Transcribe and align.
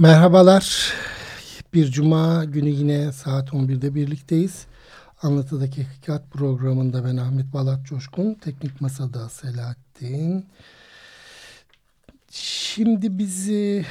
Merhabalar. 0.00 0.92
Bir 1.74 1.90
cuma 1.90 2.44
günü 2.44 2.68
yine 2.68 3.12
saat 3.12 3.48
11'de 3.48 3.94
birlikteyiz. 3.94 4.66
Anlatıdaki 5.22 5.84
Hakikat 5.84 6.30
programında 6.30 7.04
ben 7.04 7.16
Ahmet 7.16 7.52
Balat 7.52 7.86
Coşkun, 7.86 8.34
Teknik 8.34 8.80
Masada 8.80 9.28
Selahattin. 9.28 10.46
Şimdi 12.30 13.18
bizi 13.18 13.86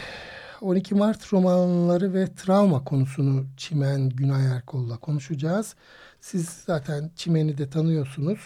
12 0.61 0.95
Mart 0.95 1.33
romanları 1.33 2.13
ve 2.13 2.27
travma 2.35 2.83
konusunu 2.83 3.45
Çimen 3.57 4.09
Günay 4.09 4.45
Erkol'la 4.45 4.97
konuşacağız. 4.97 5.75
Siz 6.21 6.49
zaten 6.65 7.11
Çimen'i 7.15 7.57
de 7.57 7.69
tanıyorsunuz. 7.69 8.39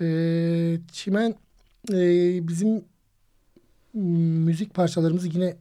Ee, 0.00 0.78
Çimen 0.92 1.34
e, 1.92 1.98
bizim 2.48 2.84
müzik 3.94 4.74
parçalarımızı 4.74 5.28
yine 5.28 5.56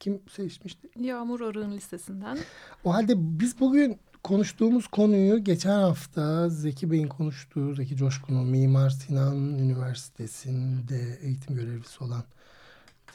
kim 0.00 0.20
seçmişti? 0.30 0.88
Yağmur 1.00 1.40
Arı'nın 1.40 1.72
listesinden. 1.72 2.38
O 2.84 2.94
halde 2.94 3.12
biz 3.16 3.60
bugün 3.60 3.98
konuştuğumuz 4.22 4.86
konuyu 4.86 5.44
geçen 5.44 5.78
hafta 5.78 6.48
Zeki 6.48 6.90
Bey'in 6.90 7.08
konuştuğu, 7.08 7.74
Zeki 7.74 7.96
Coşkun'un 7.96 8.46
Mimar 8.46 8.90
Sinan 8.90 9.36
Üniversitesi'nde 9.36 11.18
eğitim 11.22 11.56
görevlisi 11.56 12.04
olan 12.04 12.22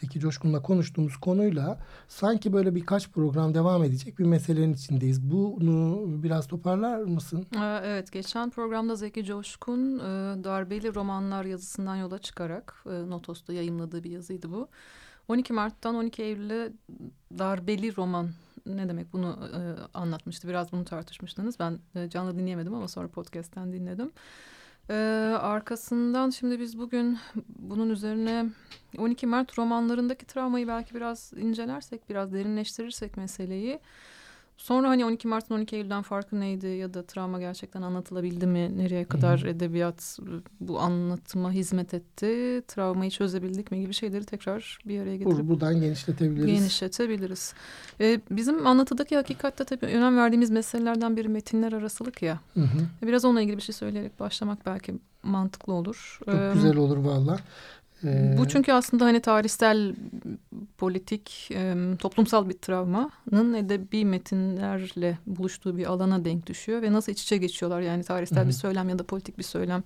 Zeki 0.02 0.20
Coşkun'la 0.20 0.62
konuştuğumuz 0.62 1.18
konuyla 1.18 1.80
sanki 2.08 2.54
böyle 2.54 2.76
birkaç 2.76 3.10
program 3.10 3.54
devam 3.54 3.84
edecek 3.84 4.20
bir 4.20 4.26
meselenin 4.26 4.74
içindeyiz. 4.74 5.32
Bunu 5.32 6.06
biraz 6.24 6.48
toparlar 6.48 7.02
mısın? 7.02 7.46
Evet, 7.84 8.12
geçen 8.12 8.50
programda 8.50 8.96
Zeki 8.96 9.26
Coşkun 9.26 10.00
darbeli 10.44 10.96
romanlar 10.96 11.46
yazısından 11.46 11.96
yola 11.96 12.20
çıkarak 12.20 12.84
Notos'ta 12.86 13.54
yayınladığı 13.54 14.04
bir 14.04 14.12
yazıydı 14.12 14.52
bu. 14.52 14.70
12 15.28 15.54
Mart'tan 15.54 15.96
12 15.96 16.24
Eylül'e 16.24 16.72
darbeli 17.40 17.96
roman 17.96 18.30
ne 18.66 18.90
demek 18.90 19.14
bunu 19.14 19.40
e, 19.54 19.60
anlatmıştı. 19.98 20.48
Biraz 20.48 20.72
bunu 20.72 20.86
tartışmıştınız. 20.86 21.60
Ben 21.60 21.80
e, 21.96 22.10
canlı 22.10 22.38
dinleyemedim 22.38 22.74
ama 22.74 22.88
sonra 22.88 23.08
podcast'ten 23.08 23.74
dinledim. 23.74 24.12
E, 24.90 24.94
arkasından 25.40 26.30
şimdi 26.30 26.60
biz 26.60 26.80
bugün 26.80 27.20
bunun 27.48 27.90
üzerine 27.90 28.46
12 28.98 29.28
Mart 29.28 29.60
romanlarındaki 29.60 30.26
travmayı 30.26 30.68
belki 30.68 30.96
biraz 30.96 31.34
incelersek, 31.34 32.10
biraz 32.10 32.34
derinleştirirsek 32.34 33.18
meseleyi 33.18 33.80
Sonra 34.64 34.90
hani 34.90 35.06
12 35.06 35.28
Mart'ın 35.28 35.56
12 35.56 35.76
Eylül'den 35.76 36.02
farkı 36.02 36.40
neydi 36.40 36.68
ya 36.68 36.94
da 36.94 37.06
travma 37.06 37.40
gerçekten 37.40 37.82
anlatılabildi 37.82 38.48
mi? 38.48 38.78
Nereye 38.78 39.06
kadar 39.06 39.42
Hı-hı. 39.42 39.50
edebiyat 39.50 40.20
bu 40.60 40.80
anlatıma 40.80 41.52
hizmet 41.52 41.94
etti? 41.94 42.62
Travmayı 42.68 43.12
çözebildik 43.12 43.72
mi 43.72 43.82
gibi 43.82 43.94
şeyleri 43.94 44.26
tekrar 44.26 44.80
bir 44.86 45.00
araya 45.00 45.18
getirip 45.18 45.48
buradan 45.48 45.82
genişletebiliriz. 45.82 46.46
Genişletebiliriz. 46.46 47.54
Ee, 48.02 48.22
bizim 48.32 48.68
anlatıdaki 48.68 49.16
hakikatte 49.16 49.64
tabii 49.64 49.86
önem 49.86 50.18
verdiğimiz 50.18 50.50
meselelerden 50.50 51.18
biri 51.18 51.28
metinler 51.28 51.74
arasılık 51.74 52.22
ya. 52.22 52.40
Hı-hı. 52.54 53.08
Biraz 53.08 53.26
onunla 53.26 53.42
ilgili 53.42 53.58
bir 53.58 53.62
şey 53.62 53.76
söyleyerek 53.76 54.20
başlamak 54.20 54.66
belki 54.66 54.94
mantıklı 55.24 55.74
olur. 55.74 56.20
Çok 56.26 56.36
ee, 56.36 56.52
güzel 56.54 56.78
olur 56.78 56.98
valla. 56.98 57.38
Ee, 58.04 58.36
Bu 58.38 58.48
çünkü 58.48 58.72
aslında 58.72 59.06
hani 59.06 59.20
tarihsel, 59.20 59.96
politik, 60.78 61.50
toplumsal 62.00 62.50
bir 62.50 62.54
travmanın 62.54 63.54
edebi 63.54 64.06
metinlerle 64.06 65.18
buluştuğu 65.28 65.78
bir 65.78 65.86
alana 65.86 66.26
denk 66.26 66.48
düşüyor 66.48 66.82
ve 66.82 66.94
nasıl 66.94 67.12
iç 67.12 67.24
içe 67.24 67.38
geçiyorlar 67.38 67.82
yani 67.82 68.04
tarihsel 68.04 68.44
hı. 68.44 68.48
bir 68.48 68.54
söylem 68.54 68.90
ya 68.90 69.00
da 69.00 69.04
politik 69.04 69.38
bir 69.38 69.44
söylem 69.44 69.84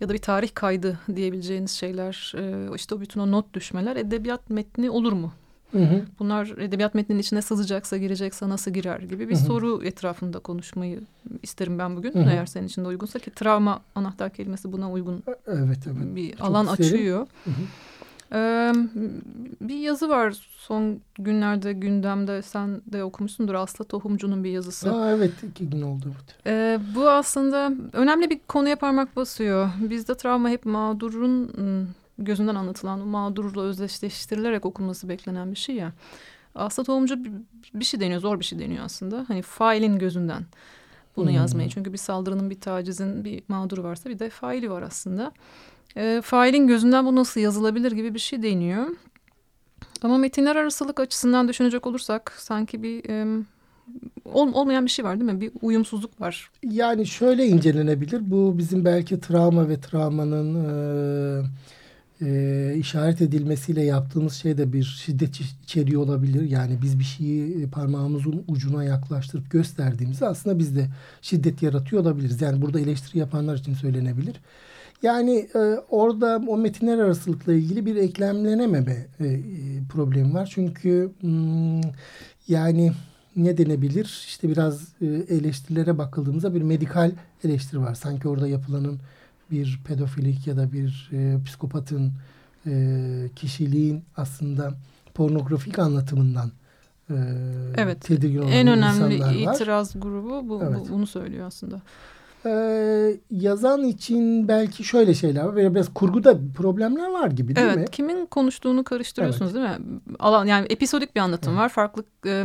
ya 0.00 0.08
da 0.08 0.12
bir 0.12 0.18
tarih 0.18 0.50
kaydı 0.54 0.98
diyebileceğiniz 1.16 1.70
şeyler 1.70 2.32
e, 2.36 2.74
işte 2.76 2.94
o 2.94 3.00
bütün 3.00 3.20
o 3.20 3.30
not 3.30 3.54
düşmeler 3.54 3.96
edebiyat 3.96 4.50
metni 4.50 4.90
olur 4.90 5.12
mu 5.12 5.32
Hı 5.72 5.78
hı. 5.78 6.02
Bunlar 6.18 6.46
edebiyat 6.46 6.94
metninin 6.94 7.20
içine 7.20 7.42
sızacaksa 7.42 7.96
girecekse 7.96 8.48
nasıl 8.48 8.70
girer 8.70 9.00
gibi 9.00 9.28
bir 9.28 9.34
hı 9.34 9.38
hı. 9.38 9.44
soru 9.44 9.80
etrafında 9.84 10.38
konuşmayı 10.38 11.00
isterim 11.42 11.78
ben 11.78 11.96
bugün. 11.96 12.14
Hı 12.14 12.18
hı. 12.18 12.30
Eğer 12.30 12.46
senin 12.46 12.66
için 12.66 12.84
de 12.84 12.88
uygunsa 12.88 13.18
ki 13.18 13.30
travma 13.30 13.80
anahtar 13.94 14.30
kelimesi 14.30 14.72
buna 14.72 14.92
uygun 14.92 15.22
evet, 15.46 15.78
evet. 15.86 16.16
bir 16.16 16.32
Çok 16.32 16.46
alan 16.46 16.66
isterim. 16.66 16.94
açıyor. 16.94 17.26
Hı 17.44 17.50
hı. 17.50 17.62
Ee, 18.34 18.72
bir 19.60 19.76
yazı 19.78 20.08
var 20.08 20.48
son 20.56 21.00
günlerde 21.14 21.72
gündemde 21.72 22.42
sen 22.42 22.80
de 22.86 23.04
okumuşsundur 23.04 23.54
Aslı 23.54 23.84
Tohumcu'nun 23.84 24.44
bir 24.44 24.50
yazısı. 24.50 24.94
Aa, 24.94 25.10
evet 25.10 25.32
iki 25.50 25.70
gün 25.70 25.82
oldu. 25.82 26.12
Ee, 26.46 26.80
bu 26.94 27.10
aslında 27.10 27.72
önemli 27.92 28.30
bir 28.30 28.40
konuya 28.48 28.76
parmak 28.76 29.16
basıyor. 29.16 29.70
Bizde 29.80 30.14
travma 30.14 30.48
hep 30.48 30.66
mağdurun 30.66 31.50
gözünden 32.18 32.54
anlatılan 32.54 32.98
mağdurla 32.98 33.62
özdeşleştirilerek 33.62 34.66
okunması 34.66 35.08
beklenen 35.08 35.50
bir 35.50 35.56
şey 35.56 35.74
ya. 35.76 35.92
Aslında 36.54 36.86
tohumcu 36.86 37.18
bir 37.74 37.84
şey 37.84 38.00
deniyor, 38.00 38.20
zor 38.20 38.40
bir 38.40 38.44
şey 38.44 38.58
deniyor 38.58 38.84
aslında. 38.84 39.24
Hani 39.28 39.42
failin 39.42 39.98
gözünden 39.98 40.44
bunu 41.16 41.28
hmm. 41.28 41.36
yazmayı. 41.36 41.68
Çünkü 41.68 41.92
bir 41.92 41.98
saldırının, 41.98 42.50
bir 42.50 42.60
tacizin 42.60 43.24
bir 43.24 43.42
mağduru 43.48 43.82
varsa 43.82 44.10
bir 44.10 44.18
de 44.18 44.30
faili 44.30 44.70
var 44.70 44.82
aslında. 44.82 45.32
E, 45.96 46.20
failin 46.24 46.66
gözünden 46.66 47.06
bu 47.06 47.16
nasıl 47.16 47.40
yazılabilir 47.40 47.92
gibi 47.92 48.14
bir 48.14 48.18
şey 48.18 48.42
deniyor. 48.42 48.86
Ama 50.02 50.18
metinler 50.18 50.56
arasılık 50.56 51.00
açısından 51.00 51.48
düşünecek 51.48 51.86
olursak 51.86 52.34
sanki 52.38 52.82
bir 52.82 53.10
e, 53.10 53.44
ol, 54.24 54.52
olmayan 54.52 54.84
bir 54.84 54.90
şey 54.90 55.04
var 55.04 55.20
değil 55.20 55.32
mi? 55.32 55.40
Bir 55.40 55.52
uyumsuzluk 55.62 56.20
var. 56.20 56.50
Yani 56.62 57.06
şöyle 57.06 57.46
incelenebilir. 57.46 58.30
Bu 58.30 58.58
bizim 58.58 58.84
belki 58.84 59.20
travma 59.20 59.68
ve 59.68 59.80
travmanın... 59.80 60.54
E, 60.64 61.44
e, 62.22 62.74
işaret 62.76 63.22
edilmesiyle 63.22 63.82
yaptığımız 63.82 64.32
şey 64.34 64.58
de 64.58 64.72
bir 64.72 64.84
şiddet 64.84 65.40
içeriği 65.40 65.98
olabilir. 65.98 66.42
Yani 66.42 66.78
biz 66.82 66.98
bir 66.98 67.04
şeyi 67.04 67.70
parmağımızın 67.70 68.44
ucuna 68.48 68.84
yaklaştırıp 68.84 69.50
gösterdiğimizde 69.50 70.26
aslında 70.26 70.58
biz 70.58 70.76
de 70.76 70.88
şiddet 71.22 71.62
yaratıyor 71.62 72.02
olabiliriz. 72.02 72.42
Yani 72.42 72.62
burada 72.62 72.80
eleştiri 72.80 73.18
yapanlar 73.18 73.56
için 73.56 73.74
söylenebilir. 73.74 74.40
Yani 75.02 75.48
e, 75.54 75.58
orada 75.90 76.42
o 76.48 76.56
metinler 76.56 76.98
arasılıkla 76.98 77.52
ilgili 77.52 77.86
bir 77.86 77.96
eklemlenememe 77.96 79.06
e, 79.20 79.40
problemi 79.88 80.34
var. 80.34 80.50
Çünkü 80.54 81.12
hmm, 81.20 81.80
yani 82.48 82.92
ne 83.36 83.58
denebilir? 83.58 84.24
İşte 84.26 84.48
biraz 84.48 84.88
e, 85.00 85.06
eleştirilere 85.06 85.98
bakıldığımızda 85.98 86.54
bir 86.54 86.62
medikal 86.62 87.10
eleştiri 87.44 87.80
var. 87.80 87.94
Sanki 87.94 88.28
orada 88.28 88.48
yapılanın 88.48 89.00
bir 89.52 89.80
pedofilik 89.84 90.46
ya 90.46 90.56
da 90.56 90.72
bir 90.72 91.10
e, 91.12 91.44
psikopatın 91.44 92.12
e, 92.66 92.72
kişiliğin 93.36 94.04
aslında 94.16 94.74
pornografik 95.14 95.78
anlatımından 95.78 96.52
e, 97.10 97.14
evet. 97.76 98.00
tedirgin 98.00 98.38
olan 98.38 98.52
En 98.52 98.66
önemli 98.66 99.14
itiraz 99.42 100.00
grubu 100.00 100.48
bu, 100.48 100.62
evet. 100.64 100.78
bu, 100.80 100.92
bunu 100.92 101.06
söylüyor 101.06 101.46
aslında 101.46 101.82
e, 102.46 103.20
yazan 103.30 103.84
için 103.84 104.48
belki 104.48 104.84
şöyle 104.84 105.14
şeyler 105.14 105.44
var. 105.44 105.74
Biraz 105.74 105.94
kurguda 105.94 106.36
problemler 106.56 107.10
var 107.10 107.30
gibi 107.30 107.56
değil 107.56 107.66
evet, 107.66 107.76
mi? 107.76 107.80
Evet. 107.80 107.90
Kimin 107.90 108.26
konuştuğunu 108.26 108.84
karıştırıyorsunuz 108.84 109.56
evet. 109.56 109.68
değil 109.68 109.90
mi? 109.90 110.00
Alan 110.18 110.46
yani 110.46 110.66
episodik 110.70 111.16
bir 111.16 111.20
anlatım 111.20 111.52
evet. 111.52 111.62
var. 111.62 111.68
Farklı 111.68 112.04
e, 112.26 112.44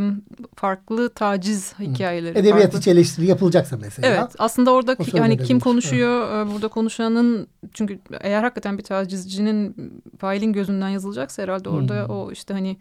farklı 0.54 1.08
taciz 1.08 1.78
hikayeleri. 1.78 2.38
Edebiyat 2.38 2.62
farklı... 2.62 2.78
içi 2.78 2.90
eleştiri 2.90 3.26
yapılacaksa 3.26 3.76
mesela. 3.76 4.08
Evet. 4.08 4.34
Aslında 4.38 4.72
orada 4.72 4.96
hani 5.18 5.38
kim 5.38 5.60
konuşuyor? 5.60 6.28
Evet. 6.32 6.54
Burada 6.54 6.68
konuşanın 6.68 7.46
çünkü 7.74 8.00
eğer 8.20 8.42
hakikaten 8.42 8.78
bir 8.78 8.82
tacizcinin 8.84 9.74
failin 10.18 10.52
gözünden 10.52 10.88
yazılacaksa 10.88 11.42
herhalde 11.42 11.68
orada 11.68 12.04
hmm. 12.04 12.14
o 12.14 12.32
işte 12.32 12.54
hani 12.54 12.76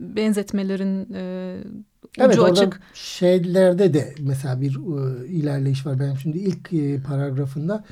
benzetmelerin 0.00 1.14
e, 1.14 1.56
ucu 2.04 2.24
evet, 2.24 2.38
açık. 2.38 2.80
şeylerde 2.94 3.94
de 3.94 4.14
mesela 4.20 4.60
bir 4.60 4.76
e, 4.76 5.26
ilerleyiş 5.26 5.86
var. 5.86 6.00
Ben 6.00 6.14
şimdi 6.14 6.38
ilk 6.38 6.72
e, 6.72 7.02
paragrafında 7.02 7.84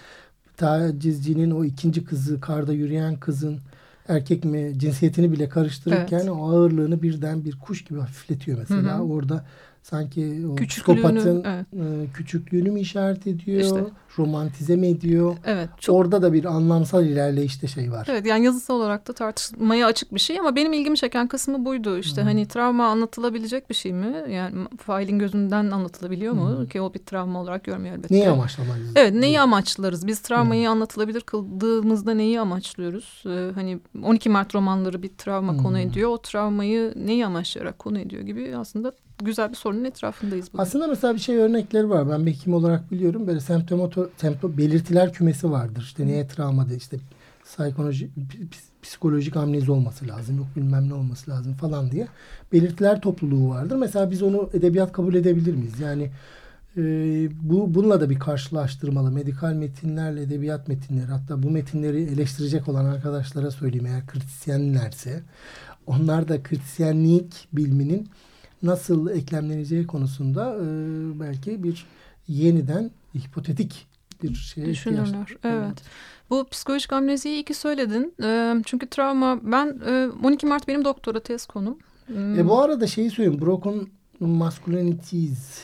tacizcinin 0.57 1.51
o 1.51 1.65
ikinci 1.65 2.05
kızı 2.05 2.41
karda 2.41 2.73
yürüyen 2.73 3.17
kızın 3.17 3.61
erkek 4.09 4.45
mi 4.45 4.73
cinsiyetini 4.77 5.33
bile 5.33 5.49
karıştırırken 5.49 6.19
evet. 6.19 6.31
o 6.31 6.51
ağırlığını 6.51 7.03
birden 7.03 7.45
bir 7.45 7.59
kuş 7.59 7.85
gibi 7.85 8.01
hafifletiyor 8.01 8.59
mesela. 8.59 8.95
Hı 8.95 8.99
hı. 8.99 9.03
Orada 9.03 9.45
sanki 9.83 10.47
o 10.53 10.67
psikopatın 10.67 11.45
evet. 11.45 11.67
e, 11.73 12.13
küçüklüğünü 12.15 12.71
mü 12.71 12.81
işaret 12.81 13.27
ediyor, 13.27 13.61
İşte. 13.61 13.85
romantize 14.19 14.77
mi 14.77 14.87
ediyor? 14.87 15.37
Evet. 15.45 15.69
Çok 15.81 15.97
Orada 15.97 16.23
da 16.23 16.33
bir 16.33 16.45
anlamsal 16.45 17.07
ilerleyişte 17.07 17.67
şey 17.67 17.93
var. 17.93 18.07
Evet 18.11 18.27
yani 18.27 18.45
yazısal 18.45 18.75
olarak 18.75 19.09
da 19.09 19.13
tartışmaya 19.13 19.87
açık 19.87 20.15
bir 20.15 20.21
şey 20.21 20.39
ama 20.41 20.57
benim 20.57 20.73
ilgimi 20.73 20.97
çeken 20.97 21.29
kısmı 21.29 21.65
buydu. 21.65 21.99
İşte 21.99 22.21
Hı. 22.21 22.25
hani 22.25 22.49
travma 22.49 22.87
anlatılabilecek 22.87 23.71
bir 23.71 23.75
şey 23.75 23.93
mi? 23.93 24.25
Yani 24.31 24.55
failin 24.79 25.19
gözünden 25.19 25.71
anlatılabiliyor 25.71 26.33
mu? 26.33 26.49
Hı. 26.49 26.69
Ki 26.69 26.81
o 26.81 26.95
bir 26.95 26.99
travma 26.99 27.41
olarak 27.43 27.65
görmüyor 27.65 27.95
elbette. 27.97 28.15
Neyi 28.15 28.29
amaçlamalıyız? 28.29 28.93
Evet 28.97 29.15
neyi 29.15 29.41
amaçlarız? 29.41 30.07
Biz 30.07 30.21
travmayı 30.21 30.71
anlatılabilir 30.71 31.21
kıldığımızda 31.21 32.15
neyi 32.15 32.41
amaçlıyoruz? 32.41 33.23
Ee, 33.27 33.51
hani 33.55 33.79
12 34.05 34.29
Mart 34.29 34.55
romanları 34.55 35.03
bir 35.03 35.09
travma 35.09 35.53
Hmm. 35.53 35.63
konu 35.63 35.79
ediyor. 35.79 36.11
O 36.11 36.19
travmayı 36.23 36.93
neyi 36.97 37.27
amaçlayarak 37.27 37.79
konu 37.79 37.99
ediyor 37.99 38.23
gibi 38.23 38.57
aslında 38.57 38.93
güzel 39.25 39.51
bir 39.51 39.57
sorunun 39.57 39.85
etrafındayız. 39.85 40.49
bugün. 40.53 40.63
Aslında 40.63 40.87
mesela 40.87 41.15
bir 41.15 41.19
şey 41.19 41.37
örnekleri 41.37 41.91
var. 41.91 42.09
Ben 42.09 42.27
bir 42.27 42.33
hekim 42.33 42.55
olarak 42.55 42.91
biliyorum. 42.91 43.27
Böyle 43.27 43.41
semptomato, 43.41 44.11
semptom 44.17 44.59
belirtiler 44.59 45.13
kümesi 45.13 45.51
vardır. 45.51 45.83
İşte 45.83 46.07
neye 46.07 46.29
travma 46.29 46.69
de 46.69 46.77
işte 46.77 46.97
psikoloji, 47.45 48.11
psikolojik 48.83 49.37
amnezi 49.37 49.71
olması 49.71 50.09
lazım. 50.09 50.37
Yok 50.37 50.47
bilmem 50.57 50.89
ne 50.89 50.95
olması 50.95 51.31
lazım 51.31 51.55
falan 51.55 51.91
diye. 51.91 52.09
Belirtiler 52.53 53.01
topluluğu 53.01 53.49
vardır. 53.49 53.77
Mesela 53.77 54.11
biz 54.11 54.23
onu 54.23 54.51
edebiyat 54.53 54.93
kabul 54.93 55.15
edebilir 55.15 55.55
miyiz? 55.55 55.81
Yani 55.81 56.11
e, 56.77 56.83
bu 57.43 57.75
bununla 57.75 58.01
da 58.01 58.11
bir 58.11 58.19
karşılaştırmalı. 58.19 59.11
Medikal 59.11 59.53
metinlerle 59.53 60.23
edebiyat 60.23 60.69
metinleri 60.69 61.07
hatta 61.07 61.43
bu 61.43 61.51
metinleri 61.51 62.03
eleştirecek 62.03 62.69
olan 62.69 62.85
arkadaşlara 62.85 63.51
söyleyeyim 63.51 63.87
eğer 63.87 64.07
kritisyenlerse 64.07 65.23
onlar 65.87 66.29
da 66.29 66.43
kritisyenlik 66.43 67.49
biliminin 67.53 68.09
nasıl 68.63 69.11
eklemleneceği 69.11 69.87
konusunda 69.87 70.57
e, 70.57 70.65
belki 71.21 71.63
bir 71.63 71.87
yeniden 72.29 72.91
hipotetik 73.17 73.87
bir 74.23 74.35
şeye 74.35 74.61
ihtiyaç. 74.71 74.77
Düşünürler. 74.77 75.37
Evet. 75.45 75.83
Bu 76.31 76.47
psikolojik 76.51 76.93
amneziyi 76.93 77.35
iyi 77.35 77.45
ki 77.45 77.55
söyledin. 77.55 78.15
Ee, 78.23 78.55
çünkü 78.67 78.87
travma 78.87 79.41
ben 79.43 79.81
e, 79.87 80.09
12 80.25 80.47
Mart 80.47 80.69
benim 80.69 80.85
doktora 80.85 81.21
tez 81.21 81.47
konum. 81.47 81.79
Hmm, 82.07 82.39
E 82.39 82.49
bu 82.49 82.61
arada 82.61 82.87
şeyi 82.87 83.11
söyleyeyim. 83.11 83.41
Broken 83.41 83.87
Masculinities. 84.21 85.61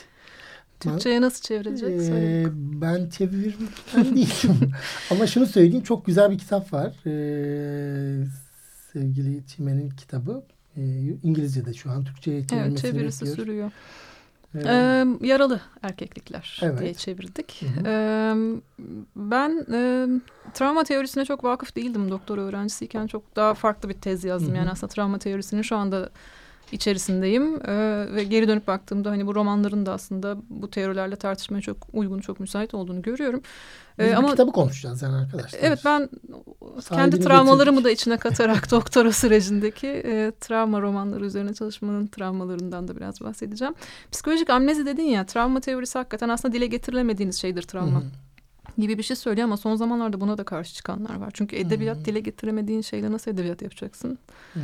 Türkçe'ye 0.81 1.21
nasıl 1.21 1.43
çevirecek? 1.43 2.01
Ee, 2.01 2.45
ben 2.55 3.09
çevirmen 3.09 3.69
değilim. 4.17 4.73
Ama 5.11 5.27
şunu 5.27 5.47
söyleyeyim. 5.47 5.83
Çok 5.85 6.07
güzel 6.07 6.31
bir 6.31 6.39
kitap 6.39 6.73
var. 6.73 6.93
Ee, 7.07 8.25
sevgili 8.93 9.47
Çimen'in 9.47 9.91
kitabı. 9.91 10.43
Ee, 10.77 10.83
İngilizce'de 11.23 11.75
şu 11.75 11.91
an. 11.91 12.05
Türkçe'ye 12.05 12.37
Evet 12.37 12.49
çevirmesini 12.51 12.81
çevirisi 12.93 13.21
bekliyor. 13.21 13.37
sürüyor. 13.37 13.71
Ee, 14.55 14.59
Ee, 14.67 15.27
yaralı 15.27 15.61
erkeklikler 15.83 16.61
Evet. 16.63 16.81
diye 16.81 16.95
çevirdik. 16.95 17.63
Hı 17.63 17.67
hı. 17.67 17.85
Ee, 17.87 18.35
ben 19.17 19.67
e, 19.73 20.07
travma 20.55 20.85
teorisine 20.85 21.25
çok 21.25 21.45
vakıf 21.45 21.77
değildim 21.77 22.11
doktora 22.11 22.41
öğrencisiyken. 22.41 23.07
Çok 23.07 23.37
daha 23.37 23.55
farklı 23.55 23.89
bir 23.89 23.95
tez 23.95 24.25
yazdım. 24.25 24.49
Hı 24.49 24.53
hı. 24.53 24.57
Yani 24.59 24.71
aslında 24.71 24.93
travma 24.93 25.19
teorisinin 25.19 25.63
şu 25.63 25.77
anda 25.77 26.11
içerisindeyim. 26.75 27.61
Ee, 27.67 28.07
ve 28.15 28.25
geri 28.25 28.49
dönüp 28.49 28.67
baktığımda 28.67 29.11
hani 29.11 29.27
bu 29.27 29.35
romanların 29.35 29.87
da 29.87 29.93
aslında 29.93 30.37
bu 30.49 30.71
teorilerle 30.71 31.17
tartışmaya 31.17 31.61
çok 31.61 31.77
uygun, 31.93 32.21
çok 32.21 32.41
müsait 32.41 32.75
olduğunu 32.75 33.03
görüyorum. 33.03 33.43
biz 33.99 34.07
Ee, 34.07 34.23
bu 34.23 34.31
kitabı 34.31 34.53
konuşacağız 34.53 35.03
yani 35.03 35.17
arkadaşlar. 35.17 35.59
Evet 35.63 35.81
ben 35.85 36.09
Sahibini 36.81 37.11
kendi 37.11 37.21
travmalarımı 37.21 37.77
getirdik. 37.77 37.85
da 37.85 37.91
içine 37.91 38.17
katarak 38.17 38.71
doktora 38.71 39.13
sürecindeki 39.13 39.87
e, 39.87 40.33
travma 40.41 40.81
romanları 40.81 41.25
üzerine 41.25 41.55
çalışmanın 41.55 42.07
travmalarından 42.07 42.89
da 42.89 42.97
biraz 42.97 43.21
bahsedeceğim. 43.21 43.75
Psikolojik 44.13 44.51
amnezi 44.51 44.87
dedin 44.87 45.03
ya 45.03 45.27
travma 45.27 45.61
teorisi 45.61 45.99
hakikaten 45.99 46.29
aslında 46.29 46.55
dile 46.55 46.67
getirilemediğiniz 46.67 47.41
şeydir 47.41 47.63
travma. 47.63 48.01
Hı 48.01 48.05
hı. 48.05 48.24
Gibi 48.79 48.99
bir 48.99 49.03
şey 49.03 49.17
söylüyor 49.17 49.45
ama 49.45 49.57
son 49.57 49.77
zamanlarda 49.77 50.21
buna 50.21 50.39
da 50.39 50.45
karşı 50.45 50.75
çıkanlar 50.75 51.15
var. 51.17 51.31
Çünkü 51.35 51.57
edebiyat 51.57 51.97
Hmm. 51.97 52.05
dile 52.05 52.21
getiremediğin 52.21 52.81
şeyle 52.81 53.13
nasıl 53.13 53.31
edebiyat 53.31 53.63
yapacaksın? 53.63 54.19
Hı. 54.55 54.61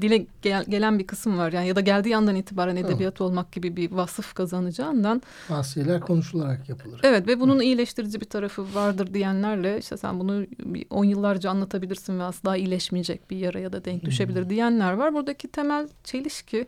Dile 0.00 0.26
gel- 0.42 0.64
gelen 0.68 0.98
bir 0.98 1.06
kısım 1.06 1.38
var 1.38 1.52
yani 1.52 1.68
ya 1.68 1.76
da 1.76 1.80
geldiği 1.80 2.08
yandan 2.08 2.34
itibaren 2.34 2.76
edebiyat 2.76 3.20
olmak 3.20 3.52
gibi 3.52 3.76
bir 3.76 3.90
vasıf 3.92 4.34
kazanacağından. 4.34 5.22
Şeyler 5.74 6.00
konuşularak 6.00 6.68
yapılır. 6.68 7.00
Evet 7.04 7.26
ve 7.28 7.40
bunun 7.40 7.60
iyileştirici 7.60 8.20
bir 8.20 8.26
tarafı 8.26 8.74
vardır 8.74 9.14
diyenlerle 9.14 9.78
işte 9.78 9.96
sen 9.96 10.20
bunu 10.20 10.46
on 10.90 11.04
yıllarca 11.04 11.50
anlatabilirsin 11.50 12.18
ve 12.18 12.22
asla 12.22 12.56
iyileşmeyecek 12.56 13.30
bir 13.30 13.36
yaraya 13.36 13.72
da 13.72 13.84
denk 13.84 14.04
düşebilir 14.04 14.50
diyenler 14.50 14.92
var. 14.92 15.14
Buradaki 15.14 15.48
temel 15.48 15.88
çelişki 16.04 16.66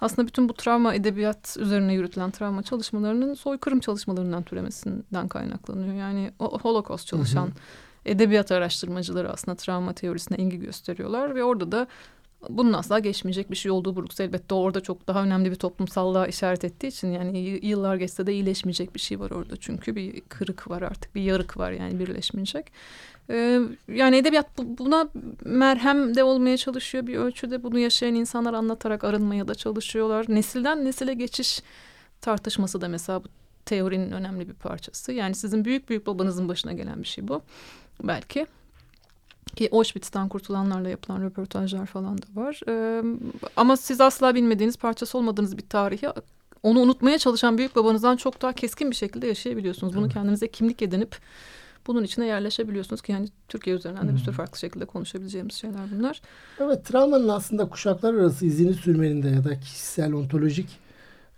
aslında 0.00 0.28
bütün 0.28 0.48
bu 0.48 0.54
travma 0.54 0.94
edebiyat 0.94 1.56
üzerine 1.60 1.94
yürütülen 1.94 2.30
travma 2.30 2.62
çalışmalarının 2.62 3.34
soykırım 3.34 3.80
çalışmalarından 3.80 4.42
türemesinden 4.42 5.28
kaynaklanıyor. 5.28 5.94
Yani 5.94 6.32
o 6.38 6.58
Holocaust 6.60 7.06
çalışan 7.06 7.46
Hı 7.46 7.50
hı. 7.50 7.54
edebiyat 8.04 8.52
araştırmacıları 8.52 9.32
aslında 9.32 9.56
travma 9.56 9.92
teorisine 9.92 10.38
ilgi 10.38 10.58
gösteriyorlar 10.58 11.34
ve 11.34 11.44
orada 11.44 11.72
da 11.72 11.86
bunun 12.48 12.72
asla 12.72 12.98
geçmeyecek 12.98 13.50
bir 13.50 13.56
şey 13.56 13.70
olduğu 13.70 13.96
vurgusu 13.96 14.22
elbette 14.22 14.54
orada 14.54 14.80
çok 14.80 15.06
daha 15.08 15.22
önemli 15.22 15.50
bir 15.50 15.56
toplumsallığa 15.56 16.26
işaret 16.26 16.64
ettiği 16.64 16.86
için 16.86 17.08
yani 17.08 17.38
yıllar 17.38 17.96
geçse 17.96 18.26
de 18.26 18.32
iyileşmeyecek 18.32 18.94
bir 18.94 19.00
şey 19.00 19.20
var 19.20 19.30
orada 19.30 19.56
çünkü 19.56 19.96
bir 19.96 20.20
kırık 20.20 20.70
var 20.70 20.82
artık 20.82 21.14
bir 21.14 21.22
yarık 21.22 21.56
var 21.56 21.72
yani 21.72 21.98
birleşmeyecek. 21.98 22.72
Ee, 23.30 23.60
yani 23.88 24.16
edebiyat 24.16 24.58
bu- 24.58 24.78
buna 24.78 25.08
merhem 25.44 26.14
de 26.14 26.24
olmaya 26.24 26.56
çalışıyor 26.56 27.06
bir 27.06 27.16
ölçüde 27.16 27.62
bunu 27.62 27.78
yaşayan 27.78 28.14
insanlar 28.14 28.54
anlatarak 28.54 29.04
arınmaya 29.04 29.48
da 29.48 29.54
çalışıyorlar. 29.54 30.26
Nesilden 30.28 30.84
nesile 30.84 31.14
geçiş 31.14 31.62
tartışması 32.20 32.80
da 32.80 32.88
mesela 32.88 33.24
bu 33.24 33.28
teorinin 33.64 34.10
önemli 34.10 34.48
bir 34.48 34.54
parçası. 34.54 35.12
Yani 35.12 35.34
sizin 35.34 35.64
büyük 35.64 35.88
büyük 35.88 36.06
babanızın 36.06 36.48
başına 36.48 36.72
gelen 36.72 37.02
bir 37.02 37.08
şey 37.08 37.28
bu 37.28 37.42
belki. 38.02 38.46
Ki 39.56 39.68
Auschwitz'ten 39.72 40.28
kurtulanlarla 40.28 40.88
yapılan 40.88 41.22
röportajlar 41.22 41.86
falan 41.86 42.18
da 42.18 42.26
var. 42.34 42.60
Ee, 42.68 43.02
ama 43.56 43.76
siz 43.76 44.00
asla 44.00 44.34
bilmediğiniz 44.34 44.76
parçası 44.76 45.18
olmadığınız 45.18 45.58
bir 45.58 45.68
tarihi 45.68 46.08
onu 46.62 46.80
unutmaya 46.80 47.18
çalışan 47.18 47.58
büyük 47.58 47.76
babanızdan 47.76 48.16
çok 48.16 48.42
daha 48.42 48.52
keskin 48.52 48.90
bir 48.90 48.96
şekilde 48.96 49.26
yaşayabiliyorsunuz. 49.26 49.96
Bunu 49.96 50.08
kendinize 50.08 50.48
kimlik 50.48 50.82
edinip 50.82 51.16
bunun 51.86 52.04
içine 52.04 52.26
yerleşebiliyorsunuz 52.26 53.02
ki 53.02 53.12
yani 53.12 53.28
Türkiye 53.48 53.76
üzerinden 53.76 54.08
de 54.08 54.14
bir 54.14 54.18
sürü 54.18 54.30
Hmm. 54.30 54.36
farklı 54.36 54.58
şekilde 54.58 54.84
konuşabileceğimiz 54.84 55.54
şeyler 55.54 55.90
bunlar. 55.90 56.20
Evet 56.60 56.84
travmanın 56.84 57.28
aslında 57.28 57.68
kuşaklar 57.68 58.14
arası 58.14 58.46
izini 58.46 58.74
sürmenin 58.74 59.22
de 59.22 59.28
ya 59.28 59.44
da 59.44 59.60
kişisel 59.60 60.12
ontolojik 60.12 60.78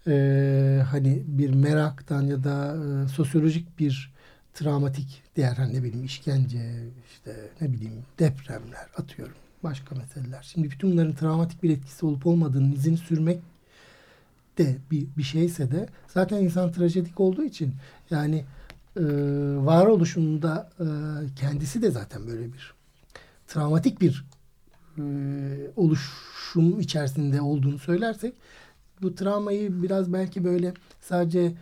e, 0.07 0.83
hani 0.91 1.23
bir 1.27 1.51
meraktan 1.51 2.23
ya 2.23 2.45
da 2.45 2.77
e, 3.05 3.09
sosyolojik 3.09 3.79
bir 3.79 4.13
travmatik 4.55 5.23
değer 5.37 5.55
hani 5.57 5.75
ne 5.75 5.83
bileyim 5.83 6.05
işkence 6.05 6.89
işte 7.13 7.51
ne 7.61 7.73
bileyim 7.73 8.05
depremler 8.19 8.87
atıyorum 8.97 9.35
başka 9.63 9.95
meseleler. 9.95 10.43
Şimdi 10.53 10.71
bütün 10.71 10.93
bunların 10.93 11.15
travmatik 11.15 11.63
bir 11.63 11.71
etkisi 11.71 12.07
olup 12.07 12.27
olmadığının 12.27 12.73
izini 12.73 12.97
sürmek 12.97 13.39
de 14.59 14.77
bir, 14.91 15.07
bir 15.17 15.23
şeyse 15.23 15.71
de 15.71 15.89
zaten 16.09 16.37
insan 16.39 16.73
trajedik 16.73 17.21
olduğu 17.21 17.45
için 17.45 17.75
yani 18.11 18.45
e, 18.97 19.03
varoluşunda 19.57 20.71
e, 20.81 20.87
kendisi 21.41 21.83
de 21.83 21.91
zaten 21.91 22.27
böyle 22.27 22.53
bir 22.53 22.75
travmatik 23.47 24.01
bir 24.01 24.25
e, 24.99 25.03
oluşum 25.77 26.81
içerisinde 26.81 27.41
olduğunu 27.41 27.79
söylersek 27.79 28.35
bu 29.03 29.15
travmayı 29.15 29.83
biraz 29.83 30.13
belki 30.13 30.45
böyle 30.45 30.75
sadece 31.01 31.53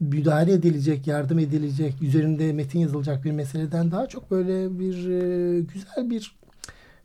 müdahale 0.00 0.52
edilecek, 0.52 1.06
yardım 1.06 1.38
edilecek, 1.38 2.02
üzerinde 2.02 2.52
metin 2.52 2.78
yazılacak 2.78 3.24
bir 3.24 3.30
meseleden 3.32 3.90
daha 3.90 4.06
çok 4.06 4.30
böyle 4.30 4.78
bir 4.78 4.94
e, 5.08 5.60
güzel 5.60 6.10
bir 6.10 6.36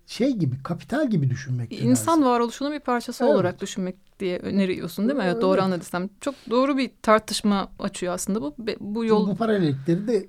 şey 0.08 0.32
gibi, 0.32 0.64
kapital 0.64 1.10
gibi 1.10 1.30
düşünmek 1.30 1.72
İnsan 1.72 2.12
lazım. 2.18 2.26
varoluşunun 2.32 2.72
bir 2.72 2.80
parçası 2.80 3.24
Evet. 3.24 3.34
olarak 3.36 3.62
düşünmek 3.62 3.96
diye 4.24 4.38
öneriyorsun 4.38 5.08
değil 5.10 5.18
mi? 5.18 5.24
Evet, 5.27 5.42
doğru 5.42 5.53
Evet. 5.53 5.63
anladıysam. 5.63 6.10
Çok 6.22 6.36
doğru 6.50 6.77
bir 6.77 6.92
tartışma 7.01 7.72
açıyor 7.80 8.13
aslında 8.13 8.42
bu. 8.42 8.56
Bu 8.80 9.06
yol 9.06 9.27
Bu 9.27 9.36
paralellikleri 9.36 10.08
de 10.08 10.27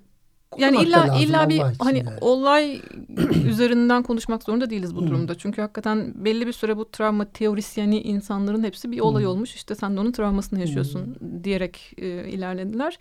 Yani 0.59 0.83
illa 0.83 0.99
lazım 0.99 1.23
illa 1.23 1.49
bir 1.49 1.63
hani 1.79 1.99
yani. 1.99 2.19
olay 2.21 2.81
üzerinden 3.49 4.03
konuşmak 4.03 4.43
zorunda 4.43 4.71
değiliz 4.71 4.97
bu 4.97 5.07
durumda. 5.07 5.35
Çünkü 5.35 5.61
hakikaten 5.63 6.13
belli 6.25 6.47
bir 6.47 6.53
süre 6.53 6.77
bu 6.77 6.91
travma 6.91 7.25
teorisyeni 7.25 8.01
insanların 8.01 8.65
hepsi 8.65 8.93
bir 8.93 9.01
olay 9.01 9.27
olmuş. 9.27 9.55
İşte 9.55 9.75
sen 9.75 9.97
de 9.97 10.01
onun 10.01 10.13
travmasını 10.13 10.61
yaşıyorsun 10.61 11.17
diyerek 11.45 11.93
e, 11.99 12.07
ilerlediler. 12.29 12.99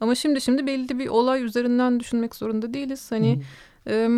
Ama 0.00 0.14
şimdi 0.14 0.40
şimdi 0.40 0.66
belli 0.66 0.98
bir 0.98 1.08
olay 1.08 1.44
üzerinden 1.44 2.00
düşünmek 2.00 2.34
zorunda 2.34 2.74
değiliz. 2.74 3.10
Hani 3.12 3.36
Hı. 3.36 3.40
E, 3.88 4.08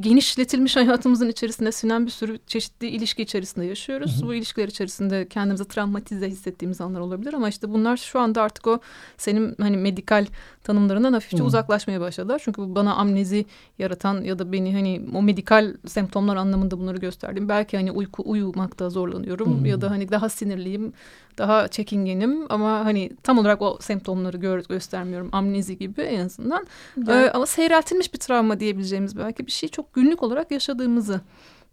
genişletilmiş 0.00 0.76
hayatımızın 0.76 1.28
içerisinde 1.28 1.72
sinen 1.72 2.06
bir 2.06 2.10
sürü 2.10 2.38
çeşitli 2.46 2.88
ilişki 2.88 3.22
içerisinde 3.22 3.64
yaşıyoruz. 3.64 4.20
Hı 4.20 4.24
hı. 4.24 4.28
Bu 4.28 4.34
ilişkiler 4.34 4.68
içerisinde 4.68 5.28
kendimizi 5.28 5.64
travmatize 5.64 6.28
hissettiğimiz 6.28 6.80
anlar 6.80 7.00
olabilir 7.00 7.34
ama 7.34 7.48
işte 7.48 7.72
bunlar 7.72 7.96
şu 7.96 8.20
anda 8.20 8.42
artık 8.42 8.66
o 8.66 8.80
senin 9.16 9.54
hani 9.60 9.76
medikal 9.76 10.26
tanımlarından 10.64 11.12
hafifçe 11.12 11.38
Hı. 11.38 11.44
uzaklaşmaya 11.44 12.00
başladılar. 12.00 12.40
Çünkü 12.44 12.62
bu 12.62 12.74
bana 12.74 12.94
amnezi 12.94 13.46
yaratan 13.78 14.22
ya 14.22 14.38
da 14.38 14.52
beni 14.52 14.74
hani 14.74 15.02
o 15.14 15.22
medikal 15.22 15.74
semptomlar 15.86 16.36
anlamında 16.36 16.78
bunları 16.78 16.96
gösterdiğim 16.96 17.48
belki 17.48 17.76
hani 17.76 17.92
uyku 17.92 18.22
uyumakta 18.26 18.90
zorlanıyorum 18.90 19.62
Hı. 19.64 19.68
ya 19.68 19.80
da 19.80 19.90
hani 19.90 20.08
daha 20.08 20.28
sinirliyim 20.28 20.92
daha 21.38 21.68
çekingenim 21.68 22.46
ama 22.48 22.84
hani 22.84 23.10
tam 23.22 23.38
olarak 23.38 23.62
o 23.62 23.78
semptomları 23.80 24.36
gör, 24.36 24.64
göstermiyorum 24.68 25.28
amnezi 25.32 25.78
gibi 25.78 26.00
en 26.00 26.26
azından. 26.26 26.66
Yani. 27.06 27.24
Ee, 27.24 27.30
ama 27.30 27.46
seyreltilmiş 27.46 28.14
bir 28.14 28.18
travma 28.18 28.60
diyebileceğimiz 28.60 29.16
belki 29.16 29.46
bir 29.46 29.52
şey 29.52 29.68
çok 29.68 29.94
günlük 29.94 30.22
olarak 30.22 30.50
yaşadığımızı. 30.50 31.20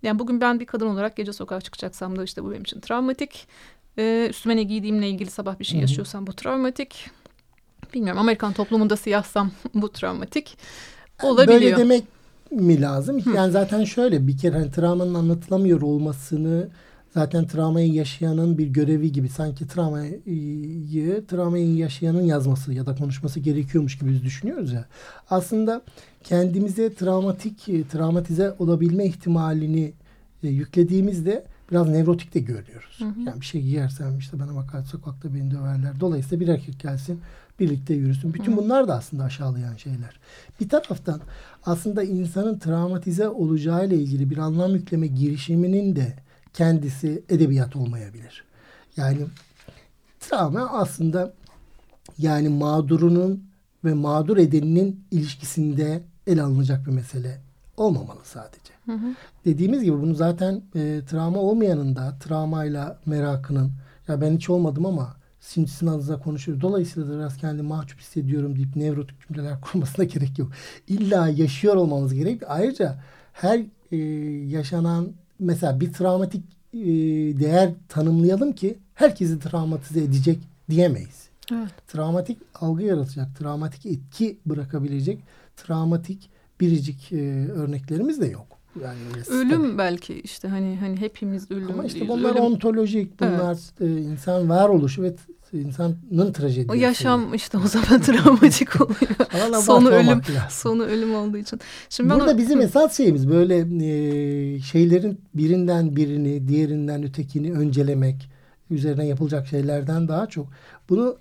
Yani 0.04 0.20
bugün 0.20 0.42
ben 0.42 0.60
bir 0.60 0.66
kadın 0.66 0.88
olarak 0.88 1.16
gece 1.16 1.34
sokağa 1.34 1.62
çıkacaksam 1.62 2.18
da 2.18 2.24
işte 2.24 2.44
bu 2.44 2.52
benim 2.52 2.62
için 2.62 2.80
travmatik. 2.80 3.48
Ee, 3.98 4.28
üstüme 4.30 4.56
ne 4.56 4.64
giydiğimle 4.64 5.10
ilgili 5.10 5.30
sabah 5.30 5.60
bir 5.60 5.66
şey 5.66 5.80
yaşıyorsam 5.80 6.28
bu 6.28 6.34
travmatik. 6.34 7.10
Bilmiyorum 7.94 8.22
Amerikan 8.22 8.54
toplumunda 8.54 8.98
siyahsam 8.98 9.52
bu 9.74 9.92
travmatik 9.92 10.58
olabiliyor. 11.24 11.62
Böyle 11.62 11.78
demek 11.78 12.04
mi 12.52 12.82
lazım? 12.82 13.22
Hı. 13.22 13.30
Yani 13.36 13.52
zaten 13.52 13.84
şöyle 13.84 14.28
bir 14.28 14.38
kere 14.38 14.58
hani 14.58 14.72
travmanın 14.72 15.14
anlatılamıyor 15.14 15.82
olmasını 15.82 16.70
zaten 17.16 17.48
travmayı 17.48 17.94
yaşayanın 17.94 18.58
bir 18.58 18.68
görevi 18.68 19.12
gibi 19.12 19.30
sanki 19.30 19.68
travmayı 19.68 20.22
travmayı 21.28 21.76
yaşayanın 21.76 22.22
yazması 22.22 22.74
ya 22.74 22.86
da 22.86 22.96
konuşması 22.96 23.40
gerekiyormuş 23.40 23.98
gibi 23.98 24.10
biz 24.10 24.24
düşünüyoruz 24.24 24.74
ya. 24.74 24.86
Aslında 25.30 25.82
kendimize 26.24 26.94
travmatik 26.94 27.66
travmatize 27.92 28.56
olabilme 28.60 29.06
ihtimalini 29.06 29.94
e, 30.44 30.48
yüklediğimizde 30.48 31.46
biraz 31.72 31.90
nevrotik 31.90 32.34
de 32.34 32.40
görüyoruz. 32.40 33.00
Hı 33.00 33.06
hı. 33.06 33.20
Yani 33.26 33.42
bir 33.42 33.46
şey 33.46 33.62
giyersem 33.62 34.18
işte 34.18 34.40
bana 34.40 34.56
bakar 34.56 34.82
sokakta 34.82 35.34
beni 35.36 35.52
döverler. 35.52 36.00
Dolayısıyla 36.00 36.46
bir 36.46 36.52
erkek 36.52 36.80
gelsin 36.80 37.20
birlikte 37.60 37.94
yürüsün. 37.94 38.34
Bütün 38.34 38.52
hı. 38.52 38.58
bunlar 38.58 38.88
da 38.88 38.96
aslında 38.96 39.24
aşağılayan 39.24 39.76
şeyler. 39.76 40.20
Bir 40.60 40.70
taraftan 40.70 41.22
aslında 41.66 42.04
insanın 42.04 42.60
travmatize 42.60 43.30
olacağı 43.30 43.88
ile 43.88 43.96
ilgili 43.96 44.30
bir 44.30 44.38
anlam 44.38 44.76
yükleme 44.76 45.08
girişiminin 45.08 45.96
de 45.96 46.25
kendisi 46.56 47.24
edebiyat 47.30 47.76
olmayabilir. 47.76 48.44
Yani 48.98 49.20
travma 50.20 50.70
aslında 50.70 51.34
yani 52.18 52.50
mağdurunun 52.50 53.44
ve 53.86 53.94
mağdur 53.94 54.38
edeninin 54.38 55.06
ilişkisinde 55.12 56.04
ele 56.28 56.42
alınacak 56.42 56.86
bir 56.88 56.92
mesele 56.92 57.42
olmamalı 57.78 58.20
sadece. 58.24 58.74
Hı 58.86 58.92
hı. 58.92 59.16
Dediğimiz 59.46 59.84
gibi 59.84 60.02
bunu 60.02 60.16
zaten 60.16 60.62
e, 60.76 61.02
travma 61.10 61.40
olmayanın 61.40 61.96
da 61.96 62.18
travmayla 62.20 63.00
merakının 63.06 63.72
ya 64.08 64.22
ben 64.22 64.36
hiç 64.36 64.50
olmadım 64.50 64.86
ama 64.86 65.16
şimdi 65.42 65.68
sizin 65.68 65.88
adınıza 65.88 66.20
konuşuyoruz. 66.20 66.62
Dolayısıyla 66.62 67.10
da 67.10 67.18
biraz 67.18 67.38
kendimi 67.38 67.68
mahcup 67.68 68.00
hissediyorum 68.00 68.56
deyip 68.56 68.76
nevrotik 68.76 69.28
cümleler 69.28 69.62
kurmasına 69.72 70.06
gerek 70.06 70.40
yok. 70.40 70.52
İlla 70.88 71.28
yaşıyor 71.28 71.76
olmamız 71.76 72.14
gerek. 72.14 72.42
Ayrıca 72.48 73.04
her 73.34 73.60
e, 73.92 73.98
yaşanan 74.48 75.14
mesela 75.40 75.80
bir 75.80 75.94
travmatik 75.94 76.44
e, 76.74 76.80
değer 77.40 77.74
tanımlayalım 77.90 78.54
ki 78.54 78.78
herkesi 78.94 79.40
travmatize 79.40 80.04
edecek 80.04 80.40
diyemeyiz. 80.70 81.30
Evet. 81.54 81.72
Travmatik 81.88 82.38
algı 82.56 82.84
yaratacak, 82.84 83.36
travmatik 83.40 83.86
etki 83.86 84.38
bırakabilecek, 84.46 85.20
travmatik 85.58 86.30
biricik 86.60 87.12
e, 87.12 87.48
örneklerimiz 87.50 88.22
de 88.22 88.26
yok. 88.26 88.48
Yani 88.84 89.00
ölüm 89.30 89.62
tabii. 89.62 89.78
belki 89.78 90.20
işte 90.20 90.48
hani 90.48 90.78
hani 90.78 90.98
hepimiz 90.98 91.52
ölüm. 91.52 91.72
Ama 91.72 91.84
işte 91.84 92.08
bunlar 92.08 92.32
ölüm. 92.32 92.44
ontolojik, 92.44 93.20
bunlar 93.20 93.58
evet. 93.80 94.06
insan 94.06 94.50
varoluşu 94.50 95.04
ve 95.04 95.16
insanın 95.54 96.34
trajedisi. 96.34 96.72
O 96.72 96.74
yaşam 96.74 97.34
işte 97.34 97.58
o 97.58 97.68
zaman 97.68 98.02
travmatik 98.02 98.82
oluyor. 98.82 99.62
sonu 99.62 99.90
ölüm, 99.90 100.08
lazım. 100.08 100.22
sonu 100.50 100.84
ölüm 100.84 101.16
olduğu 101.16 101.38
için. 101.38 101.60
Şimdi 101.90 102.10
Burada 102.10 102.28
ben 102.28 102.38
bizim 102.38 102.62
esas 102.62 102.98
şeyimiz 102.98 103.30
böyle 103.30 103.58
e, 103.58 104.60
şeylerin 104.60 105.22
birinden 105.34 105.96
birini, 105.96 106.48
diğerinden 106.48 107.04
ötekini 107.04 107.54
öncelemek, 107.54 108.30
üzerine 108.70 109.08
yapılacak 109.08 109.48
şeylerden 109.48 110.08
daha 110.08 110.28
çok 110.28 110.48
bunu 110.90 111.18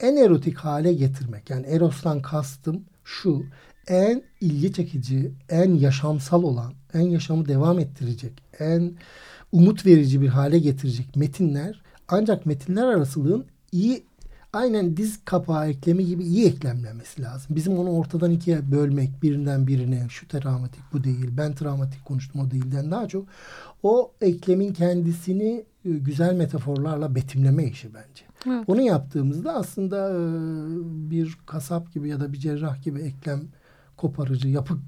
en 0.00 0.16
erotik 0.16 0.56
hale 0.56 0.92
getirmek. 0.92 1.50
Yani 1.50 1.66
erostan 1.66 2.22
kastım 2.22 2.84
şu 3.04 3.42
en 3.88 4.22
ilgi 4.40 4.72
çekici, 4.72 5.32
en 5.48 5.74
yaşamsal 5.74 6.42
olan, 6.42 6.72
en 6.94 7.00
yaşamı 7.00 7.48
devam 7.48 7.78
ettirecek, 7.78 8.42
en 8.58 8.92
umut 9.52 9.86
verici 9.86 10.20
bir 10.20 10.28
hale 10.28 10.58
getirecek 10.58 11.16
metinler 11.16 11.82
ancak 12.08 12.46
metinler 12.46 12.86
arasılığın 12.86 13.44
iyi 13.72 14.04
aynen 14.52 14.96
diz 14.96 15.24
kapağı 15.24 15.68
eklemi 15.68 16.06
gibi 16.06 16.24
iyi 16.24 16.46
eklemlenmesi 16.46 17.22
lazım. 17.22 17.56
Bizim 17.56 17.78
onu 17.78 17.90
ortadan 17.90 18.30
ikiye 18.30 18.70
bölmek 18.72 19.22
birinden 19.22 19.66
birine 19.66 20.06
şu 20.08 20.28
travmatik 20.28 20.82
bu 20.92 21.04
değil 21.04 21.28
ben 21.30 21.54
travmatik 21.54 22.04
konuştum 22.04 22.40
o 22.40 22.50
değilden 22.50 22.90
daha 22.90 23.08
çok 23.08 23.26
o 23.82 24.12
eklemin 24.20 24.72
kendisini 24.72 25.64
e, 25.84 25.90
güzel 25.90 26.34
metaforlarla 26.34 27.14
betimleme 27.14 27.64
işi 27.64 27.88
bence. 27.94 28.24
Evet. 28.46 28.64
Onu 28.66 28.80
yaptığımızda 28.80 29.54
aslında 29.54 30.10
e, 30.10 30.20
bir 31.10 31.38
kasap 31.46 31.92
gibi 31.92 32.08
ya 32.08 32.20
da 32.20 32.32
bir 32.32 32.38
cerrah 32.38 32.82
gibi 32.82 33.00
eklem 33.00 33.42
koparıcı, 33.96 34.48
yapı 34.48 34.78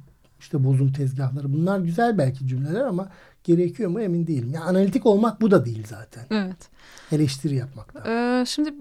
işte 0.41 0.65
bozum 0.65 0.93
tezgahları. 0.93 1.53
Bunlar 1.53 1.79
güzel 1.79 2.19
belki 2.19 2.47
cümleler 2.47 2.81
ama 2.81 3.09
gerekiyor 3.45 3.91
mu 3.91 4.01
emin 4.01 4.27
değilim. 4.27 4.51
Yani 4.55 4.65
analitik 4.65 5.07
olmak 5.07 5.41
bu 5.41 5.51
da 5.51 5.67
değil 5.67 5.87
zaten. 5.87 6.27
Evet. 6.31 6.69
Eleştiri 7.13 7.55
yapmak 7.55 7.95
da. 7.95 8.05
Ee, 8.07 8.47
şimdi 8.47 8.75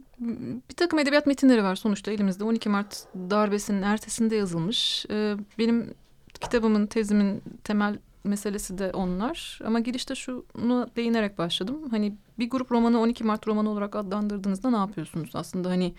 bir 0.70 0.76
takım 0.76 1.00
edebiyat 1.00 1.28
metinleri 1.28 1.64
var 1.64 1.76
sonuçta 1.76 2.12
elimizde. 2.12 2.44
12 2.44 2.70
Mart 2.70 3.06
darbesinin 3.16 3.82
ertesinde 3.82 4.36
yazılmış. 4.36 5.06
Ee, 5.12 5.36
benim 5.58 5.94
kitabımın, 6.42 6.86
tezimin 6.86 7.42
temel 7.64 7.98
meselesi 8.24 8.78
de 8.78 8.92
onlar. 8.92 9.60
Ama 9.66 9.80
girişte 9.80 10.16
şunu 10.16 10.90
değinerek 10.96 11.38
başladım. 11.38 11.90
Hani 11.92 12.16
bir 12.40 12.50
grup 12.50 12.72
romanı 12.72 13.00
12 13.00 13.24
Mart 13.24 13.48
romanı 13.48 13.70
olarak 13.70 13.96
adlandırdığınızda 13.96 14.70
ne 14.70 14.78
yapıyorsunuz? 14.78 15.30
Aslında 15.34 15.70
hani 15.70 15.94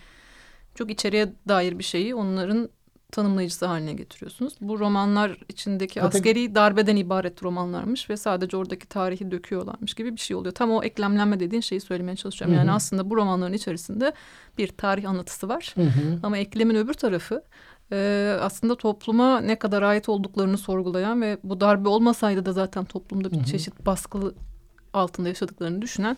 çok 0.75 0.91
içeriye 0.91 1.33
dair 1.49 1.79
bir 1.79 1.85
şeyi 1.85 2.15
onların 2.15 2.69
tanımlayıcısı 3.11 3.67
haline 3.67 3.93
getiriyorsunuz. 3.93 4.55
Bu 4.61 4.79
romanlar 4.79 5.39
içindeki 5.49 6.01
Zaten... 6.01 6.19
askeri 6.19 6.55
darbeden 6.55 6.97
ibaret 6.97 7.43
romanlarmış 7.43 8.11
ve 8.11 8.17
sadece 8.17 8.57
oradaki 8.57 8.87
tarihi 8.87 9.31
döküyorlarmış 9.31 9.95
gibi 9.95 10.13
bir 10.13 10.21
şey 10.21 10.37
oluyor. 10.37 10.55
Tam 10.55 10.71
o 10.71 10.83
eklemlenme 10.83 11.41
dediğin 11.41 11.61
şeyi 11.61 11.81
söylemeye 11.81 12.17
çalışıyorum. 12.17 12.57
Yani 12.57 12.73
aslında 12.73 13.11
bu 13.11 13.17
romanların 13.17 13.53
içerisinde 13.53 14.13
bir 14.59 14.69
tarih 14.69 15.09
anlatısı 15.09 15.49
var. 15.49 15.73
Hı 15.75 15.83
hı. 15.83 16.19
Ama 16.23 16.39
eklemin 16.39 16.75
öbür 16.75 16.95
tarafı 16.95 17.43
e, 17.93 18.37
aslında 18.41 18.75
topluma 18.75 19.41
ne 19.41 19.59
kadar 19.59 19.83
ait 19.83 20.09
olduklarını 20.09 20.59
sorgulayan 20.59 21.23
ve 21.23 21.39
bu 21.45 21.61
darbe 21.61 21.89
olmasaydı 21.89 22.47
da 22.47 22.53
zaten 22.53 22.85
toplumda 22.85 23.31
bir 23.31 23.37
hı 23.37 23.41
hı. 23.41 23.45
çeşit 23.45 23.87
baskılı 23.87 24.35
altında 24.93 25.29
yaşadıklarını 25.29 25.83
düşünen 25.83 26.17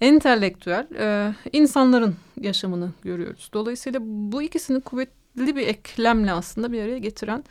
entelektüel 0.00 0.86
e, 0.98 1.34
insanların 1.52 2.16
yaşamını 2.40 2.90
görüyoruz. 3.02 3.50
Dolayısıyla 3.54 4.00
bu 4.04 4.42
ikisini 4.42 4.80
kuvvet 4.80 5.21
bir 5.36 5.66
eklemle 5.66 6.32
aslında 6.32 6.72
bir 6.72 6.82
araya 6.82 6.98
getiren 6.98 7.44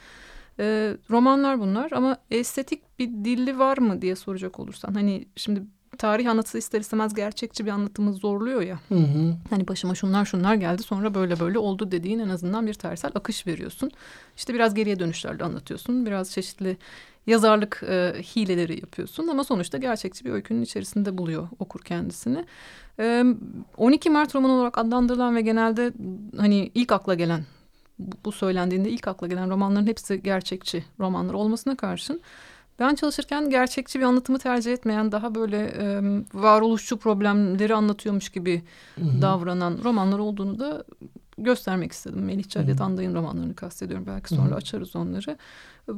e, 0.59 0.95
romanlar 1.09 1.59
bunlar. 1.59 1.91
Ama 1.91 2.17
estetik 2.31 2.99
bir 2.99 3.07
dili 3.07 3.59
var 3.59 3.77
mı 3.77 4.01
diye 4.01 4.15
soracak 4.15 4.59
olursan. 4.59 4.93
Hani 4.93 5.25
şimdi 5.35 5.63
tarih 5.97 6.29
anlatısı 6.29 6.57
ister 6.57 6.79
istemez 6.79 7.13
gerçekçi 7.13 7.65
bir 7.65 7.71
anlatımı 7.71 8.13
zorluyor 8.13 8.61
ya. 8.61 8.79
Hı 8.89 8.95
hı. 8.95 9.35
Hani 9.49 9.67
başıma 9.67 9.95
şunlar 9.95 10.25
şunlar 10.25 10.55
geldi 10.55 10.83
sonra 10.83 11.13
böyle 11.13 11.39
böyle 11.39 11.59
oldu 11.59 11.91
dediğin 11.91 12.19
en 12.19 12.29
azından 12.29 12.67
bir 12.67 12.73
tarihsel 12.73 13.11
akış 13.15 13.47
veriyorsun. 13.47 13.91
İşte 14.37 14.53
biraz 14.53 14.73
geriye 14.73 14.99
dönüşlerle 14.99 15.43
anlatıyorsun. 15.43 16.05
Biraz 16.05 16.31
çeşitli 16.31 16.77
yazarlık 17.27 17.83
e, 17.89 18.13
hileleri 18.35 18.79
yapıyorsun 18.79 19.27
ama 19.27 19.43
sonuçta 19.43 19.77
gerçekçi 19.77 20.25
bir 20.25 20.31
öykünün 20.31 20.61
içerisinde 20.61 21.17
buluyor 21.17 21.47
okur 21.59 21.79
kendisini. 21.79 22.45
E, 22.99 23.23
12 23.77 24.09
Mart 24.09 24.35
romanı 24.35 24.51
olarak 24.51 24.77
adlandırılan 24.77 25.35
ve 25.35 25.41
genelde 25.41 25.93
hani 26.37 26.71
ilk 26.75 26.91
akla 26.91 27.13
gelen 27.13 27.43
bu 27.99 28.31
söylendiğinde 28.31 28.89
ilk 28.89 29.07
akla 29.07 29.27
gelen 29.27 29.49
romanların 29.49 29.87
hepsi 29.87 30.23
gerçekçi 30.23 30.83
romanlar 30.99 31.33
olmasına 31.33 31.75
karşın 31.75 32.21
ben 32.81 32.95
çalışırken 32.95 33.49
gerçekçi 33.49 33.99
bir 33.99 34.05
anlatımı 34.05 34.39
tercih 34.39 34.73
etmeyen 34.73 35.11
daha 35.11 35.35
böyle 35.35 35.57
e, 35.57 36.01
varoluşçu 36.33 36.97
problemleri 36.97 37.75
anlatıyormuş 37.75 38.29
gibi 38.29 38.63
Hı-hı. 38.95 39.21
davranan 39.21 39.79
romanlar 39.83 40.19
olduğunu 40.19 40.59
da 40.59 40.83
göstermek 41.37 41.91
istedim. 41.91 42.25
Melih 42.25 42.43
Cevdet 42.43 42.81
Anday'ın 42.81 43.15
romanlarını 43.15 43.55
kastediyorum. 43.55 44.05
Belki 44.07 44.29
sonra 44.29 44.49
Hı-hı. 44.49 44.55
açarız 44.55 44.95
onları. 44.95 45.37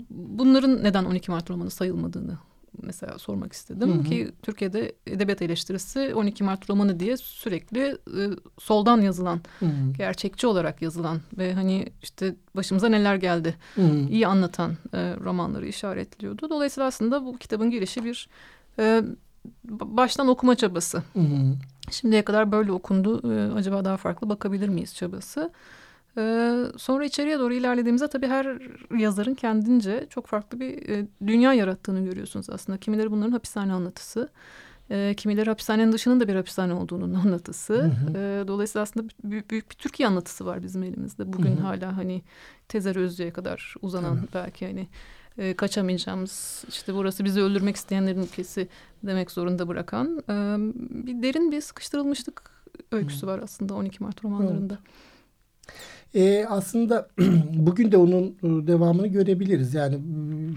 Bunların 0.09 0.83
neden 0.83 1.05
12 1.05 1.31
Mart 1.31 1.49
romanı 1.49 1.69
sayılmadığını 1.69 2.37
mesela 2.81 3.19
sormak 3.19 3.53
istedim. 3.53 3.89
Hı 3.89 3.99
hı. 3.99 4.03
Ki 4.03 4.31
Türkiye'de 4.41 4.95
edebiyat 5.07 5.41
eleştirisi 5.41 6.13
12 6.15 6.43
Mart 6.43 6.69
romanı 6.69 6.99
diye 6.99 7.17
sürekli 7.17 7.81
e, 7.89 8.21
soldan 8.59 9.01
yazılan, 9.01 9.41
hı 9.59 9.65
hı. 9.65 9.93
gerçekçi 9.97 10.47
olarak 10.47 10.81
yazılan 10.81 11.21
ve 11.37 11.53
hani 11.53 11.85
işte 12.01 12.35
başımıza 12.55 12.89
neler 12.89 13.15
geldi 13.15 13.55
hı 13.75 13.81
hı. 13.81 14.09
iyi 14.09 14.27
anlatan 14.27 14.71
e, 14.93 15.15
romanları 15.23 15.67
işaretliyordu. 15.67 16.49
Dolayısıyla 16.49 16.87
aslında 16.87 17.25
bu 17.25 17.37
kitabın 17.37 17.71
girişi 17.71 18.05
bir 18.05 18.29
e, 18.79 19.03
baştan 19.63 20.27
okuma 20.27 20.55
çabası. 20.55 20.97
Hı 21.13 21.19
hı. 21.19 21.55
Şimdiye 21.91 22.25
kadar 22.25 22.51
böyle 22.51 22.71
okundu. 22.71 23.33
E, 23.33 23.53
acaba 23.53 23.85
daha 23.85 23.97
farklı 23.97 24.29
bakabilir 24.29 24.69
miyiz 24.69 24.95
çabası? 24.95 25.51
Ee, 26.17 26.63
sonra 26.77 27.05
içeriye 27.05 27.39
doğru 27.39 27.53
ilerlediğimizde 27.53 28.07
tabii 28.07 28.27
her 28.27 28.57
yazarın 28.99 29.33
kendince 29.33 30.07
çok 30.09 30.27
farklı 30.27 30.59
bir 30.59 30.89
e, 30.89 31.07
dünya 31.27 31.53
yarattığını 31.53 32.03
görüyorsunuz 32.05 32.49
aslında. 32.49 32.77
Kimileri 32.77 33.11
bunların 33.11 33.31
hapishane 33.31 33.73
anlatısı, 33.73 34.29
E, 34.89 35.13
kimileri 35.17 35.49
hapishanenin 35.49 35.91
dışının 35.91 36.19
da 36.19 36.27
bir 36.27 36.35
hapishane 36.35 36.73
olduğunun 36.73 37.13
anlatısı. 37.25 37.73
Hı 37.73 37.87
hı. 37.87 38.17
E, 38.17 38.47
dolayısıyla 38.47 38.83
aslında 38.83 39.07
büyük, 39.23 39.51
büyük 39.51 39.69
bir 39.71 39.75
Türkiye 39.75 40.07
anlatısı 40.07 40.45
var 40.45 40.63
bizim 40.63 40.83
elimizde. 40.83 41.33
Bugün 41.33 41.57
Hı 41.57 41.59
hı. 41.59 41.63
hala 41.63 41.97
hani 41.97 42.21
Tezer 42.67 42.95
Özlü'ye 42.95 43.31
kadar 43.31 43.75
uzanan 43.81 44.17
Tabii. 44.17 44.27
belki 44.33 44.65
hani 44.67 44.87
e, 45.37 45.53
kaçamayacağımız 45.55 46.63
işte 46.69 46.93
burası 46.93 47.25
bizi 47.25 47.41
öldürmek 47.41 47.75
isteyenlerin 47.75 48.21
ülkesi 48.21 48.67
demek 49.03 49.31
zorunda 49.31 49.67
bırakan 49.67 50.17
e, 50.29 50.33
bir 51.07 51.23
derin 51.23 51.51
bir 51.51 51.61
sıkıştırılmışlık 51.61 52.51
öyküsü 52.91 53.27
var 53.27 53.39
aslında 53.43 53.73
12 53.73 54.03
Mart 54.03 54.23
romanlarında. 54.25 54.77
E, 56.15 56.45
aslında 56.49 57.07
bugün 57.53 57.91
de 57.91 57.97
onun 57.97 58.25
e, 58.43 58.67
devamını 58.67 59.07
görebiliriz. 59.07 59.73
Yani 59.73 59.99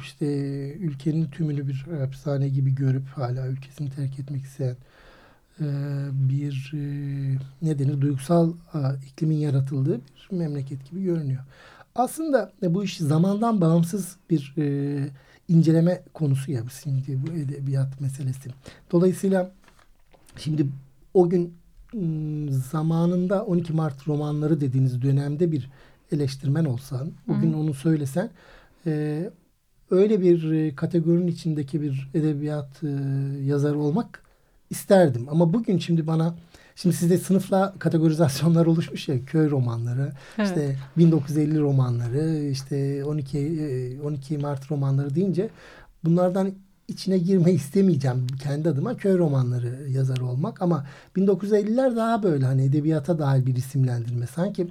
işte 0.02 0.26
ülkenin 0.74 1.30
tümünü 1.30 1.68
bir 1.68 1.86
hapishane 2.00 2.48
gibi 2.48 2.74
görüp 2.74 3.06
hala 3.08 3.46
ülkesini 3.46 3.90
terk 3.90 4.18
etmek 4.18 4.42
isteyen 4.42 4.76
e, 5.60 5.66
bir 6.12 6.72
e, 6.74 6.80
ne 7.62 7.78
denir 7.78 8.00
duygusal 8.00 8.52
e, 8.74 8.78
iklimin 9.06 9.36
yaratıldığı 9.36 10.00
bir 10.30 10.36
memleket 10.36 10.90
gibi 10.90 11.04
görünüyor. 11.04 11.42
Aslında 11.94 12.52
e, 12.62 12.74
bu 12.74 12.84
iş 12.84 12.98
zamandan 12.98 13.60
bağımsız 13.60 14.16
bir 14.30 14.54
e, 14.58 15.08
inceleme 15.48 16.02
konusu 16.14 16.52
ya 16.52 16.62
şimdi 16.82 17.18
bu 17.26 17.32
edebiyat 17.32 18.00
meselesi. 18.00 18.50
Dolayısıyla 18.92 19.52
şimdi 20.36 20.66
o 21.14 21.28
gün 21.28 21.54
zamanında 22.50 23.44
12 23.44 23.72
Mart 23.72 24.08
romanları 24.08 24.60
dediğiniz 24.60 25.02
dönemde 25.02 25.52
bir 25.52 25.70
eleştirmen 26.12 26.64
olsan, 26.64 27.12
bugün 27.28 27.52
Hı. 27.52 27.56
onu 27.56 27.74
söylesen 27.74 28.30
e, 28.86 29.30
öyle 29.90 30.20
bir 30.20 30.50
e, 30.52 30.74
kategorinin 30.74 31.26
içindeki 31.26 31.82
bir 31.82 32.10
edebiyat 32.14 32.82
e, 32.82 32.88
yazarı 33.44 33.78
olmak 33.78 34.22
isterdim. 34.70 35.26
Ama 35.30 35.52
bugün 35.52 35.78
şimdi 35.78 36.06
bana 36.06 36.34
şimdi 36.76 36.96
sizde 36.96 37.18
sınıfla 37.18 37.74
kategorizasyonlar 37.78 38.66
oluşmuş 38.72 39.08
ya 39.08 39.24
köy 39.24 39.50
romanları, 39.50 40.12
Evet. 40.38 40.48
işte 40.48 40.76
1950 40.96 41.60
romanları, 41.60 42.48
işte 42.50 43.04
12 43.04 43.38
e, 43.38 44.00
12 44.00 44.38
Mart 44.38 44.70
romanları 44.70 45.14
deyince 45.14 45.50
bunlardan 46.04 46.54
içine 46.88 47.18
girmeyi 47.18 47.56
istemeyeceğim 47.56 48.26
kendi 48.42 48.68
adıma 48.68 48.96
köy 48.96 49.18
romanları 49.18 49.90
yazarı 49.90 50.26
olmak 50.26 50.62
ama 50.62 50.86
1950'ler 51.16 51.96
daha 51.96 52.22
böyle 52.22 52.44
hani 52.46 52.64
edebiyata 52.64 53.18
dair 53.18 53.46
bir 53.46 53.56
isimlendirme. 53.56 54.26
Sanki 54.26 54.68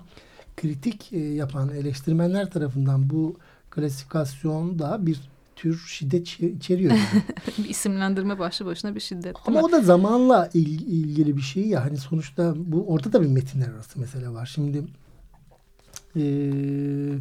kritik 0.58 1.14
e, 1.14 1.18
yapan 1.20 1.70
eleştirmenler 1.70 2.50
tarafından 2.52 3.10
bu 3.10 3.36
klasifikasyon 3.72 4.80
da 4.80 5.06
bir 5.06 5.20
tür 5.56 5.78
şiddet 5.88 6.28
içe- 6.28 6.50
içeriyor. 6.52 6.92
bir 7.58 7.70
isimlendirme 7.70 8.40
başlı 8.40 8.66
başına 8.66 8.96
bir 8.96 9.00
şiddet 9.00 9.36
Ama 9.46 9.62
o 9.62 9.72
da 9.72 9.82
zamanla 9.82 10.50
il- 10.54 10.88
ilgili 10.88 11.38
bir 11.38 11.42
şey 11.42 11.68
ya. 11.68 11.86
Hani 11.86 11.98
sonuçta 11.98 12.54
bu 12.58 12.86
orada 12.88 13.14
da 13.14 13.22
bir 13.22 13.28
metinler 13.28 13.68
arası 13.70 14.00
mesele 14.00 14.30
var. 14.30 14.52
Şimdi 14.56 14.84
eee 16.16 17.20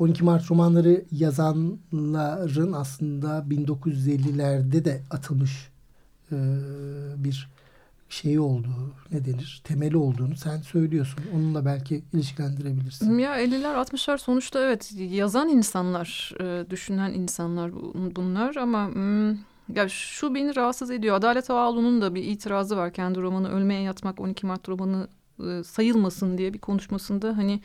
12 0.00 0.24
Mart 0.24 0.50
romanları 0.50 1.04
yazanların 1.12 2.72
aslında 2.72 3.44
1950'lerde 3.50 4.84
de 4.84 5.02
atılmış 5.10 5.70
eee, 6.32 6.38
bir 7.16 7.48
şeyi 8.08 8.40
olduğu 8.40 8.92
ne 9.12 9.24
denir 9.24 9.60
temeli 9.64 9.96
olduğunu 9.96 10.36
sen 10.36 10.56
söylüyorsun. 10.58 11.24
Onunla 11.34 11.64
belki 11.64 12.02
ilişkilendirebilirsin. 12.12 13.18
Ya 13.18 13.40
50'ler 13.42 13.74
60'lar 13.74 14.18
sonuçta 14.18 14.60
evet 14.60 14.92
yazan 14.98 15.48
insanlar, 15.48 16.32
e, 16.40 16.70
düşünen 16.70 17.12
insanlar 17.14 17.72
bu- 17.74 17.94
bunlar 18.16 18.56
ama 18.56 18.88
hmm, 18.94 19.30
ya 19.76 19.88
şu 19.88 20.34
beni 20.34 20.56
rahatsız 20.56 20.90
ediyor. 20.90 21.16
Adalet 21.16 21.50
Ağaoğlu'nun 21.50 22.00
da 22.02 22.14
bir 22.14 22.24
itirazı 22.24 22.76
var 22.76 22.92
kendi 22.92 23.20
romanı 23.20 23.50
Ölmeye 23.50 23.82
Yatmak 23.82 24.20
12 24.20 24.46
Mart 24.46 24.68
romanı 24.68 25.08
e, 25.48 25.64
sayılmasın 25.64 26.38
diye 26.38 26.54
bir 26.54 26.58
konuşmasında 26.58 27.36
hani 27.36 27.60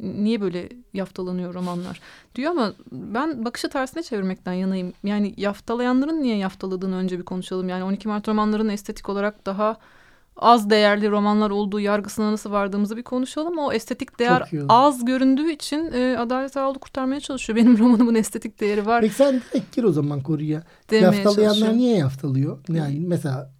niye 0.00 0.40
böyle 0.40 0.68
yaftalanıyor 0.94 1.54
romanlar 1.54 2.00
diyor 2.34 2.50
ama 2.50 2.72
ben 2.92 3.44
bakışı 3.44 3.68
tersine 3.68 4.02
çevirmekten 4.02 4.52
yanayım. 4.52 4.92
Yani 5.04 5.34
yaftalayanların 5.36 6.22
niye 6.22 6.36
yaftaladığını 6.36 6.96
önce 6.96 7.18
bir 7.18 7.24
konuşalım. 7.24 7.68
Yani 7.68 7.84
12 7.84 8.08
Mart 8.08 8.28
romanların 8.28 8.68
estetik 8.68 9.08
olarak 9.08 9.46
daha 9.46 9.76
az 10.36 10.70
değerli 10.70 11.10
romanlar 11.10 11.50
olduğu 11.50 11.80
yargısına 11.80 12.32
nasıl 12.32 12.50
vardığımızı 12.50 12.96
bir 12.96 13.02
konuşalım. 13.02 13.58
O 13.58 13.72
estetik 13.72 14.18
değer 14.18 14.50
az 14.68 15.04
göründüğü 15.04 15.50
için 15.50 15.92
e, 15.92 16.16
Adalet 16.18 16.56
Ağaoğlu 16.56 16.78
kurtarmaya 16.78 17.20
çalışıyor. 17.20 17.56
Benim 17.56 17.78
romanımın 17.78 18.14
estetik 18.14 18.60
değeri 18.60 18.86
var 18.86 19.00
Peki 19.00 19.14
sen 19.14 19.42
direkt 19.52 19.76
gir 19.76 19.84
o 19.84 19.92
zaman 19.92 20.20
demeye 20.90 21.22
Yaftalayanlar 21.22 21.76
niye 21.76 21.96
yaftalıyor? 21.96 22.58
Yani 22.68 23.00
mesela 23.00 23.52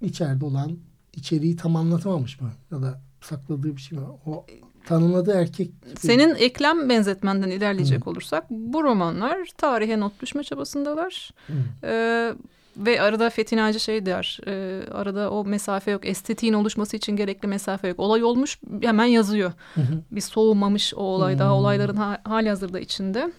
içeride 0.00 0.44
olan 0.44 0.78
içeriği 1.14 1.56
tam 1.56 1.76
anlatamamış 1.76 2.40
mı? 2.40 2.50
Ya 2.70 2.82
da 2.82 3.00
sakladığı 3.20 3.76
bir 3.76 3.80
şey 3.80 3.98
mi? 3.98 4.04
O 4.26 4.46
tanımladığı 4.86 5.32
erkek 5.32 5.70
Senin 5.98 6.34
eklem 6.34 6.88
benzetmenden 6.88 7.50
ilerleyecek 7.50 8.06
olursak 8.06 8.44
bu 8.50 8.84
romanlar 8.84 9.48
tarihe 9.58 10.00
not 10.00 10.22
düşme 10.22 10.42
çabasındalar. 10.42 11.30
Hı. 11.46 11.52
Ee, 11.84 12.32
ve 12.76 13.00
arada 13.00 13.30
Fethi 13.30 13.56
Naci 13.56 13.80
şey 13.80 14.06
der. 14.06 14.40
e, 14.46 14.82
arada 14.92 15.30
o 15.30 15.44
mesafe 15.44 15.90
yok. 15.90 16.06
Estetiğin 16.06 16.52
oluşması 16.52 16.96
için 16.96 17.16
gerekli 17.16 17.48
mesafe 17.48 17.88
yok. 17.88 18.00
Olay 18.00 18.24
olmuş 18.24 18.58
hemen 18.82 19.04
yazıyor. 19.04 19.52
Hı 19.74 19.80
hı. 19.80 20.02
Bir 20.10 20.20
soğumamış 20.20 20.94
o 20.94 21.00
olay 21.00 21.38
daha 21.38 21.50
Hmm. 21.50 21.56
olayların 21.58 21.96
ha, 21.96 22.18
hali 22.24 22.48
hazırda 22.48 22.80
içinde. 22.80 23.32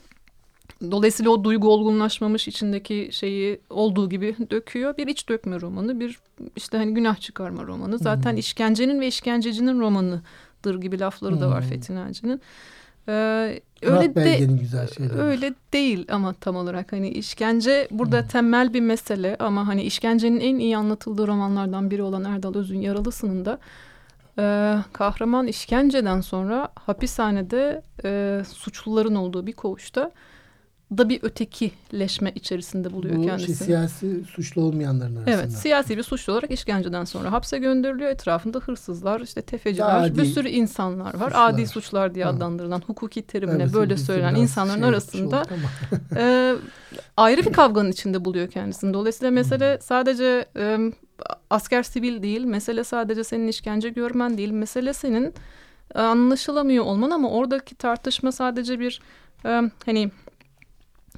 Dolayısıyla 0.91 1.31
o 1.31 1.43
duygu 1.43 1.69
olgunlaşmamış 1.73 2.47
içindeki 2.47 3.09
şeyi 3.11 3.59
olduğu 3.69 4.09
gibi 4.09 4.35
döküyor. 4.51 4.97
Bir 4.97 5.07
iç 5.07 5.29
dökme 5.29 5.61
romanı, 5.61 5.99
bir 5.99 6.19
işte 6.55 6.77
hani 6.77 6.93
günah 6.93 7.15
çıkarma 7.15 7.63
romanı. 7.63 7.97
Zaten 7.97 8.31
Hmm. 8.31 8.37
işkencenin 8.37 9.01
ve 9.01 9.07
işkencecinin 9.07 9.79
romanıdır 10.67 10.81
gibi 10.81 10.99
lafları 10.99 11.41
da 11.41 11.49
var 11.49 11.63
Hmm. 11.63 11.69
Fethi 11.69 11.95
Naci'nin. 11.95 12.41
Ee, 13.09 13.59
öyle 13.81 14.15
de 14.15 14.45
güzel 14.45 14.87
şeyleri. 14.87 15.17
öyle 15.21 15.53
değil 15.73 16.05
ama 16.11 16.33
tam 16.33 16.55
olarak 16.55 16.91
hani 16.91 17.09
işkence 17.09 17.87
burada 17.91 18.19
Hmm. 18.21 18.27
temel 18.27 18.73
bir 18.73 18.81
mesele 18.81 19.35
ama 19.39 19.67
hani 19.67 19.83
işkencenin 19.83 20.39
en 20.39 20.59
iyi 20.59 20.77
anlatıldığı 20.77 21.27
romanlardan 21.27 21.91
biri 21.91 22.01
olan 22.01 22.23
Erdal 22.23 22.55
Öz'ün 22.55 22.81
Yaralısı'nın 22.81 23.45
da 23.45 23.59
e, 24.39 24.75
kahraman 24.93 25.47
işkenceden 25.47 26.21
sonra 26.21 26.69
hapishanede 26.75 27.81
e, 28.03 28.41
suçluların 28.53 29.15
olduğu 29.15 29.45
bir 29.47 29.53
koğuşta 29.53 30.11
da 30.97 31.09
bir 31.09 31.23
ötekileşme 31.23 32.31
içerisinde 32.35 32.93
buluyor 32.93 33.15
Bu 33.15 33.19
şey, 33.19 33.27
kendisini. 33.27 33.55
siyasi 33.55 34.23
suçlu 34.23 34.61
olmayanların 34.61 35.15
arasında. 35.15 35.31
Evet 35.35 35.51
siyasi 35.51 35.97
bir 35.97 36.03
suçlu 36.03 36.33
olarak 36.33 36.51
işkenceden 36.51 37.03
sonra 37.03 37.31
hapse 37.31 37.57
gönderiliyor. 37.57 38.09
Etrafında 38.09 38.59
hırsızlar, 38.59 39.21
işte 39.21 39.41
tefeciler, 39.41 39.99
Adi 40.03 40.17
bir 40.17 40.25
sürü 40.25 40.49
insanlar 40.49 41.13
var. 41.13 41.29
suçlar. 41.29 41.53
Adi 41.53 41.67
suçlar 41.67 42.15
diye 42.15 42.25
Hı. 42.25 42.29
adlandırılan 42.29 42.81
hukuki 42.87 43.21
terimine 43.21 43.63
Evet, 43.63 43.73
böyle 43.73 43.97
söylenen 43.97 44.35
insanların 44.41 44.79
şey 44.79 44.89
arasında 44.89 45.45
e, 46.15 46.55
ayrı 47.17 47.45
bir 47.45 47.53
kavganın 47.53 47.91
içinde 47.91 48.25
buluyor 48.25 48.49
kendisini. 48.51 48.93
Dolayısıyla 48.93 49.31
mesele 49.31 49.73
Hmm. 49.73 49.81
sadece 49.81 50.45
e, 50.57 50.77
asker 51.49 51.83
sivil 51.83 52.23
değil, 52.23 52.43
mesele 52.43 52.83
sadece 52.83 53.23
senin 53.23 53.47
işkence 53.47 53.89
görmen 53.89 54.37
değil, 54.37 54.51
mesele 54.51 54.93
senin 54.93 55.33
anlaşılamıyor 55.95 56.85
olman 56.85 57.09
ama 57.11 57.29
oradaki 57.29 57.75
tartışma 57.75 58.31
sadece 58.31 58.79
bir 58.79 59.01
e, 59.45 59.61
hani 59.85 60.11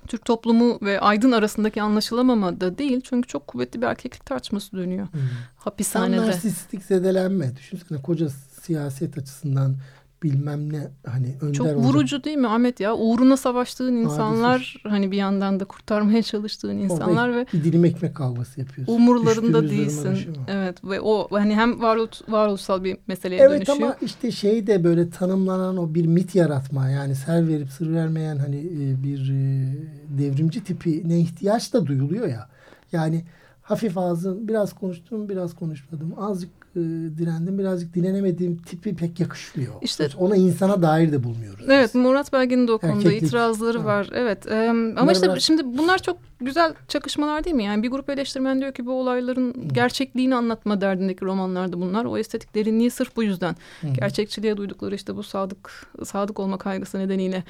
Türk 0.10 0.26
toplumu 0.26 0.80
ve 0.82 1.00
aydın 1.00 1.32
arasındaki 1.32 1.82
anlaşılamama 1.82 2.62
da 2.62 2.78
değil. 2.78 3.02
Çünkü 3.04 3.28
çok 3.28 3.48
kuvvetli 3.48 3.82
bir 3.82 3.88
erkeklik 3.88 4.26
tartışması 4.26 4.78
dönüyor. 4.78 5.08
Tam 5.12 5.22
hapishanede. 5.58 6.22
narsistik 6.22 6.84
zedelenme. 6.84 7.56
Düşünsene 7.56 8.02
koca 8.02 8.30
siyaset 8.62 9.18
açısından 9.18 9.76
bilmem 10.24 10.74
ne 10.74 10.88
hani 11.06 11.36
önder 11.42 11.54
Çok 11.54 11.68
olacak. 11.68 11.84
vurucu 11.86 12.24
değil 12.24 12.38
mi 12.38 12.48
Ahmet 12.48 12.80
ya? 12.80 12.96
Uğruna 12.96 13.38
savaştığın 13.38 13.94
insanlar 13.96 14.84
hani 14.88 15.12
bir 15.12 15.18
yandan 15.18 15.60
da 15.60 15.66
kurtarmaya 15.66 16.24
çalıştığın 16.24 16.78
insanlar 16.78 17.36
ve 17.36 17.46
bir 17.54 17.64
dilim 17.64 17.86
ekmek 17.86 18.16
kavgası 18.16 18.60
yapıyorsun. 18.60 18.94
umurlarında 18.94 19.64
Düştüğünüz 19.64 19.72
değilsin. 20.04 20.18
Evet 20.48 20.84
ve 20.84 21.02
o 21.02 21.28
hani 21.32 21.56
hem 21.56 21.82
varoluş, 21.82 22.10
varoluşsal 22.30 22.84
bir 22.84 22.98
meseleye 23.08 23.42
Evet 23.42 23.68
dönüşüyor. 23.68 23.78
ama 23.90 23.96
işte 24.02 24.32
şey 24.32 24.68
de 24.68 24.84
böyle 24.84 25.10
tanımlanan 25.10 25.78
o 25.78 25.94
bir 25.94 26.06
mit 26.06 26.36
yaratma 26.36 26.90
yani 26.90 27.16
ser 27.16 27.48
verip 27.48 27.70
sır 27.70 27.94
vermeyen 27.94 28.38
hani 28.38 28.58
e, 28.58 29.04
bir 29.04 29.30
e, 29.30 29.74
devrimci 30.18 30.64
tipi 30.64 31.10
ne 31.10 31.20
ihtiyaç 31.20 31.74
da 31.74 31.86
duyuluyor 31.86 32.28
ya. 32.28 32.50
Yani 32.92 33.24
hafif 33.62 33.98
ağzın 33.98 34.48
biraz 34.48 34.74
konuştum 34.74 35.30
biraz 35.30 35.56
konuşmadım 35.56 36.14
azıcık 36.18 36.59
e, 36.76 36.80
direndim 37.18 37.60
birazcık 37.60 37.94
direnemediğim 37.96 38.58
tipi 38.58 38.96
pek 38.96 39.20
yakışmıyor. 39.20 39.74
İşte- 39.82 40.10
ona 40.18 40.36
insana 40.36 40.82
dair 40.82 41.12
de 41.12 41.24
bulmuyoruz. 41.24 41.60
biz. 41.60 41.70
Evet 41.70 41.96
Murat 41.96 42.34
Belge'nin 42.34 42.68
de 42.68 42.72
o 42.72 42.78
konuda 42.78 42.98
Erkeklik. 42.98 43.24
itirazları 43.24 43.78
Evet. 43.78 43.86
var. 43.86 44.10
Evet 44.14 44.48
em, 44.52 44.88
ama 44.92 45.02
Bunlar 45.02 45.14
işte 45.14 45.28
biraz- 45.28 45.44
şimdi 45.44 45.78
bunlar 45.78 45.98
çok 46.02 46.18
güzel 46.42 46.74
çakışmalar 46.88 47.44
değil 47.44 47.56
mi? 47.56 47.64
Yani 47.64 47.84
bir 47.84 47.90
grup 47.92 48.10
eleştirmen 48.10 48.62
diyor 48.62 48.74
ki 48.74 48.86
bu 48.86 48.92
olayların 48.92 49.68
gerçekliğini 49.74 50.36
anlatma 50.36 50.82
derdindeki 50.82 51.26
romanlardı 51.26 51.82
bunlar. 51.82 52.06
O 52.06 52.18
estetik 52.18 52.56
derinliği 52.56 52.92
sırf 52.92 53.16
bu 53.16 53.24
yüzden. 53.24 53.56
Hı. 53.82 53.88
Gerçekçiliğe 53.88 54.58
duydukları 54.58 54.96
işte 54.96 55.16
bu 55.16 55.24
sadık 55.24 55.88
sadık 56.04 56.40
olma 56.40 56.58
kaygısı 56.58 57.00
nedeniyle 57.00 57.44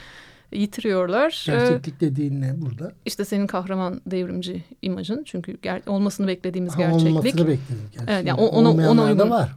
yitiriyorlar. 0.51 1.43
Gerçeklik 1.45 2.01
dediğin 2.01 2.41
ne 2.41 2.61
burada? 2.61 2.91
İşte 3.05 3.25
senin 3.25 3.47
kahraman 3.47 4.01
devrimci 4.05 4.63
imajın 4.81 5.23
çünkü 5.23 5.57
olmasını 5.87 6.27
beklediğimiz 6.27 6.73
ha, 6.73 6.77
gerçeklik. 6.77 7.07
Olmasını 7.07 7.47
bekledik. 7.47 7.59
Yani. 7.97 8.09
Evet, 8.09 8.27
yani 8.27 8.41
ona, 8.41 8.89
ona 8.89 9.03
uygun. 9.03 9.29
var. 9.29 9.51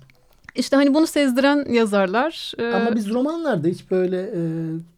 İşte 0.54 0.76
hani 0.76 0.94
bunu 0.94 1.06
sezdiren 1.06 1.72
yazarlar. 1.72 2.52
E... 2.58 2.66
Ama 2.72 2.96
biz 2.96 3.10
romanlarda 3.10 3.68
hiç 3.68 3.90
böyle 3.90 4.20
e, 4.22 4.42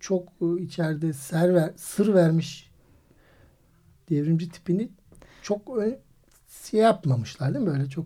çok 0.01 0.29
içeride 0.61 1.13
ser 1.13 1.55
ver, 1.55 1.71
sır 1.77 2.15
vermiş 2.15 2.71
devrimci 4.11 4.51
tipini 4.51 4.89
çok 5.43 5.79
şey 6.71 6.81
yapmamışlar 6.81 7.55
değil 7.55 7.65
mi? 7.65 7.73
Böyle 7.73 7.89
çok 7.89 8.05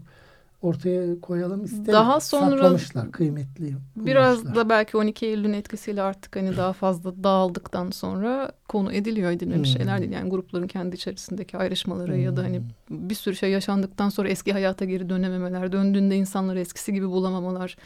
ortaya 0.63 1.21
koyalım 1.21 1.65
istedim. 1.65 1.93
Daha 1.93 2.21
sonra 2.21 2.51
saklamışlar, 2.51 3.11
kıymetli. 3.11 3.75
Biraz 3.97 4.55
da 4.55 4.69
belki 4.69 4.97
12 4.97 5.27
Eylül'ün 5.27 5.53
etkisiyle 5.53 6.03
artık 6.03 6.37
hani 6.37 6.57
daha 6.57 6.73
fazla 6.73 7.25
dağıldıktan 7.25 7.91
sonra 7.91 8.53
konu 8.69 8.93
ediliyor 8.93 9.31
edilmemiş 9.31 9.69
hmm. 9.71 9.79
şeyler 9.79 10.01
değil. 10.01 10.13
Yani 10.13 10.31
grupların 10.31 10.67
kendi 10.67 10.97
içerisindeki 10.97 11.57
ayrışmaları 11.57 12.13
hmm. 12.13 12.23
ya 12.23 12.37
da 12.37 12.43
hani 12.43 12.59
hmm. 12.59 13.11
bir 13.11 13.15
sürü 13.15 13.37
şey 13.37 13.51
yaşandıktan 13.51 14.09
sonra 14.09 14.29
eski 14.29 14.53
hayata 14.53 14.85
geri 14.85 15.09
dönememeler, 15.09 15.73
döndüğünde 15.73 16.17
insanları 16.17 16.61
eskisi 16.61 16.93
gibi 16.93 17.09
bulamamalar. 17.09 17.77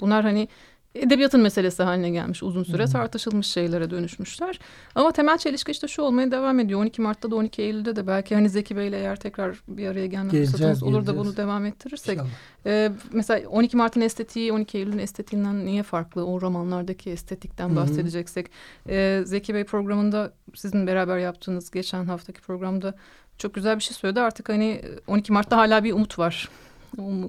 Bunlar 0.00 0.22
hani 0.22 0.48
edebiyatın 0.94 1.40
meselesi 1.40 1.82
haline 1.82 2.10
gelmiş 2.10 2.42
uzun 2.42 2.62
süre 2.62 2.84
hmm. 2.84 2.92
tartışılmış 2.92 3.46
şeylere 3.46 3.90
dönüşmüşler. 3.90 4.58
Ama 4.94 5.12
temel 5.12 5.38
çelişki 5.38 5.72
işte 5.72 5.88
şu 5.88 6.02
olmaya 6.02 6.30
devam 6.30 6.60
ediyor. 6.60 6.80
12 6.80 7.02
Mart'ta 7.02 7.30
da 7.30 7.36
12 7.36 7.62
Eylül'de 7.62 7.96
de 7.96 8.06
belki 8.06 8.34
hani 8.34 8.48
Zeki 8.48 8.76
Bey'le 8.76 8.92
eğer 8.92 9.16
tekrar 9.16 9.62
bir 9.68 9.86
araya 9.86 10.06
gelme 10.06 10.30
geleceğiz, 10.30 10.50
fırsatımız 10.50 10.82
olur 10.82 11.06
da 11.06 11.16
bunu 11.16 11.36
devam 11.36 11.66
ettirirsek. 11.66 12.18
E, 12.66 12.92
mesela 13.12 13.48
12 13.48 13.76
Mart'ın 13.76 14.00
estetiği 14.00 14.52
12 14.52 14.78
Eylül'ün 14.78 14.98
estetiğinden 14.98 15.66
niye 15.66 15.82
farklı? 15.82 16.26
O 16.26 16.40
romanlardaki 16.40 17.10
estetikten 17.10 17.76
bahsedeceksek. 17.76 18.46
E, 18.88 19.22
Zeki 19.24 19.54
Bey 19.54 19.64
programında 19.64 20.32
sizin 20.54 20.86
beraber 20.86 21.18
yaptığınız 21.18 21.70
geçen 21.70 22.04
haftaki 22.04 22.40
programda 22.40 22.94
çok 23.38 23.54
güzel 23.54 23.76
bir 23.76 23.82
şey 23.82 23.96
söyledi. 23.96 24.20
Artık 24.20 24.48
hani 24.48 24.82
12 25.06 25.32
Mart'ta 25.32 25.56
hala 25.56 25.84
bir 25.84 25.92
umut 25.92 26.18
var 26.18 26.48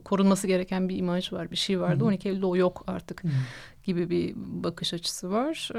korunması 0.06 0.48
gereken 0.48 0.90
bir 0.90 0.98
imaj 0.98 1.34
var, 1.34 1.52
bir 1.52 1.56
şey 1.56 1.80
vardı. 1.80 2.04
Hı. 2.04 2.08
12 2.08 2.30
Eylül'de 2.30 2.46
o 2.46 2.56
yok 2.56 2.84
artık 2.88 3.24
Hı. 3.24 3.28
gibi 3.84 4.10
bir 4.10 4.34
bakış 4.36 4.94
açısı 4.94 5.32
var. 5.32 5.70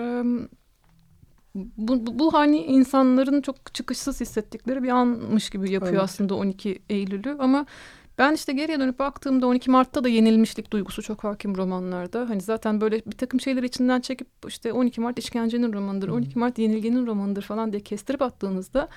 Bu, 1.55 2.07
bu, 2.07 2.19
bu 2.19 2.35
hani 2.35 2.59
insanların 2.59 3.43
çok 3.43 3.75
çıkışsız 3.75 4.21
hissettikleri 4.21 4.83
bir 4.83 4.89
anmış 4.89 5.51
gibi 5.51 5.71
yapıyor 5.71 5.93
evet. 5.93 6.03
aslında 6.03 6.35
12 6.35 6.83
Eylül'ü 6.91 7.37
ama 7.39 7.67
ben 8.19 8.33
işte 8.33 8.53
geriye 8.53 8.81
dönüp 8.81 8.99
baktığımda 8.99 9.47
12 9.47 9.71
Mart'ta 9.71 10.05
da 10.05 10.09
yenilmişlik 10.09 10.73
duygusu 10.73 11.03
çok 11.03 11.25
hakim 11.25 11.57
romanlarda. 11.57 12.29
Hani 12.29 12.41
zaten 12.41 12.81
böyle 12.81 13.03
bir 13.07 13.17
takım 13.17 13.41
şeyler 13.41 13.63
içinden 13.63 14.01
çekip 14.01 14.29
işte 14.49 14.73
12 14.73 15.01
Mart 15.01 15.19
işkencenin 15.19 15.73
romanıdır, 15.73 16.09
12 16.09 16.39
Mart 16.39 16.59
yenilgenin 16.59 17.07
romanıdır 17.07 17.43
falan 17.43 17.73
diye 17.73 17.83
kestirip 17.83 18.23
attığınızda 18.23 18.89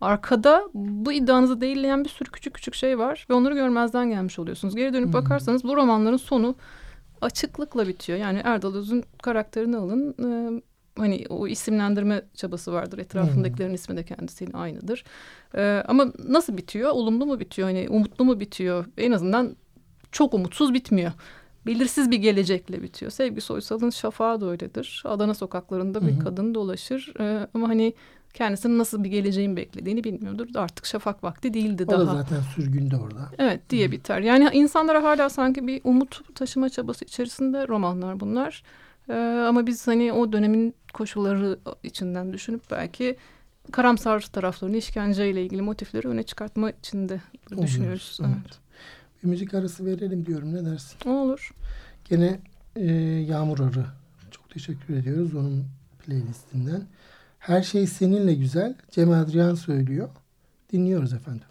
arkada 0.00 0.64
bu 0.74 1.12
iddianızı 1.12 1.60
değilleyen 1.60 2.04
bir 2.04 2.08
sürü 2.08 2.30
küçük 2.30 2.54
küçük 2.54 2.74
şey 2.74 2.98
var 2.98 3.26
ve 3.30 3.34
onları 3.34 3.54
görmezden 3.54 4.10
gelmiş 4.10 4.38
oluyorsunuz. 4.38 4.76
Geri 4.76 4.92
dönüp 4.92 5.06
hmm. 5.06 5.12
bakarsanız 5.12 5.64
bu 5.64 5.76
romanların 5.76 6.16
sonu 6.16 6.54
açıklıkla 7.20 7.88
bitiyor. 7.88 8.18
Yani 8.18 8.40
Erdal 8.44 8.74
Öz'ün 8.74 9.04
karakterini 9.22 9.76
alın. 9.76 10.14
E, 10.24 10.62
hani 10.98 11.26
o 11.28 11.48
isimlendirme 11.48 12.22
çabası 12.34 12.72
vardır. 12.72 12.98
Etrafındakilerin 12.98 13.68
hmm. 13.68 13.74
ismi 13.74 13.96
de 13.96 14.04
kendisiyle 14.04 14.58
aynıdır. 14.58 15.04
E, 15.54 15.84
ama 15.88 16.12
nasıl 16.28 16.56
bitiyor? 16.56 16.90
Olumlu 16.90 17.26
mu 17.26 17.40
bitiyor? 17.40 17.68
Hani 17.68 17.86
umutlu 17.90 18.24
mu 18.24 18.40
bitiyor? 18.40 18.86
En 18.98 19.12
azından 19.12 19.56
çok 20.12 20.34
umutsuz 20.34 20.74
bitmiyor. 20.74 21.12
Belirsiz 21.66 22.10
bir 22.10 22.16
gelecekle 22.16 22.82
bitiyor. 22.82 23.10
Sevgi 23.10 23.40
Soysal'ın 23.40 23.90
Şafağı 23.90 24.40
da 24.40 24.46
öyledir. 24.46 25.02
Adana 25.06 25.34
sokaklarında 25.34 26.06
bir 26.06 26.20
kadın 26.20 26.54
dolaşır. 26.54 27.14
E, 27.20 27.48
ama 27.54 27.68
hani 27.68 27.94
kendisinin 28.34 28.78
nasıl 28.78 29.04
bir 29.04 29.08
geleceğin 29.08 29.56
beklediğini 29.56 30.04
bilmiyordur. 30.04 30.48
Artık 30.54 30.86
şafak 30.86 31.24
vakti 31.24 31.54
değildi 31.54 31.84
o 31.86 31.90
daha. 31.90 32.02
O 32.02 32.06
da 32.06 32.12
zaten 32.12 32.40
sürgünde 32.54 32.96
orada. 32.96 33.30
Evet 33.38 33.70
diye 33.70 33.88
Hı. 33.88 33.92
biter. 33.92 34.20
Yani 34.20 34.48
insanlara 34.52 35.02
hala 35.02 35.30
sanki 35.30 35.66
bir 35.66 35.80
umut 35.84 36.34
taşıma 36.34 36.68
çabası 36.68 37.04
içerisinde 37.04 37.68
romanlar 37.68 38.20
bunlar. 38.20 38.62
Ee, 39.08 39.44
ama 39.48 39.66
biz 39.66 39.86
hani 39.86 40.12
o 40.12 40.32
dönemin 40.32 40.74
koşulları 40.92 41.58
içinden 41.82 42.32
düşünüp 42.32 42.62
belki 42.70 43.16
karamsar 43.72 44.20
taraflarını 44.20 44.76
işkenceyle 44.76 45.42
ilgili 45.44 45.62
motifleri 45.62 46.08
öne 46.08 46.22
çıkartma 46.22 46.70
içinde 46.70 47.20
Oluyoruz, 47.46 47.66
düşünüyoruz. 47.66 48.18
Evet. 48.20 48.30
evet. 48.40 48.58
Bir 49.22 49.28
müzik 49.28 49.54
arası 49.54 49.86
verelim 49.86 50.26
diyorum 50.26 50.54
ne 50.54 50.64
dersin? 50.64 51.10
Olur. 51.10 51.50
Gene 52.08 52.38
e, 52.76 52.92
Yağmur 53.28 53.58
Arı. 53.60 53.86
Çok 54.30 54.50
teşekkür 54.50 54.94
ediyoruz 54.94 55.34
onun 55.34 55.64
playlistinden. 56.06 56.82
Her 57.40 57.62
şey 57.62 57.86
seninle 57.86 58.34
güzel. 58.34 58.74
Cem 58.90 59.10
Adrian 59.10 59.54
söylüyor. 59.54 60.08
Dinliyoruz 60.72 61.12
efendim. 61.12 61.46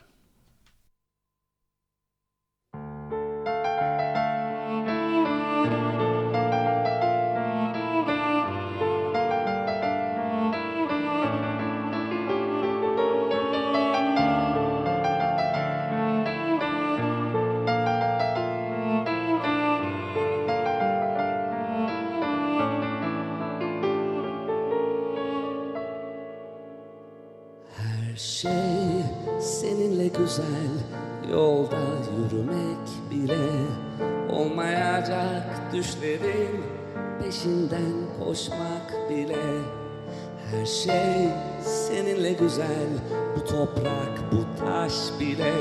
Şey 40.84 41.30
seninle 41.64 42.34
güzel. 42.34 42.88
Bu 43.36 43.46
toprak, 43.46 44.32
bu 44.32 44.66
taş 44.66 44.94
bile 45.20 45.54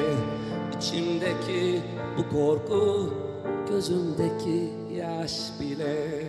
İçimdeki 0.76 1.82
bu 2.18 2.36
korku 2.36 3.10
Gözümdeki 3.70 4.70
yaş 4.96 5.32
bile. 5.60 6.24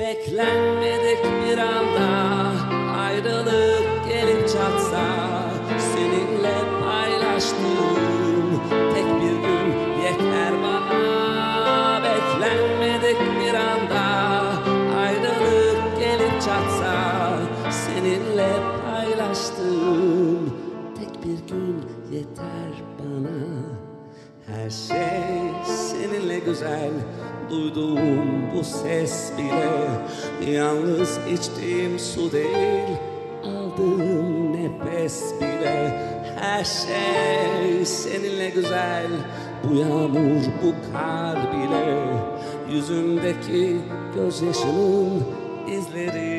Beklenmedik 0.00 1.24
bir 1.24 1.58
anda 1.58 2.08
ayrılık 2.98 4.08
gelip 4.08 4.48
çatsa 4.48 5.04
seninle 5.78 6.54
paylaştığım 6.82 8.27
yeter 22.18 22.74
bana. 22.98 23.38
Her 24.46 24.70
şey 24.70 25.52
seninle 25.64 26.38
güzel. 26.38 26.90
Duyduğum 27.50 28.54
bu 28.54 28.64
ses 28.64 29.32
bile 29.38 30.52
yalnız 30.52 31.18
içtiğim 31.32 31.98
su 31.98 32.32
değil 32.32 32.96
aldığım 33.44 34.52
nefes 34.52 35.34
bile. 35.40 35.98
Her 36.40 36.64
şey 36.64 37.84
seninle 37.84 38.50
güzel. 38.50 39.06
Bu 39.64 39.74
yağmur 39.74 40.44
bu 40.62 40.92
kar 40.92 41.38
bile. 41.52 42.06
Yüzümdeki 42.70 43.80
gözyaşının 44.14 45.22
izleri 45.68 46.37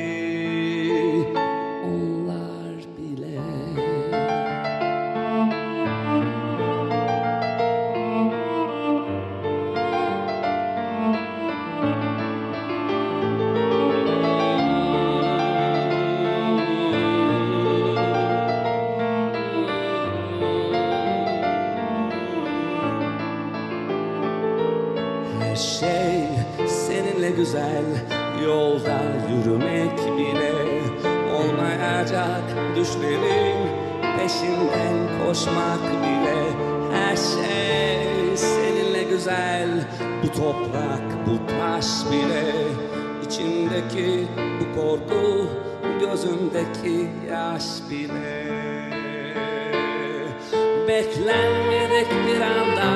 Beklenmedik 50.89 52.08
bir 52.28 52.41
anda 52.41 52.89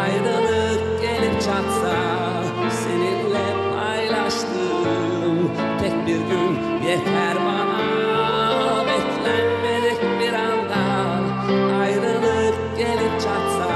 ayrılık 0.00 1.02
gelip 1.02 1.40
çatsa 1.40 1.96
Seninle 2.70 3.74
paylaştığım 3.76 5.50
tek 5.80 6.06
bir 6.06 6.16
gün 6.16 6.58
yeter 6.88 7.36
bana. 7.36 7.84
Beklenmedik 8.86 10.02
bir 10.20 10.32
anda 10.32 10.82
ayrılık 11.80 12.78
gelip 12.78 13.20
çatsa 13.20 13.70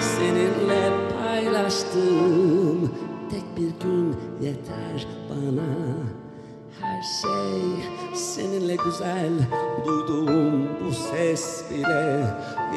Seninle 0.00 0.92
paylaştığım 1.20 2.90
tek 3.30 3.56
bir 3.56 3.84
gün 3.84 4.16
yeter 4.40 5.06
bana. 5.30 5.96
Her 6.80 7.02
şey 7.02 7.84
seninle 8.14 8.76
güzel 8.76 9.32
Duyduğum 9.86 10.68
bu 10.80 10.92
ses 10.92 11.64
bile 11.70 12.24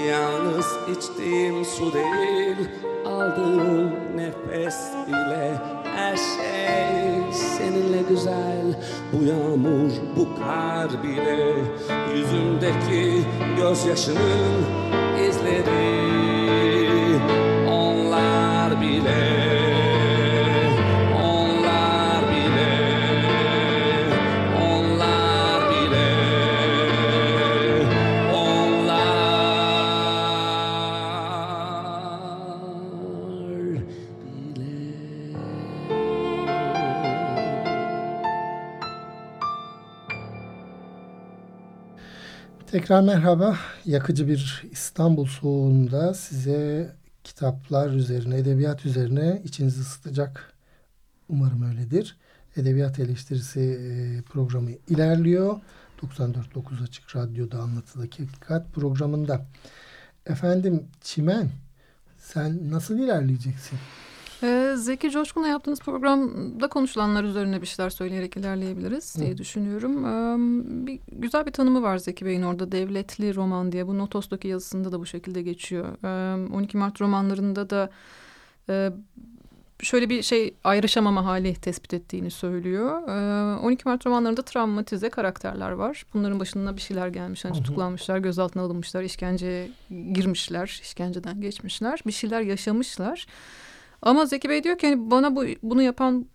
Yalnız 0.08 0.78
içtiğim 0.98 1.66
su 1.66 1.94
değil 1.94 2.70
Aldığım 3.06 3.92
nefes 4.16 4.78
bile. 5.08 5.62
Her 5.96 6.16
şey 6.16 7.34
seninle 7.34 8.02
güzel 8.10 8.66
Bu 9.14 9.24
yağmur, 9.24 9.92
bu 10.16 10.28
kar 10.40 11.04
bile. 11.04 11.54
Yüzümdeki 12.16 13.24
gözyaşının 13.58 14.66
izleri 15.30 15.88
Tekrar 42.89 43.04
merhaba. 43.04 43.58
Yakıcı 43.86 44.28
bir 44.28 44.63
İstanbul 44.71 45.25
soğuğunda 45.25 46.13
size 46.13 46.95
kitaplar 47.23 47.89
üzerine, 47.89 48.38
edebiyat 48.38 48.86
üzerine 48.86 49.41
içinizi 49.43 49.82
ısıtacak. 49.82 50.54
Umarım 51.30 51.69
öyledir. 51.69 52.17
Edebiyat 52.56 52.99
eleştirisi 52.99 53.60
e, 53.60 54.21
programı 54.21 54.69
ilerliyor. 54.88 55.60
94.9 56.02 56.84
Açık 56.84 57.15
Radyo'da 57.15 57.60
Anlatıdaki 57.60 58.25
Hakikat 58.25 58.73
programında. 58.73 59.45
Efendim 60.25 60.88
Çimen, 61.02 61.49
sen 62.17 62.71
nasıl 62.71 62.99
ilerleyeceksin? 62.99 63.80
Ee, 64.43 64.73
Zeki 64.78 65.12
Coşkun'la 65.12 65.47
yaptığınız 65.47 65.80
programda 65.80 66.67
konuşulanlar 66.67 67.23
üzerine 67.23 67.62
bir 67.62 67.67
şeyler 67.67 67.89
söyleyerek 67.89 68.38
ilerleyebiliriz 68.38 69.15
diye 69.15 69.32
Hı. 69.32 69.38
düşünüyorum. 69.38 70.06
Ee, 70.06 70.38
bir, 70.88 70.99
güzel 71.12 71.45
bir 71.45 71.52
tanımı 71.52 71.82
var 71.82 71.97
Zeki 71.97 72.25
Bey'in 72.25 72.41
orada 72.41 72.71
devletli 72.71 73.36
roman 73.36 73.71
diye. 73.71 73.88
Bu 73.88 73.97
Notos'taki 73.97 74.47
yazısında 74.47 74.91
da 74.91 74.99
bu 74.99 75.06
şekilde 75.06 75.41
geçiyor. 75.41 75.86
Ee, 76.04 76.54
12 76.54 76.78
Mart 76.78 77.02
romanlarında 77.02 77.69
da 77.69 77.89
e, 78.69 78.91
şöyle 79.82 80.10
bir 80.10 80.21
şey 80.21 80.56
ayrışamama 80.63 81.25
hali 81.25 81.54
tespit 81.54 81.93
ettiğini 81.93 82.32
söylüyor. 82.32 83.08
Ee, 83.08 83.60
12 83.60 83.88
Mart 83.88 84.06
romanlarında 84.06 84.41
travmatize 84.41 85.10
karakterler 85.10 85.71
var. 85.71 86.06
Bunların 86.13 86.39
başına 86.39 86.75
bir 86.75 86.82
şeyler 86.82 87.08
gelmiş. 87.08 87.45
Hı. 87.45 87.54
tutuklanmışlar, 87.54 88.17
gözaltına 88.17 88.63
alınmışlar, 88.63 89.04
işkenceye 89.04 89.69
girmişler, 90.13 90.80
işkenceden 90.84 91.41
geçmişler. 91.41 91.99
Bir 92.08 92.12
şeyler 92.12 92.41
yaşamışlar. 92.41 93.25
Ama 94.02 94.26
Zeki 94.26 94.50
Bey 94.50 94.64
diyor 94.64 94.78
ki 94.78 94.88
hani 94.88 95.12
bana 95.12 95.36
bu 95.36 95.46
bunu 95.64 95.82
yapan 95.82 96.26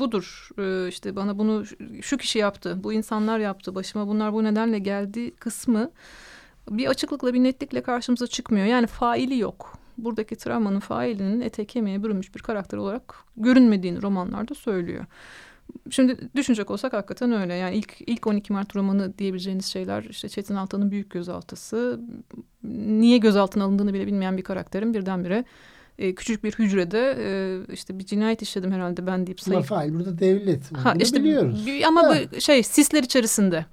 budur. 0.00 0.48
Ee, 0.58 0.88
işte 0.88 1.16
bana 1.16 1.38
bunu 1.38 1.64
şu 2.02 2.16
kişi 2.16 2.38
yaptı, 2.38 2.84
bu 2.84 2.92
insanlar 2.92 3.38
yaptı, 3.38 3.74
başıma 3.74 4.08
bunlar 4.08 4.32
bu 4.32 4.44
nedenle 4.44 4.78
geldi 4.78 5.30
kısmı 5.30 5.90
bir 6.70 6.86
açıklıkla 6.86 7.34
bir 7.34 7.42
netlikle 7.42 7.82
karşımıza 7.82 8.26
çıkmıyor. 8.26 8.66
Yani 8.66 8.86
faili 8.86 9.38
yok. 9.38 9.78
Buradaki 9.98 10.36
travmanın 10.36 10.80
failinin 10.80 11.40
ete 11.40 11.64
kemiğe 11.64 12.02
bürünmüş 12.02 12.34
bir 12.34 12.40
karakter 12.40 12.78
olarak 12.78 13.14
görünmediğini 13.36 14.02
romanlarda 14.02 14.54
söylüyor. 14.54 15.04
Şimdi 15.90 16.18
düşünecek 16.36 16.70
olsak 16.70 16.92
hakikaten 16.92 17.32
öyle. 17.32 17.54
Yani 17.54 17.76
ilk 17.76 17.94
ilk 18.06 18.26
12 18.26 18.52
Mart 18.52 18.76
romanı 18.76 19.18
diyebileceğiniz 19.18 19.66
şeyler 19.66 20.02
işte 20.02 20.28
Çetin 20.28 20.54
Altan'ın 20.54 20.90
büyük 20.90 21.10
gözaltısı. 21.10 22.00
Niye 22.64 23.18
gözaltına 23.18 23.64
alındığını 23.64 23.94
bile 23.94 24.06
bilmeyen 24.06 24.36
bir 24.36 24.42
karakterin 24.42 24.94
birdenbire 24.94 25.44
e, 25.98 26.14
küçük 26.14 26.44
bir 26.44 26.52
hücrede 26.52 27.16
e, 27.20 27.72
işte 27.72 27.98
bir 27.98 28.06
cinayet 28.06 28.42
işledim 28.42 28.72
herhalde 28.72 29.06
ben 29.06 29.26
deyip 29.26 29.40
sayıp. 29.40 29.64
fail 29.64 29.94
burada 29.94 30.18
devlet. 30.18 30.72
Ha, 30.76 30.92
Bunu 30.94 31.02
işte 31.02 31.20
biliyoruz. 31.20 31.66
ama 31.86 32.02
Ha. 32.02 32.14
bu 32.36 32.40
şey 32.40 32.62
sisler 32.62 33.02
içerisinde 33.02 33.66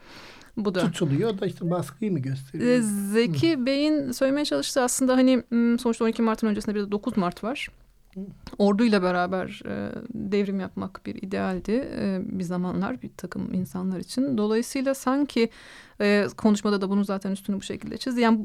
bu 0.57 0.75
da. 0.75 0.79
Tutuluyor 0.79 1.39
da 1.39 1.45
işte 1.45 1.69
baskıyı 1.71 2.11
mı 2.11 2.19
gösteriyor? 2.19 2.81
Zeki 3.11 3.65
Bey'in 3.65 4.11
söylemeye 4.11 4.45
çalıştığı 4.45 4.81
aslında 4.81 5.15
hani 5.15 5.43
sonuçta 5.79 6.05
12 6.05 6.21
Mart'ın 6.21 6.47
öncesinde 6.47 6.75
bir 6.75 6.81
de 6.81 6.91
9 6.91 7.17
Mart 7.17 7.43
var. 7.43 7.69
Orduyla 8.57 9.03
beraber 9.03 9.61
e, 9.65 9.91
devrim 10.13 10.59
yapmak 10.59 11.05
bir 11.05 11.15
idealdi 11.15 11.87
e, 11.97 12.19
bir 12.25 12.43
zamanlar 12.43 13.01
bir 13.01 13.09
takım 13.17 13.53
insanlar 13.53 13.99
için. 13.99 14.37
Dolayısıyla 14.37 14.93
sanki 14.93 15.49
e, 16.01 16.27
konuşmada 16.37 16.81
da 16.81 16.89
bunu 16.89 17.03
zaten 17.05 17.31
üstünü 17.31 17.57
bu 17.57 17.61
şekilde 17.61 17.97
çizdi. 17.97 18.21
Yani 18.21 18.39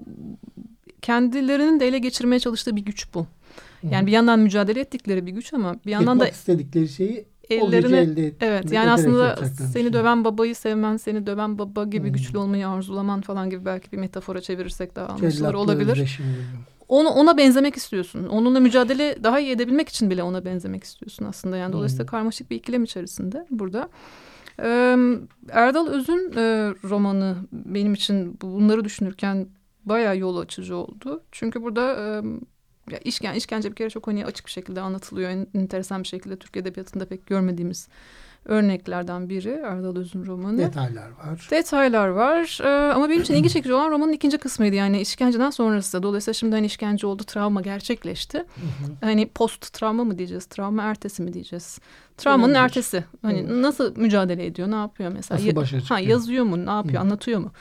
kendilerinin 1.02 1.80
de 1.80 1.88
ele 1.88 1.98
geçirmeye 1.98 2.40
çalıştığı 2.40 2.76
bir 2.76 2.82
güç 2.84 3.14
bu. 3.14 3.26
Yani 3.90 4.06
bir 4.06 4.12
yandan 4.12 4.38
mücadele 4.38 4.80
ettikleri 4.80 5.26
bir 5.26 5.32
güç 5.32 5.54
ama 5.54 5.74
bir 5.86 5.90
yandan 5.90 6.20
da 6.20 6.24
Yapmak 6.24 6.34
istedikleri 6.40 6.88
şeyi 6.88 7.24
ellerine 7.50 7.98
elde 7.98 8.26
et- 8.26 8.34
Evet 8.40 8.72
yani 8.72 8.90
aslında 8.90 9.36
seni 9.46 9.82
şey. 9.82 9.92
döven 9.92 10.24
babayı 10.24 10.54
sevmen, 10.54 10.96
seni 10.96 11.26
döven 11.26 11.58
baba 11.58 11.84
gibi 11.84 12.06
Hmm. 12.06 12.12
güçlü 12.12 12.38
olmayı 12.38 12.68
arzulaman 12.68 13.20
falan 13.20 13.50
gibi 13.50 13.64
belki 13.64 13.92
bir 13.92 13.96
metafora 13.96 14.40
çevirirsek 14.40 14.96
daha 14.96 15.06
anlaşılır 15.06 15.54
olabilir. 15.54 16.20
Onu 16.88 17.08
ona 17.08 17.36
benzemek 17.36 17.76
istiyorsun. 17.76 18.26
Onunla 18.26 18.60
mücadele 18.60 19.16
daha 19.24 19.40
iyi 19.40 19.50
edebilmek 19.50 19.88
için 19.88 20.10
bile 20.10 20.22
ona 20.22 20.44
benzemek 20.44 20.84
istiyorsun 20.84 21.24
aslında. 21.24 21.56
Yani 21.56 21.72
dolayısıyla 21.72 22.04
Hmm. 22.04 22.10
karmaşık 22.10 22.50
bir 22.50 22.56
ikilem 22.56 22.84
içerisinde 22.84 23.46
burada. 23.50 23.88
Ee, 24.62 24.96
Erdal 25.50 25.86
Öz'ün 25.86 26.32
e, 26.36 26.74
romanı 26.84 27.36
benim 27.52 27.94
için 27.94 28.38
bunları 28.42 28.84
düşünürken 28.84 29.46
bayağı 29.88 30.18
yol 30.18 30.36
açıcı 30.36 30.76
oldu. 30.76 31.22
Çünkü 31.32 31.62
burada 31.62 31.94
e, 31.96 32.22
ya 32.92 32.98
işken, 32.98 33.34
işkence 33.34 33.70
bir 33.70 33.74
kere 33.76 33.90
çok 33.90 34.06
hani 34.06 34.26
açık 34.26 34.46
bir 34.46 34.50
şekilde 34.50 34.80
anlatılıyor. 34.80 35.30
En, 35.30 35.46
enteresan 35.54 36.02
bir 36.02 36.08
şekilde 36.08 36.36
Türk 36.36 36.56
Edebiyatı'nda 36.56 37.04
pek 37.06 37.26
görmediğimiz 37.26 37.88
örneklerden 38.44 39.28
biri 39.28 39.48
Erdal 39.50 39.96
Öz'ün 39.96 40.26
romanı. 40.26 40.58
Detaylar 40.58 41.10
var. 41.10 41.48
Detaylar 41.50 42.08
var 42.08 42.58
Ee, 42.64 42.92
ama 42.92 43.08
benim 43.08 43.22
için 43.22 43.34
ilgi 43.34 43.50
çekici 43.50 43.74
olan 43.74 43.90
romanın 43.90 44.12
ikinci 44.12 44.38
kısmıydı 44.38 44.76
yani 44.76 45.00
işkenceden 45.00 45.50
sonrası. 45.50 46.02
Dolayısıyla 46.02 46.32
şimdi 46.34 46.54
hani 46.54 46.66
işkence 46.66 47.06
oldu, 47.06 47.24
travma 47.24 47.60
gerçekleşti. 47.60 48.44
Hani 49.00 49.28
post 49.28 49.72
travma 49.72 50.04
mı 50.04 50.18
diyeceğiz, 50.18 50.46
travma 50.46 50.82
ertesi 50.82 51.22
mi 51.22 51.32
diyeceğiz? 51.32 51.78
Travmanın 52.16 52.42
Olabilir. 52.42 52.64
ertesi. 52.64 53.04
Hani 53.22 53.38
Evet. 53.38 53.50
nasıl 53.50 53.96
mücadele 53.96 54.46
ediyor, 54.46 54.70
ne 54.70 54.74
yapıyor 54.74 55.12
mesela? 55.12 55.40
Nasıl 55.40 55.56
başa 55.56 55.76
ha, 55.76 55.80
çıkıyor? 55.80 56.00
yazıyor 56.00 56.44
mu, 56.44 56.66
ne 56.66 56.70
yapıyor, 56.70 56.94
Hı. 56.96 57.00
anlatıyor 57.00 57.40
mu? 57.40 57.52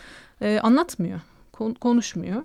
Ee, 0.42 0.60
anlatmıyor, 0.63 1.20
kon- 1.58 1.74
konuşmuyor. 1.74 2.43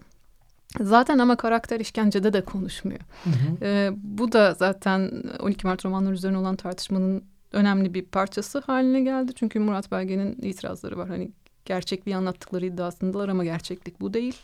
Zaten 0.80 1.18
ama 1.18 1.36
karakter 1.36 1.80
işkencede 1.80 2.32
de 2.32 2.40
konuşmuyor. 2.44 3.00
Hı 3.24 3.30
hı. 3.30 3.64
Ee, 3.64 3.90
bu 3.96 4.32
da 4.32 4.54
zaten 4.54 5.22
12 5.40 5.66
Mart 5.66 5.84
romanları 5.84 6.14
üzerine 6.14 6.38
olan 6.38 6.56
tartışmanın 6.56 7.24
önemli 7.52 7.94
bir 7.94 8.04
parçası 8.04 8.58
haline 8.58 9.00
geldi. 9.00 9.32
Çünkü 9.34 9.58
Murat 9.58 9.92
Belge'nin 9.92 10.36
itirazları 10.42 10.98
var. 10.98 11.08
Hani 11.08 11.30
gerçekliği 11.64 12.16
anlattıkları 12.16 12.66
iddiasındalar 12.66 13.28
ama 13.28 13.44
gerçeklik 13.44 14.00
bu 14.00 14.14
değil. 14.14 14.36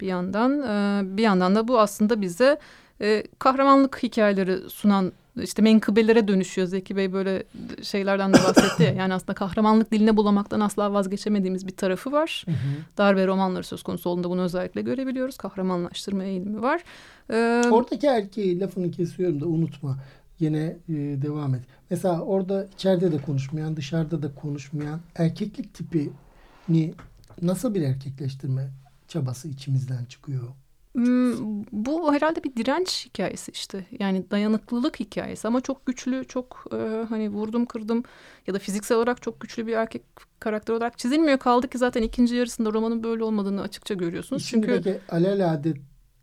Bir 0.00 0.06
yandan 0.06 0.62
e, 0.62 1.02
bir 1.16 1.22
yandan 1.22 1.54
da 1.54 1.68
bu 1.68 1.80
aslında 1.80 2.20
bize 2.20 2.58
e, 3.00 3.24
kahramanlık 3.38 4.02
hikayeleri 4.02 4.70
sunan 4.70 5.12
işte 5.42 5.62
menkıbelere 5.62 6.28
dönüşüyor. 6.28 6.68
Zeki 6.68 6.96
Bey 6.96 7.12
böyle 7.12 7.44
şeylerden 7.82 8.32
de 8.32 8.36
bahsetti 8.36 8.82
ya. 8.82 8.92
Yani 8.94 9.14
aslında 9.14 9.34
kahramanlık 9.34 9.92
diline 9.92 10.16
bulamaktan 10.16 10.60
asla 10.60 10.92
vazgeçemediğimiz 10.92 11.66
bir 11.66 11.76
tarafı 11.76 12.12
var 12.12 12.44
Hı 12.46 12.50
hı. 12.50 12.56
darbe 12.98 13.26
romanları 13.26 13.64
söz 13.64 13.82
konusu 13.82 14.10
olduğunda 14.10 14.30
bunu 14.30 14.42
özellikle 14.42 14.82
görebiliyoruz. 14.82 15.36
Kahramanlaştırma 15.36 16.24
eğilimi 16.24 16.62
var. 16.62 16.84
Ee, 17.30 17.62
Oradaki 17.70 18.06
erkeği 18.06 18.60
lafını 18.60 18.90
kesiyorum 18.90 19.40
da 19.40 19.46
unutma. 19.46 19.98
Yine 20.40 20.76
e, 20.88 20.92
devam 21.22 21.54
et. 21.54 21.62
Mesela 21.90 22.20
orada 22.20 22.68
içeride 22.74 23.12
de 23.12 23.18
konuşmayan, 23.18 23.76
dışarıda 23.76 24.22
da 24.22 24.34
konuşmayan 24.34 25.00
erkeklik 25.14 25.74
tipini 25.74 26.94
nasıl 27.42 27.74
bir 27.74 27.82
erkekleştirme 27.82 28.70
çabası 29.08 29.48
içimizden 29.48 30.04
çıkıyor? 30.04 30.48
Hmm, 30.94 31.64
Bu 31.72 32.14
herhalde 32.14 32.44
bir 32.44 32.56
direnç 32.56 33.06
hikayesi 33.06 33.52
işte. 33.52 33.86
Yani 34.00 34.30
dayanıklılık 34.30 35.00
hikayesi 35.00 35.48
ama 35.48 35.60
çok 35.60 35.86
güçlü, 35.86 36.24
çok 36.28 36.64
e, 36.72 37.06
hani 37.08 37.28
vurdum 37.28 37.66
kırdım 37.66 38.02
ya 38.46 38.54
da 38.54 38.58
fiziksel 38.58 38.96
olarak 38.98 39.22
çok 39.22 39.40
güçlü 39.40 39.66
bir 39.66 39.72
erkek 39.72 40.02
karakter 40.40 40.74
olarak 40.74 40.98
çizilmiyor. 40.98 41.38
Kaldı 41.38 41.68
ki 41.68 41.78
zaten 41.78 42.02
ikinci 42.02 42.34
yarısında 42.36 42.72
romanın 42.72 43.02
böyle 43.02 43.24
olmadığını 43.24 43.62
açıkça 43.62 43.94
görüyorsunuz. 43.94 44.46
Çünkü 44.46 45.00
alelade 45.08 45.74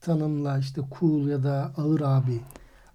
tanımla 0.02 0.58
işte 0.60 0.82
cool 1.00 1.28
ya 1.28 1.44
da 1.44 1.74
ağır 1.78 2.02
abi 2.02 2.40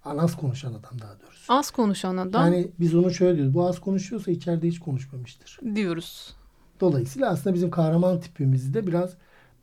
anas 0.04 0.36
konuşan 0.36 0.70
adam 0.70 1.00
daha 1.00 1.20
doğrusu. 1.20 1.52
az 1.52 1.70
konuşan 1.70 2.16
adam 2.16 2.42
Yani 2.42 2.68
biz 2.80 2.94
onu 2.94 3.10
şöyle 3.10 3.36
diyoruz. 3.36 3.54
Bu 3.54 3.66
az 3.66 3.80
konuşuyorsa 3.80 4.30
içeride 4.30 4.68
hiç 4.68 4.78
konuşmamıştır. 4.78 5.60
diyoruz. 5.74 6.36
Dolayısıyla 6.80 7.30
aslında 7.30 7.54
bizim 7.54 7.70
kahraman 7.70 8.20
tipimizde 8.20 8.86
biraz 8.86 9.14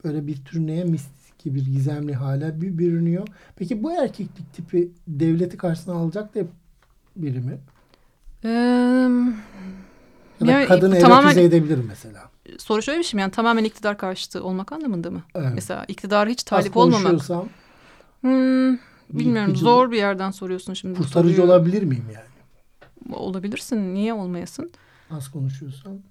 böyle 0.04 0.26
bir 0.26 0.44
tür 0.44 0.60
neye 0.66 0.84
mistik 0.84 1.23
bir 1.54 1.64
gizemli 1.64 2.14
hale 2.14 2.60
bir 2.60 2.78
bürünüyor. 2.78 3.26
Peki 3.56 3.82
bu 3.82 3.92
erkeklik 3.92 4.52
tipi 4.54 4.88
devleti 5.08 5.56
karşısına 5.56 5.94
alacak 5.94 6.34
da 6.34 6.40
biri 7.16 7.40
mi? 7.40 7.58
Ee, 8.44 8.48
Ya 10.40 10.46
da 10.46 10.50
Yani 10.52 10.66
kadını 10.66 10.98
tamamen- 11.00 11.22
erotize 11.26 11.42
edebilir 11.44 11.78
mesela. 11.88 12.22
soru 12.58 12.82
şöyle 12.82 12.98
bir 12.98 13.04
şey 13.04 13.18
mi? 13.18 13.20
Yani 13.20 13.30
tamamen 13.30 13.64
iktidar 13.64 13.98
karşıtı 13.98 14.44
olmak 14.44 14.72
anlamında 14.72 15.10
mı? 15.10 15.22
Evet. 15.34 15.50
Mesela 15.54 15.84
iktidara 15.88 16.30
hiç 16.30 16.42
talip 16.42 16.76
olmamak. 16.76 17.28
Hmm, 18.20 18.76
bilmiyorum. 19.12 19.50
yıkıcı- 19.50 19.60
Zor 19.64 19.90
bir 19.90 19.96
yerden 19.96 20.30
soruyorsun 20.30 20.74
şimdi. 20.74 20.98
kurtarıcı 20.98 21.44
olabilir 21.44 21.82
miyim 21.82 22.04
yani? 22.14 23.14
Olabilirsin. 23.16 23.94
Niye 23.94 24.14
olmayasın? 24.14 24.70
Az 25.16 25.30
konuşuyorsam. 25.30 25.92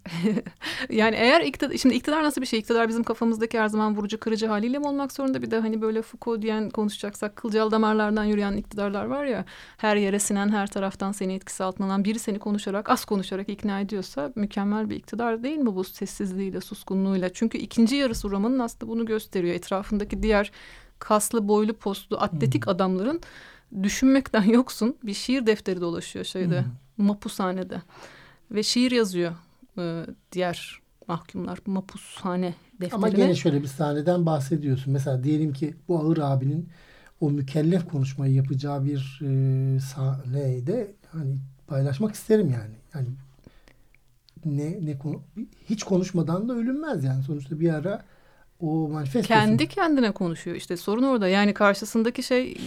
Yani 0.90 1.16
eğer 1.16 1.42
iktidar, 1.42 1.78
şimdi 1.78 1.96
iktidar 1.96 2.24
nasıl 2.24 2.42
bir 2.42 2.46
şey? 2.46 2.60
İktidar 2.60 2.90
bizim 2.90 3.04
kafamızdaki 3.04 3.60
her 3.60 3.68
zaman 3.68 3.96
vurucu 3.98 4.20
kırıcı 4.20 4.48
haliyle 4.48 4.80
mi 4.80 4.88
olmak 4.88 5.12
zorunda? 5.12 5.42
Bir 5.42 5.52
de 5.52 5.60
hani 5.60 5.82
böyle 5.82 6.02
Foucault 6.02 6.42
diyen 6.42 6.70
konuşacaksak 6.70 7.36
kılcal 7.36 7.72
damarlardan 7.72 8.24
yürüyen 8.24 8.54
iktidarlar 8.54 9.06
var 9.06 9.26
ya. 9.26 9.46
Her 9.78 9.96
yere 9.96 10.20
sinen 10.20 10.50
her 10.50 10.68
taraftan 10.68 11.12
seni 11.12 11.34
etkisi 11.34 11.64
altına 11.64 11.86
alan 11.86 12.04
biri 12.06 12.20
seni 12.20 12.40
konuşarak 12.40 12.90
az 12.90 13.06
konuşarak 13.06 13.50
ikna 13.50 13.80
ediyorsa 13.80 14.32
mükemmel 14.36 14.90
bir 14.90 14.96
iktidar 14.96 15.44
değil 15.44 15.58
mi 15.58 15.76
bu 15.76 15.84
sessizliğiyle 15.84 16.62
suskunluğuyla? 16.62 17.34
Çünkü 17.34 17.58
ikinci 17.58 17.96
yarısı 17.96 18.32
romanın 18.32 18.60
aslında 18.60 18.92
bunu 18.92 19.06
gösteriyor. 19.06 19.56
Etrafındaki 19.56 20.24
diğer 20.24 20.52
kaslı 21.00 21.48
boylu 21.48 21.74
postlu 21.74 22.18
atletik 22.18 22.68
adamların 22.68 23.22
düşünmekten 23.84 24.44
yoksun 24.58 24.98
bir 25.04 25.14
şiir 25.14 25.46
defteri 25.46 25.82
dolaşıyor 25.82 26.26
şeyde 26.26 26.62
Hmm. 26.62 27.08
mapushanede 27.08 27.82
ve 28.54 28.64
şiir 28.64 28.92
yazıyor 28.92 29.34
e, 29.78 30.06
diğer 30.32 30.80
mahkumlar 31.08 31.60
mapushane 31.66 32.54
defterine. 32.74 32.96
Ama 32.96 33.10
gene 33.10 33.36
şöyle 33.36 33.62
bir 33.62 33.68
sahneden 33.68 34.26
bahsediyorsun. 34.26 34.94
Mesela 34.94 35.24
diyelim 35.24 35.54
ki 35.54 35.76
bu 35.88 36.00
ağır 36.00 36.18
abinin 36.18 36.70
o 37.22 37.32
mükellef 37.32 37.90
konuşmayı 37.90 38.34
yapacağı 38.34 38.86
bir 38.86 39.22
e, 39.24 39.80
sahnede 39.80 40.96
hani 41.12 41.38
paylaşmak 41.68 42.16
isterim 42.16 42.50
yani. 42.50 42.76
Yani 42.94 43.08
ne 44.46 44.86
ne 44.86 44.98
hiç 45.70 45.84
konuşmadan 45.84 46.50
da 46.50 46.54
ölünmez 46.54 47.04
yani 47.04 47.24
sonuçta 47.24 47.60
bir 47.60 47.74
ara 47.74 48.06
o 48.60 48.88
manifestosu. 48.90 49.28
kendi 49.28 49.68
kendine 49.68 50.12
konuşuyor 50.12 50.58
işte 50.58 50.78
sorun 50.78 51.04
orada 51.04 51.28
yani 51.28 51.54
karşısındaki 51.54 52.24
şey 52.24 52.58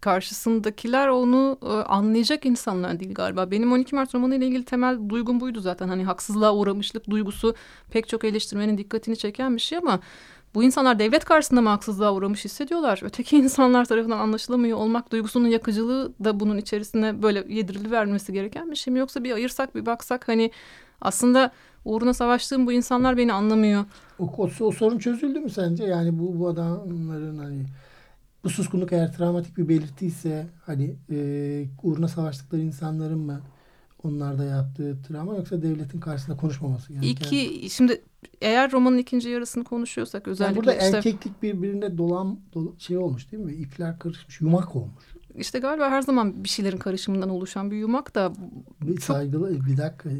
karşısındakiler 0.00 1.08
onu 1.08 1.58
e, 1.62 1.66
anlayacak 1.66 2.46
insanlar 2.46 3.00
değil 3.00 3.14
galiba 3.14 3.50
benim 3.50 3.72
12 3.72 3.94
Mart 3.94 4.14
romanı 4.14 4.36
ile 4.36 4.46
ilgili 4.46 4.64
temel 4.64 5.08
duygum 5.08 5.40
buydu 5.40 5.60
zaten 5.60 5.88
hani 5.88 6.04
haksızlığa 6.04 6.54
uğramışlık 6.54 7.10
duygusu 7.10 7.54
pek 7.90 8.08
çok 8.08 8.24
eleştirmenin 8.24 8.78
dikkatini 8.78 9.16
çeken 9.16 9.56
bir 9.56 9.60
şey 9.60 9.78
ama 9.78 10.00
bu 10.54 10.62
insanlar 10.64 10.98
devlet 10.98 11.24
karşısında 11.24 11.60
mı 11.60 11.68
haksızlığa 11.68 12.14
uğramış 12.14 12.44
hissediyorlar. 12.44 13.00
Öteki 13.02 13.36
insanlar 13.36 13.84
tarafından 13.84 14.18
anlaşılamıyor 14.18 14.78
olmak 14.78 15.12
duygusunun 15.12 15.48
yakıcılığı 15.48 16.12
da 16.24 16.40
bunun 16.40 16.58
içerisine 16.58 17.22
böyle 17.22 17.44
yedirili 17.48 17.90
vermesi 17.90 18.32
gereken 18.32 18.70
bir 18.70 18.76
şey 18.76 18.92
mi? 18.92 18.98
Yoksa 18.98 19.24
bir 19.24 19.32
ayırsak 19.32 19.74
bir 19.74 19.86
baksak 19.86 20.28
hani 20.28 20.50
aslında 21.00 21.52
uğruna 21.84 22.14
savaştığım 22.14 22.66
bu 22.66 22.72
insanlar 22.72 23.16
beni 23.16 23.32
anlamıyor. 23.32 23.84
O, 24.18 24.24
o, 24.38 24.50
o 24.60 24.72
sorun 24.72 24.98
çözüldü 24.98 25.40
mü 25.40 25.50
sence? 25.50 25.84
Yani 25.84 26.18
bu 26.18 26.38
bu 26.38 26.48
adamların 26.48 27.38
hani 27.38 27.66
bu 28.44 28.50
suskunluk 28.50 28.92
eğer 28.92 29.12
travmatik 29.12 29.56
bir 29.56 29.68
belirtiyse 29.68 30.46
hani 30.66 30.96
e, 31.10 31.66
uğruna 31.82 32.08
savaştıkları 32.08 32.60
insanların 32.60 33.18
mı 33.18 33.40
onlarda 34.02 34.44
yaptığı 34.44 35.02
travma 35.02 35.34
yoksa 35.36 35.62
devletin 35.62 36.00
karşısında 36.00 36.36
konuşmaması 36.36 36.92
gereken? 36.92 37.10
İki 37.10 37.70
şimdi 37.70 38.02
eğer 38.40 38.72
romanın 38.72 38.98
ikinci 38.98 39.28
yarısını 39.28 39.64
konuşuyorsak 39.64 40.22
Yani 40.22 40.32
özellikle 40.32 40.56
burada 40.56 40.74
işte, 40.74 40.96
erkeklik 40.96 41.42
birbirine 41.42 41.98
dolan 41.98 42.38
dol- 42.54 42.78
şey 42.78 42.98
olmuş 42.98 43.32
değil 43.32 43.42
mi? 43.42 43.52
İpler 43.52 43.98
karışmış, 43.98 44.40
yumak 44.40 44.76
olmuş. 44.76 45.04
işte 45.34 45.58
galiba 45.58 45.90
her 45.90 46.02
zaman 46.02 46.44
bir 46.44 46.48
şeylerin 46.48 46.78
karışımından 46.78 47.30
oluşan 47.30 47.70
bir 47.70 47.76
yumak 47.76 48.14
da 48.14 48.32
Bir 48.82 49.00
saygılı 49.00 49.66
bir 49.66 49.76
dakika. 49.76 50.10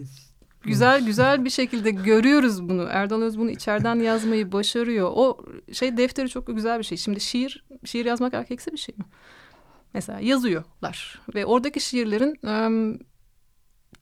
Güzel 0.64 1.06
güzel 1.06 1.44
bir 1.44 1.50
şekilde 1.50 1.90
görüyoruz 1.90 2.68
bunu. 2.68 2.82
Erdal 2.90 3.22
Öz 3.22 3.38
bunu 3.38 3.50
içeriden 3.50 3.96
yazmayı 3.96 4.52
başarıyor. 4.52 5.10
O 5.14 5.44
şey 5.72 5.96
defteri 5.96 6.28
çok 6.28 6.46
güzel 6.46 6.78
bir 6.78 6.84
şey. 6.84 6.98
Şimdi 6.98 7.20
şiir 7.20 7.64
şiir 7.84 8.04
yazmak 8.04 8.34
erkeksi 8.34 8.72
bir 8.72 8.78
şey 8.78 8.94
mi? 8.98 9.04
Mesela 9.94 10.20
yazıyorlar 10.20 11.20
ve 11.34 11.46
oradaki 11.46 11.80
şiirlerin 11.80 12.38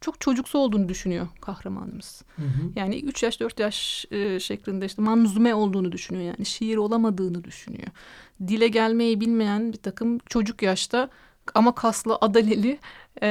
çok 0.01 0.20
çocuksu 0.20 0.59
olduğunu 0.59 0.88
düşünüyor 0.88 1.29
kahramanımız. 1.40 2.22
Hı 2.37 2.42
hı. 2.42 2.72
Yani 2.77 3.01
3 3.01 3.22
yaş 3.22 3.40
4 3.40 3.61
yaş 3.61 4.07
e, 4.11 4.40
şeklinde 4.40 4.87
işte 4.87 5.03
manzume 5.03 5.55
olduğunu 5.55 5.92
düşünüyor. 5.92 6.25
Yani 6.25 6.46
şiir 6.46 6.77
olamadığını 6.77 7.44
düşünüyor. 7.44 7.88
Dile 8.46 8.68
gelmeyi 8.68 9.20
bilmeyen 9.20 9.72
bir 9.72 9.79
takım 9.79 10.18
çocuk 10.18 10.62
yaşta 10.62 11.09
ama 11.55 11.74
kaslı 11.74 12.18
adaleli 12.20 12.78
e, 13.22 13.26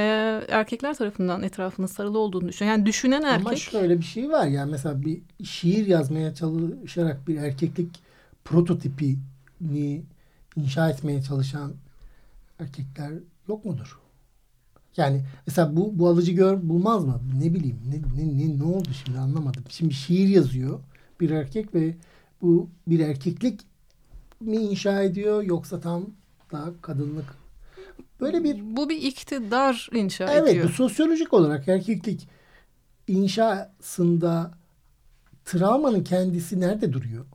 erkekler 0.49 0.97
tarafından 0.97 1.43
etrafının 1.43 1.87
sarılı 1.87 2.19
olduğunu 2.19 2.47
düşünüyor. 2.47 2.75
Yani 2.75 2.85
düşünen 2.85 3.21
erkek 3.21 3.47
Ama 3.47 3.55
şöyle 3.55 3.97
bir 3.99 4.05
şey 4.05 4.29
var 4.29 4.47
yani 4.47 4.71
mesela 4.71 5.01
bir 5.01 5.21
şiir 5.43 5.87
yazmaya 5.87 6.35
çalışarak 6.35 7.27
bir 7.27 7.37
erkeklik 7.37 7.99
prototipini 8.45 10.01
inşa 10.55 10.89
etmeye 10.89 11.21
çalışan 11.21 11.73
erkekler 12.59 13.11
yok 13.47 13.65
mudur? 13.65 13.99
Yani 14.97 15.25
mesela 15.47 15.75
bu, 15.75 15.99
bu 15.99 16.07
alıcı 16.07 16.31
gör 16.31 16.69
bulmaz 16.69 17.05
mı? 17.05 17.21
Ne 17.39 17.53
bileyim 17.53 17.79
ne, 17.89 18.23
ne, 18.23 18.37
ne, 18.37 18.59
ne 18.59 18.63
oldu 18.63 18.89
şimdi 19.05 19.19
anlamadım. 19.19 19.63
Şimdi 19.69 19.93
şiir 19.93 20.27
yazıyor 20.27 20.79
bir 21.19 21.29
erkek 21.29 21.75
ve 21.75 21.95
bu 22.41 22.69
bir 22.87 22.99
erkeklik 22.99 23.61
mi 24.39 24.57
inşa 24.57 25.03
ediyor 25.03 25.43
yoksa 25.43 25.81
tam 25.81 26.05
daha 26.51 26.81
kadınlık 26.81 27.40
böyle 28.21 28.43
bir 28.43 28.57
bu 28.77 28.89
bir 28.89 28.97
iktidar 29.01 29.89
inşa 29.93 30.33
Evet 30.33 30.47
ediyor. 30.49 30.65
bu 30.65 30.69
sosyolojik 30.69 31.33
olarak 31.33 31.67
erkeklik 31.67 32.27
inşasında 33.07 34.51
travmanın 35.45 36.03
kendisi 36.03 36.59
nerede 36.61 36.93
duruyor? 36.93 37.25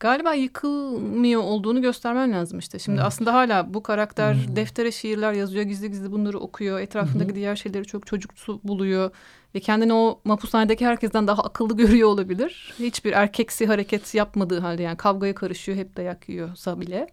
Galiba 0.00 0.34
yıkılmıyor 0.34 1.42
olduğunu 1.42 1.82
göstermen 1.82 2.32
lazım 2.32 2.58
işte. 2.58 2.78
Şimdi 2.78 2.96
Evet. 2.96 3.06
aslında 3.06 3.34
hala 3.34 3.74
bu 3.74 3.82
karakter 3.82 4.34
Hmm. 4.34 4.56
deftere 4.56 4.92
şiirler 4.92 5.32
yazıyor. 5.32 5.64
Gizli 5.64 5.90
gizli 5.90 6.12
bunları 6.12 6.38
okuyor. 6.38 6.80
Etrafındaki 6.80 7.34
diğer 7.34 7.56
şeyleri 7.56 7.84
çok 7.84 8.06
çocuksu 8.06 8.60
buluyor. 8.64 9.10
Ve 9.54 9.60
kendini 9.60 9.92
o 9.92 10.20
mapushanedeki 10.24 10.86
herkesten 10.86 11.26
daha 11.26 11.42
akıllı 11.42 11.76
görüyor 11.76 12.08
olabilir. 12.08 12.74
Hiçbir 12.78 13.12
erkeksi 13.12 13.66
hareket 13.66 14.14
yapmadığı 14.14 14.60
halde 14.60 14.82
yani 14.82 14.96
kavgaya 14.96 15.34
karışıyor. 15.34 15.78
Hep 15.78 15.96
dayak 15.96 16.28
yiyorsa 16.28 16.80
bile. 16.80 17.06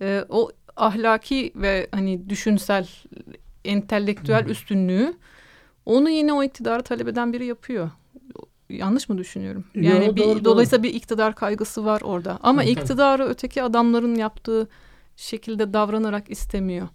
Ee, 0.00 0.24
o 0.28 0.50
ahlaki 0.82 1.52
ve 1.56 1.88
hani 1.92 2.30
düşünsel, 2.30 2.88
entelektüel 3.64 4.42
Hmm. 4.44 4.50
üstünlüğü 4.50 5.14
onu 5.86 6.10
yine 6.10 6.32
o 6.32 6.42
iktidarı 6.42 6.82
talep 6.82 7.08
eden 7.08 7.32
biri 7.32 7.46
yapıyor. 7.46 7.90
Yanlış 8.68 9.08
mı 9.08 9.18
düşünüyorum? 9.18 9.64
Yo, 9.74 9.82
Yani 9.82 10.16
bir, 10.16 10.22
doğru, 10.22 10.34
doğru. 10.34 10.44
dolayısıyla 10.44 10.82
bir 10.82 10.94
iktidar 10.94 11.34
kaygısı 11.34 11.84
var 11.84 12.00
orada. 12.00 12.38
Ama 12.42 12.60
tabii. 12.62 12.70
iktidarı 12.70 13.24
öteki 13.24 13.62
adamların 13.62 14.14
yaptığı 14.14 14.68
şekilde 15.16 15.72
davranarak 15.72 16.30
istemiyor. 16.30 16.88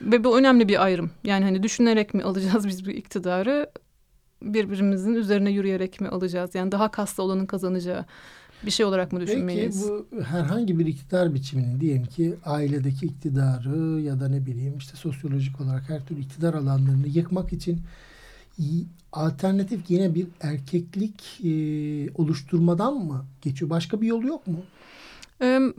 Ve 0.00 0.24
bu 0.24 0.38
önemli 0.38 0.68
bir 0.68 0.84
ayrım. 0.84 1.10
Yani 1.24 1.44
hani 1.44 1.62
düşünerek 1.62 2.14
mi 2.14 2.22
alacağız 2.22 2.68
biz 2.68 2.86
bu 2.86 2.90
iktidarı? 2.90 3.70
Birbirimizin 4.42 5.14
üzerine 5.14 5.50
yürüyerek 5.50 6.00
mi 6.00 6.08
alacağız? 6.08 6.54
Yani 6.54 6.72
daha 6.72 6.90
kaslı 6.90 7.22
olanın 7.22 7.46
kazanacağı 7.46 8.04
bir 8.66 8.70
şey 8.70 8.86
olarak 8.86 9.12
mı 9.12 9.18
Peki 9.18 9.32
düşünmeliyiz? 9.32 9.88
bu 9.88 10.06
herhangi 10.24 10.78
bir 10.78 10.86
iktidar 10.86 11.34
biçiminin 11.34 11.80
diyelim 11.80 12.06
ki 12.06 12.34
ailedeki 12.44 13.06
iktidarı 13.06 14.00
ya 14.00 14.20
da 14.20 14.28
ne 14.28 14.46
bileyim 14.46 14.78
işte 14.78 14.96
sosyolojik 14.96 15.60
olarak 15.60 15.88
her 15.88 16.06
türlü 16.06 16.20
iktidar 16.20 16.54
alanlarını 16.54 17.08
yıkmak 17.08 17.52
için 17.52 17.80
alternatif 19.12 19.80
yine 19.90 20.14
bir 20.14 20.26
erkeklik 20.40 21.40
e, 21.44 21.50
oluşturmadan 22.14 22.94
mı 22.94 23.24
geçiyor? 23.42 23.70
Başka 23.70 24.00
bir 24.00 24.06
yolu 24.06 24.26
yok 24.26 24.46
mu? 24.46 24.58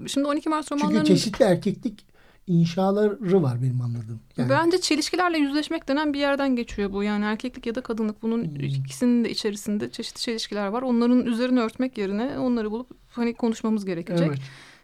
Şimdi 0.07 0.27
12 0.27 0.49
Mart 0.49 0.67
Çünkü 0.67 0.81
romanlarının... 0.81 1.05
çeşitli 1.05 1.45
erkeklik 1.45 2.05
inşaları 2.47 3.43
var 3.43 3.61
benim 3.61 3.81
anladığım. 3.81 4.19
Yani 4.37 4.49
Bence 4.49 4.81
çelişkilerle 4.81 5.37
yüzleşmek 5.37 5.87
denen 5.87 6.13
bir 6.13 6.19
yerden 6.19 6.55
geçiyor 6.55 6.93
bu. 6.93 7.03
Yani 7.03 7.25
erkeklik 7.25 7.65
ya 7.65 7.75
da 7.75 7.81
kadınlık 7.81 8.21
bunun 8.23 8.43
Hmm. 8.45 8.55
ikisinin 8.55 9.25
de 9.25 9.29
içerisinde 9.29 9.91
çeşitli 9.91 10.19
çelişkiler 10.21 10.67
var. 10.67 10.81
Onların 10.81 11.25
üzerine 11.25 11.59
örtmek 11.59 11.97
yerine 11.97 12.39
onları 12.39 12.71
bulup 12.71 12.89
hani 13.09 13.33
konuşmamız 13.33 13.85
gerekecek. 13.85 14.27
evet. 14.27 14.39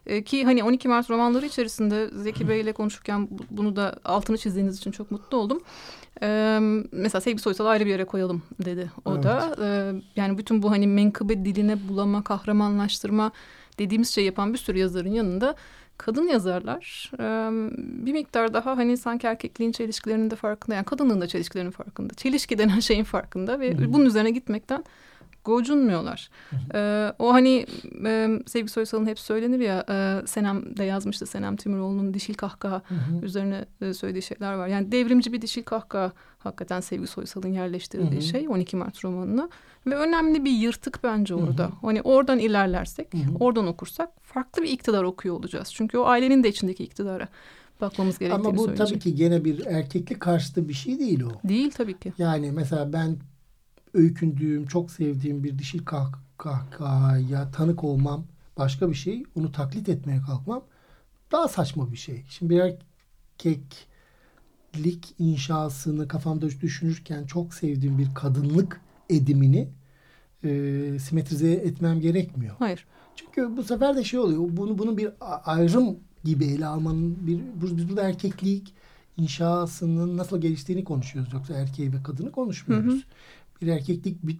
E, 0.05 0.23
ki 0.23 0.43
hani 0.45 0.63
12 0.63 0.87
Mart 0.87 1.09
romanları 1.09 1.45
içerisinde 1.45 2.09
Zeki 2.13 2.49
Bey 2.49 2.61
ile 2.61 2.73
konuşurken 2.73 3.27
bu- 3.31 3.43
bunu 3.51 3.75
da 3.75 3.99
altını 4.05 4.37
çizdiğiniz 4.37 4.77
için 4.77 4.91
çok 4.91 5.11
mutlu 5.11 5.37
oldum. 5.37 5.61
E, 6.21 6.59
mesela 6.91 7.21
Sevgi 7.21 7.39
Soysal'ı 7.39 7.69
ayrı 7.69 7.85
bir 7.85 7.89
yere 7.89 8.05
koyalım 8.05 8.43
dedi 8.65 8.91
o 9.05 9.13
Evet. 9.13 9.23
da. 9.23 9.55
E, 9.61 9.67
yani 10.15 10.37
bütün 10.37 10.61
bu 10.61 10.71
hani 10.71 10.87
menkıbe 10.87 11.45
diline 11.45 11.89
bulama, 11.89 12.23
kahramanlaştırma 12.23 13.31
dediğimiz 13.79 14.09
şey 14.09 14.25
yapan 14.25 14.53
bir 14.53 14.57
sürü 14.57 14.77
yazarın 14.79 15.11
yanında 15.13 15.55
kadın 16.01 16.27
yazarlar 16.27 17.11
e, 17.19 17.23
bir 18.05 18.13
miktar 18.13 18.53
daha 18.53 18.77
hani 18.77 18.97
sanki 18.97 19.27
erkekliğin 19.27 19.71
çelişkilerinin 19.71 20.31
de 20.31 20.35
farkında 20.35 20.75
yani 20.75 20.85
kadınlığın 20.85 21.21
da 21.21 21.27
çelişkilerinin 21.27 21.71
farkında. 21.71 22.13
Çelişki 22.13 22.57
denen 22.57 22.79
şeyin 22.79 23.03
farkında 23.03 23.59
ve 23.59 23.73
Hı 23.73 23.83
hı. 23.83 23.93
bunun 23.93 24.05
üzerine 24.05 24.31
gitmekten 24.31 24.83
gocunmuyorlar. 25.45 26.29
Ee, 26.75 27.13
o 27.19 27.33
hani 27.33 27.65
e, 28.05 28.39
Sevgi 28.45 28.67
Soysal'ın 28.69 29.05
hep 29.07 29.19
söylenir 29.19 29.59
ya 29.59 29.85
e, 29.89 30.27
Senem 30.27 30.77
de 30.77 30.83
yazmıştı 30.83 31.25
Senem 31.25 31.55
Timiroğlu'nun 31.55 32.13
dişil 32.13 32.33
kahkaha 32.33 32.81
Hı 32.87 32.95
hı. 32.95 33.25
üzerine 33.25 33.65
e, 33.81 33.93
söylediği 33.93 34.21
şeyler 34.21 34.53
var. 34.53 34.67
Yani 34.67 34.91
devrimci 34.91 35.33
bir 35.33 35.41
dişil 35.41 35.63
kahkaha 35.63 36.11
hakikaten 36.39 36.79
Sevgi 36.79 37.07
Soysal'ın 37.07 37.47
yerleştirdiği 37.53 38.11
Hı 38.11 38.25
hı. 38.25 38.29
şey 38.29 38.47
12 38.49 38.75
Mart 38.77 39.05
romanına. 39.05 39.49
Ve 39.87 39.95
önemli 39.95 40.45
bir 40.45 40.51
yırtık 40.51 40.99
bence 41.03 41.33
Hı 41.33 41.37
hı. 41.37 41.43
orada. 41.43 41.69
Hani 41.81 42.01
oradan 42.01 42.39
ilerlersek, 42.39 43.13
Hı 43.13 43.17
hı. 43.17 43.35
oradan 43.39 43.67
okursak 43.67 44.09
farklı 44.21 44.63
bir 44.63 44.69
iktidar 44.69 45.03
okuyor 45.03 45.35
olacağız. 45.35 45.73
Çünkü 45.73 45.97
o 45.97 46.05
ailenin 46.05 46.43
de 46.43 46.49
içindeki 46.49 46.83
iktidara 46.83 47.27
bakmamız 47.81 48.19
gerektiğini 48.19 48.47
Ama 48.47 48.57
bu 48.57 48.63
söyleyecek. 48.65 48.87
tabii 48.87 48.99
ki 48.99 49.15
gene 49.15 49.45
bir 49.45 49.65
erkeklik 49.65 50.19
karşıtı 50.19 50.69
bir 50.69 50.73
şey 50.73 50.99
değil 50.99 51.21
o. 51.23 51.49
Değil 51.49 51.71
tabii 51.71 51.99
ki. 51.99 52.13
Yani 52.17 52.51
mesela 52.51 52.93
ben 52.93 53.17
öykündüğüm, 53.93 54.65
çok 54.65 54.91
sevdiğim 54.91 55.43
bir 55.43 55.59
dişil 55.59 55.85
kah 55.85 56.11
kahkahaya 56.37 57.51
tanık 57.51 57.83
olmam 57.83 58.25
başka 58.57 58.89
bir 58.89 58.95
şey. 58.95 59.23
Onu 59.35 59.51
taklit 59.51 59.89
etmeye 59.89 60.21
kalkmam 60.21 60.63
daha 61.31 61.47
saçma 61.47 61.91
bir 61.91 61.97
şey. 61.97 62.25
Şimdi 62.29 62.53
bir 62.53 62.59
erkeklik 63.39 65.15
inşasını 65.19 66.07
kafamda 66.07 66.49
düşünürken 66.49 67.25
çok 67.25 67.53
sevdiğim 67.53 67.97
bir 67.97 68.07
kadınlık 68.15 68.81
edimini 69.09 69.69
e, 70.43 70.49
simetrize 70.99 71.51
etmem 71.51 71.99
gerekmiyor. 71.99 72.55
Hayır. 72.59 72.85
Çünkü 73.15 73.57
bu 73.57 73.63
sefer 73.63 73.95
de 73.95 74.03
şey 74.03 74.19
oluyor. 74.19 74.41
Bunu 74.49 74.77
bunun 74.77 74.97
bir 74.97 75.09
ayrım 75.45 75.97
gibi 76.23 76.45
ele 76.45 76.65
almanın 76.65 77.27
bir 77.27 77.39
bu- 77.61 77.77
biz 77.77 77.89
burada 77.89 78.01
erkeklik 78.09 78.73
inşasının 79.17 80.17
nasıl 80.17 80.41
geliştiğini 80.41 80.83
konuşuyoruz. 80.83 81.33
Yoksa 81.33 81.53
erkeği 81.53 81.93
ve 81.93 82.03
kadını 82.03 82.31
konuşmuyoruz. 82.31 82.93
Hı 82.93 82.97
hı. 82.97 83.01
Bir 83.61 83.67
erkeklik 83.67 84.27
bir 84.27 84.37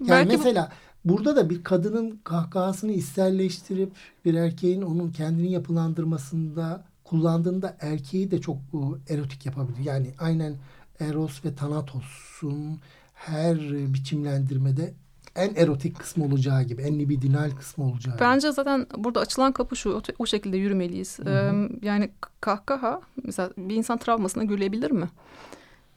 yani 0.00 0.10
Belki 0.10 0.28
bu- 0.28 0.38
mesela 0.38 0.72
burada 1.04 1.36
da 1.36 1.50
bir 1.50 1.64
kadının 1.64 2.20
kahkahasını 2.24 2.92
isterleştirip 2.92 3.92
bir 4.24 4.34
erkeğin 4.34 4.82
onun 4.82 5.10
kendini 5.10 5.52
yapılandırmasında 5.52 6.84
kullandığında 7.04 7.76
erkeği 7.80 8.30
de 8.30 8.40
çok 8.40 8.56
e, 8.56 9.14
erotik 9.14 9.46
yapabilir. 9.46 9.84
Yani 9.84 10.14
aynen 10.18 10.56
Eros 11.00 11.44
ve 11.44 11.54
Thanatos'un 11.54 12.80
her 13.14 13.58
biçimlendirmede 13.94 14.94
en 15.36 15.54
erotik 15.54 15.98
kısmı 15.98 16.24
olacağı 16.24 16.62
gibi, 16.62 16.82
en 16.82 16.98
libidinal 16.98 17.50
kısmı 17.50 17.84
olacağı 17.84 18.14
gibi. 18.14 18.20
Bence 18.20 18.52
zaten 18.52 18.86
burada 18.96 19.20
açılan 19.20 19.52
kapı 19.52 19.76
şu, 19.76 19.90
o, 19.90 20.02
o 20.18 20.26
şekilde 20.26 20.56
yürümeliyiz. 20.56 21.18
Hı 21.18 21.22
hı. 21.22 21.28
Ee, 21.28 21.68
yani 21.82 22.10
kahkaha, 22.40 23.00
mesela 23.24 23.50
bir 23.56 23.74
insan 23.74 23.98
travmasına 23.98 24.44
gülebilir 24.44 24.90
mi? 24.90 25.08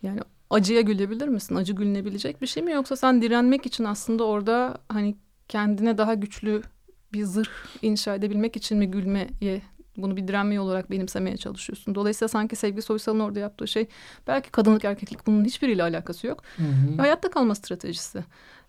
Yani 0.04 0.20
acıya 0.54 0.82
gülebilir 0.82 1.28
misin? 1.28 1.56
Acı 1.56 1.74
gülünebilecek 1.74 2.42
bir 2.42 2.48
şey 2.48 2.64
mi? 2.64 2.72
Yoksa 2.72 2.96
sen 2.96 3.22
direnmek 3.22 3.66
için 3.66 3.84
aslında 3.84 4.24
orada 4.24 4.78
hani 4.90 5.16
kendine 5.48 5.98
daha 5.98 6.14
güçlü 6.14 6.62
bir 7.14 7.24
zırh 7.24 7.50
inşa 7.82 8.16
edebilmek 8.16 8.56
için 8.56 8.78
mi 8.78 8.92
gülmeye 8.92 9.62
bunu 9.98 10.18
bir 10.18 10.28
direnme 10.28 10.60
olarak 10.60 10.92
benimsemeye 10.92 11.38
çalışıyorsun. 11.38 11.96
Dolayısıyla 11.96 12.28
sanki 12.28 12.56
Sevgi 12.56 12.82
Soysal'ın 12.82 13.20
orada 13.20 13.40
yaptığı 13.40 13.68
şey 13.68 13.88
belki 14.28 14.52
kadınlık 14.52 14.86
erkeklik 14.86 15.28
bunun 15.28 15.46
hiçbiriyle 15.46 15.84
alakası 15.84 16.28
yok. 16.28 16.44
Hı 16.58 16.64
hı. 16.64 16.98
Hayatta 16.98 17.30
kalma 17.30 17.56
stratejisi. 17.56 18.24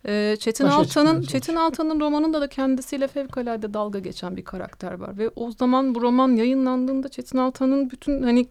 Ee, 0.07 0.37
Çetin 0.41 0.67
Başa 0.67 0.77
Altan'ın 0.77 1.23
Çetin 1.23 1.57
Altan'ın 1.57 2.01
romanında 2.01 2.41
da 2.41 2.49
kendisiyle 2.49 3.09
fevkalade 3.09 3.75
dalga 3.75 3.99
geçen 3.99 4.37
bir 4.37 4.45
karakter 4.45 4.93
var 4.93 5.19
ve 5.19 5.31
o 5.37 5.51
zaman 5.51 5.95
bu 5.95 6.03
roman 6.03 6.29
yayınlandığında 6.29 7.09
Çetin 7.09 7.39
Altan'ın 7.39 7.91
bütün 7.91 8.23
hani 8.23 8.47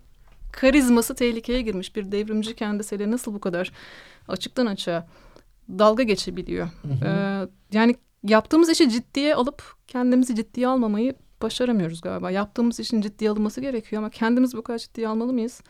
karizması 0.53 1.15
tehlikeye 1.15 1.61
girmiş 1.61 1.95
bir 1.95 2.11
devrimci 2.11 2.55
kendisiyle 2.55 3.11
nasıl 3.11 3.33
bu 3.33 3.39
kadar 3.39 3.71
açıktan 4.27 4.65
açığa 4.65 5.07
dalga 5.69 6.03
geçebiliyor. 6.03 6.67
Hı 6.81 6.87
hı. 6.87 7.05
Ee, 7.05 7.47
yani 7.77 7.95
yaptığımız 8.23 8.69
işi 8.69 8.89
ciddiye 8.89 9.35
alıp 9.35 9.63
kendimizi 9.87 10.35
ciddiye 10.35 10.67
almamayı 10.67 11.15
başaramıyoruz 11.41 12.01
galiba. 12.01 12.31
Yaptığımız 12.31 12.79
işin 12.79 13.01
ciddiye 13.01 13.29
alınması 13.31 13.61
gerekiyor 13.61 14.01
ama 14.01 14.09
kendimizi 14.09 14.57
bu 14.57 14.61
kadar 14.61 14.79
ciddiye 14.79 15.07
almalı 15.07 15.33
mıyız? 15.33 15.61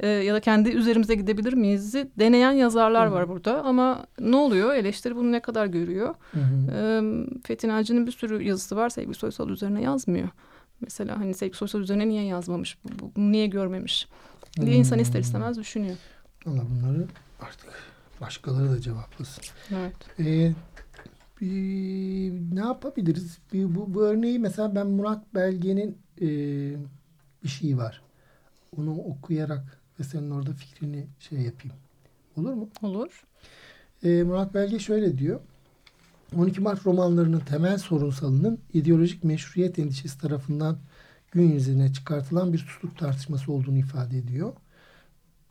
Ee, 0.00 0.08
ya 0.08 0.34
da 0.34 0.40
kendi 0.40 0.70
üzerimize 0.70 1.14
gidebilir 1.14 1.52
miyiz? 1.52 1.94
deneyen 1.94 2.52
yazarlar 2.52 3.06
var 3.06 3.28
burada 3.28 3.62
ama 3.62 4.06
ne 4.20 4.36
oluyor? 4.36 4.74
Eleştiri 4.74 5.16
bunu 5.16 5.32
ne 5.32 5.40
kadar 5.40 5.66
görüyor? 5.66 6.14
Hı 6.32 6.40
hı. 6.40 6.72
Ee, 6.72 7.02
Fethi 7.46 7.68
Naci'nin 7.68 8.06
bir 8.06 8.12
sürü 8.12 8.42
yazısı 8.42 8.76
var. 8.76 8.88
Sevgi 8.88 9.14
Soysal 9.14 9.48
üzerine 9.48 9.82
yazmıyor. 9.82 10.28
Mesela 10.82 11.18
hani 11.20 11.34
Sevgi 11.34 11.56
Soysal 11.56 11.80
üzerine 11.80 12.08
niye 12.08 12.24
yazmamış? 12.24 12.78
Bu- 12.84 12.98
bu- 12.98 13.12
Bunu 13.16 13.32
niye 13.32 13.46
görmemiş? 13.46 14.08
diye 14.60 14.76
insan 14.76 14.98
ister 14.98 15.14
Hmm. 15.14 15.20
istemez 15.24 15.58
düşünüyor. 15.58 15.96
Valla 16.46 16.62
bunları 16.70 17.06
artık 17.40 17.70
başkaları 18.20 18.70
da 18.70 18.80
cevaplasın. 18.80 19.44
Evet. 19.70 19.94
Ee, 20.18 20.52
bir- 21.40 22.56
ne 22.56 22.60
yapabiliriz? 22.60 23.38
Bir, 23.52 23.74
bu, 23.74 23.94
bu 23.94 24.02
örneği 24.06 24.38
mesela 24.38 24.74
ben 24.74 24.86
Murat 24.86 25.34
Belge'nin 25.34 25.98
e, 26.20 26.26
bir 27.44 27.48
şeyi 27.48 27.78
var. 27.78 28.02
Onu 28.76 28.98
okuyarak 28.98 29.80
ve 30.00 30.04
senin 30.04 30.30
orada 30.30 30.52
fikrini 30.52 31.06
şey 31.20 31.38
yapayım. 31.38 31.76
Olur 32.36 32.52
mu? 32.52 32.68
Olur. 32.82 33.24
E, 34.02 34.22
Murat 34.22 34.54
Belge 34.54 34.78
şöyle 34.78 35.18
diyor. 35.18 35.40
12 36.38 36.60
Mart 36.60 36.86
romanlarının 36.86 37.40
temel 37.40 37.78
sorunsalının 37.78 38.58
ideolojik 38.72 39.24
meşruiyet 39.24 39.78
endişesi 39.78 40.20
tarafından 40.20 40.76
gün 41.32 41.52
yüzüne 41.52 41.92
çıkartılan 41.92 42.52
bir 42.52 42.58
tutuk 42.58 42.98
tartışması 42.98 43.52
olduğunu 43.52 43.78
ifade 43.78 44.18
ediyor. 44.18 44.52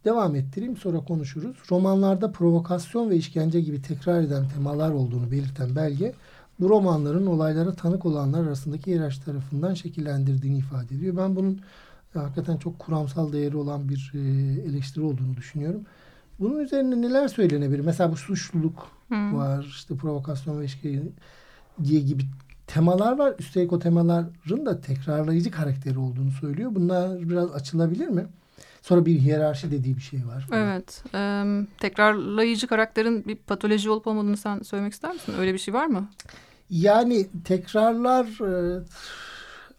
Devam 0.05 0.35
ettireyim 0.35 0.77
sonra 0.77 0.99
konuşuruz. 0.99 1.57
Romanlarda 1.71 2.31
provokasyon 2.31 3.09
ve 3.09 3.15
işkence 3.15 3.61
gibi 3.61 3.81
tekrar 3.81 4.21
eden 4.21 4.49
temalar 4.49 4.91
olduğunu 4.91 5.31
belirten 5.31 5.75
belge 5.75 6.13
bu 6.59 6.69
romanların 6.69 7.25
olaylara 7.25 7.73
tanık 7.73 8.05
olanlar 8.05 8.43
arasındaki 8.43 8.91
hiyerarşi 8.91 9.25
tarafından 9.25 9.73
şekillendirdiğini 9.73 10.57
ifade 10.57 10.95
ediyor. 10.95 11.17
Ben 11.17 11.35
bunun 11.35 11.61
e, 12.15 12.19
hakikaten 12.19 12.57
çok 12.57 12.79
kuramsal 12.79 13.33
değeri 13.33 13.57
olan 13.57 13.89
bir 13.89 14.11
e, 14.15 14.19
eleştiri 14.69 15.03
olduğunu 15.03 15.37
düşünüyorum. 15.37 15.81
Bunun 16.41 16.59
üzerine 16.59 17.01
neler 17.01 17.27
söylenebilir? 17.27 17.79
Mesela 17.79 18.11
bu 18.11 18.15
suçluluk 18.15 18.87
Hı. 19.09 19.15
var, 19.37 19.65
işte 19.69 19.95
provokasyon 19.95 20.61
ve 20.61 20.65
işkence 20.65 21.99
gibi 21.99 22.23
temalar 22.67 23.17
var. 23.17 23.33
Üstelik 23.39 23.73
o 23.73 23.79
temaların 23.79 24.65
da 24.65 24.81
tekrarlayıcı 24.81 25.51
karakteri 25.51 25.99
olduğunu 25.99 26.31
söylüyor. 26.31 26.71
Bunlar 26.75 27.29
biraz 27.29 27.51
açılabilir 27.51 28.07
mi? 28.07 28.25
Sonra 28.81 29.05
bir 29.05 29.19
hiyerarşi 29.19 29.71
dediği 29.71 29.95
bir 29.95 30.01
şey 30.01 30.19
var. 30.27 30.45
falan. 30.49 30.61
Evet. 30.61 31.03
Ee, 31.15 31.43
tekrarlayıcı 31.79 32.67
karakterin 32.67 33.25
bir 33.25 33.35
patoloji 33.35 33.89
olup 33.89 34.07
olmadığını 34.07 34.37
sen 34.37 34.59
söylemek 34.61 34.93
ister 34.93 35.13
misin? 35.13 35.33
Öyle 35.39 35.53
bir 35.53 35.59
şey 35.59 35.73
var 35.73 35.85
mı? 35.85 36.09
Yani 36.69 37.27
tekrarlar 37.43 38.25
e, 38.25 38.83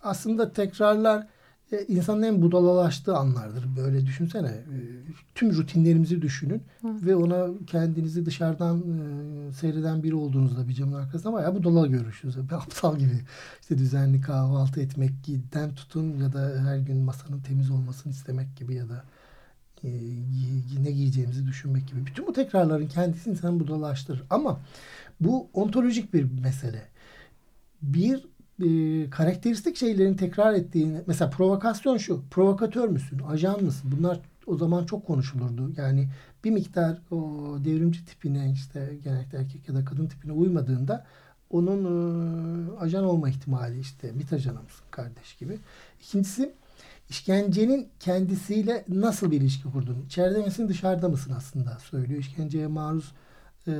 aslında 0.02 0.52
tekrarlar 0.52 1.26
e, 1.72 1.84
insanın 1.88 2.22
en 2.22 2.42
budalalaştığı 2.42 3.16
anlardır. 3.16 3.64
Böyle 3.76 4.06
düşünsene. 4.06 4.48
E, 4.48 4.76
Tüm 5.34 5.54
rutinlerimizi 5.56 6.22
düşünün 6.22 6.62
Hı. 6.82 6.88
ve 7.06 7.16
ona 7.16 7.48
kendinizi 7.66 8.26
dışarıdan 8.26 8.78
e, 8.78 9.52
seyreden 9.52 10.02
biri 10.02 10.14
olduğunuzda 10.14 10.68
bir 10.68 10.74
camın 10.74 10.92
arkasında 10.92 11.32
bayağı 11.32 11.54
budala 11.54 11.86
görüşüyoruz. 11.86 12.48
Bir 12.48 12.54
aptal 12.54 12.98
gibi. 12.98 13.20
İşte 13.60 13.78
düzenli 13.78 14.20
kahvaltı 14.20 14.80
etmekten 14.80 15.74
tutun 15.74 16.16
ya 16.16 16.32
da 16.32 16.64
her 16.66 16.78
gün 16.78 16.96
masanın 16.96 17.40
temiz 17.40 17.70
olmasını 17.70 18.12
istemek 18.12 18.56
gibi 18.56 18.74
ya 18.74 18.88
da 18.88 19.04
e, 19.84 19.88
ne 20.82 20.90
giyeceğimizi 20.90 21.46
düşünmek 21.46 21.88
gibi. 21.88 22.06
Bütün 22.06 22.26
bu 22.26 22.32
tekrarların 22.32 22.88
kendisi 22.88 23.30
insanı 23.30 23.60
budalaştırır. 23.60 24.22
Ama 24.30 24.60
bu 25.20 25.48
ontolojik 25.52 26.14
bir 26.14 26.40
mesele. 26.40 26.82
Bir 27.82 28.26
e, 28.62 29.10
karakteristik 29.10 29.76
şeylerin 29.76 30.14
tekrar 30.14 30.54
ettiğini 30.54 31.00
mesela 31.06 31.30
provokasyon 31.30 31.96
şu 31.96 32.22
provokatör 32.30 32.88
müsün 32.88 33.18
ajan 33.18 33.64
mısın 33.64 33.90
bunlar 33.96 34.20
o 34.46 34.56
zaman 34.56 34.86
çok 34.86 35.06
konuşulurdu 35.06 35.72
yani 35.76 36.08
bir 36.44 36.50
miktar 36.50 36.98
o 37.10 37.16
devrimci 37.64 38.04
tipine 38.04 38.52
işte 38.52 38.98
genellikle 39.04 39.38
erkek 39.38 39.68
ya 39.68 39.74
da 39.74 39.84
kadın 39.84 40.06
tipine 40.06 40.32
uymadığında 40.32 41.06
onun 41.50 41.84
e, 41.84 42.78
ajan 42.78 43.04
olma 43.04 43.28
ihtimali 43.28 43.80
işte 43.80 44.12
MİT 44.12 44.32
ajanı 44.32 44.62
mısın 44.62 44.84
kardeş 44.90 45.34
gibi. 45.36 45.58
İkincisi 46.00 46.54
işkencenin 47.10 47.88
kendisiyle 48.00 48.84
nasıl 48.88 49.30
bir 49.30 49.40
ilişki 49.40 49.70
kurduğunu. 49.72 50.04
İçeride 50.06 50.42
misin 50.42 50.68
dışarıda 50.68 51.08
mısın 51.08 51.32
aslında 51.36 51.78
söylüyor. 51.78 52.20
İşkenceye 52.20 52.66
maruz 52.66 53.12
e, 53.68 53.72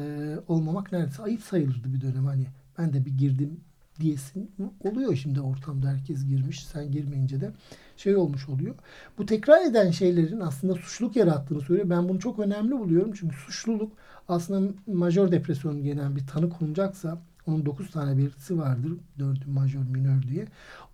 olmamak 0.49 0.93
neredeyse 0.93 1.23
ayıp 1.23 1.43
sayılırdı 1.43 1.95
bir 1.95 2.01
dönem. 2.01 2.27
Hani 2.27 2.47
ben 2.79 2.93
de 2.93 3.05
bir 3.05 3.11
girdim 3.11 3.61
diyesin 4.01 4.51
oluyor 4.81 5.17
şimdi 5.17 5.41
ortamda 5.41 5.89
herkes 5.89 6.27
girmiş 6.27 6.67
sen 6.67 6.91
girmeyince 6.91 7.41
de 7.41 7.53
şey 7.97 8.17
olmuş 8.17 8.49
oluyor. 8.49 8.75
Bu 9.19 9.27
tekrar 9.27 9.67
eden 9.67 9.91
şeylerin 9.91 10.41
aslında 10.41 10.75
suçluluk 10.75 11.17
yarattığını 11.17 11.61
söylüyor. 11.61 11.91
Ben 11.91 12.09
bunu 12.09 12.21
çok 12.21 12.39
önemli 12.39 12.79
buluyorum 12.79 13.13
çünkü 13.13 13.37
suçluluk 13.37 13.93
aslında 14.29 14.73
majör 14.87 15.33
depresyon 15.33 15.83
gelen 15.83 16.17
bir 16.17 16.27
tanı 16.27 16.51
konacaksa 16.51 17.19
onun 17.47 17.67
9 17.67 17.91
tane 17.91 18.19
belirtisi 18.19 18.59
vardır. 18.59 18.93
Dördü 19.19 19.45
majör 19.47 19.83
minör 19.83 20.23
diye. 20.23 20.47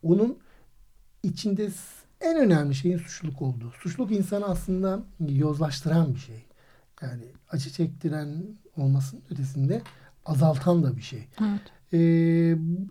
Onun 0.03 0.39
içinde 1.23 1.69
en 2.21 2.37
önemli 2.37 2.75
şeyin 2.75 2.99
suçluluk 2.99 3.43
olduğu. 3.43 3.71
Suçluluk 3.71 4.13
insanı 4.13 4.45
aslında 4.45 5.01
yozlaştıran 5.29 6.15
bir 6.15 6.21
şey. 6.21 6.45
Yani 7.03 7.25
acı 7.51 7.71
çektiren 7.71 8.45
olmasının 8.77 9.23
ötesinde 9.31 9.83
azaltan 10.27 10.83
da 10.83 10.97
bir 10.97 11.03
şey. 11.03 11.29
Evet. 11.41 11.61
Ee, 11.93 11.99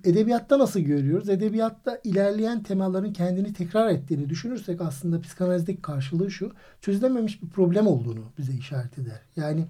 edebiyatta 0.03 0.59
nasıl 0.59 0.79
görüyoruz? 0.79 1.29
Edebiyatta 1.29 1.99
ilerleyen 2.03 2.63
temaların 2.63 3.13
kendini 3.13 3.53
tekrar 3.53 3.89
ettiğini 3.89 4.29
düşünürsek 4.29 4.81
aslında 4.81 5.21
psikanalizdeki 5.21 5.81
karşılığı 5.81 6.31
şu. 6.31 6.51
Çözülememiş 6.81 7.43
bir 7.43 7.47
problem 7.47 7.87
olduğunu 7.87 8.23
bize 8.37 8.53
işaret 8.53 8.99
eder. 8.99 9.21
Yani 9.35 9.65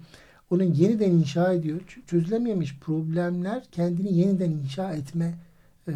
onun 0.51 0.63
yeniden 0.63 1.11
inşa 1.11 1.53
ediyor. 1.53 1.81
Çözülememiş 2.07 2.79
problemler 2.79 3.63
kendini 3.71 4.13
yeniden 4.13 4.51
inşa 4.51 4.91
etme 4.91 5.33
e, 5.87 5.93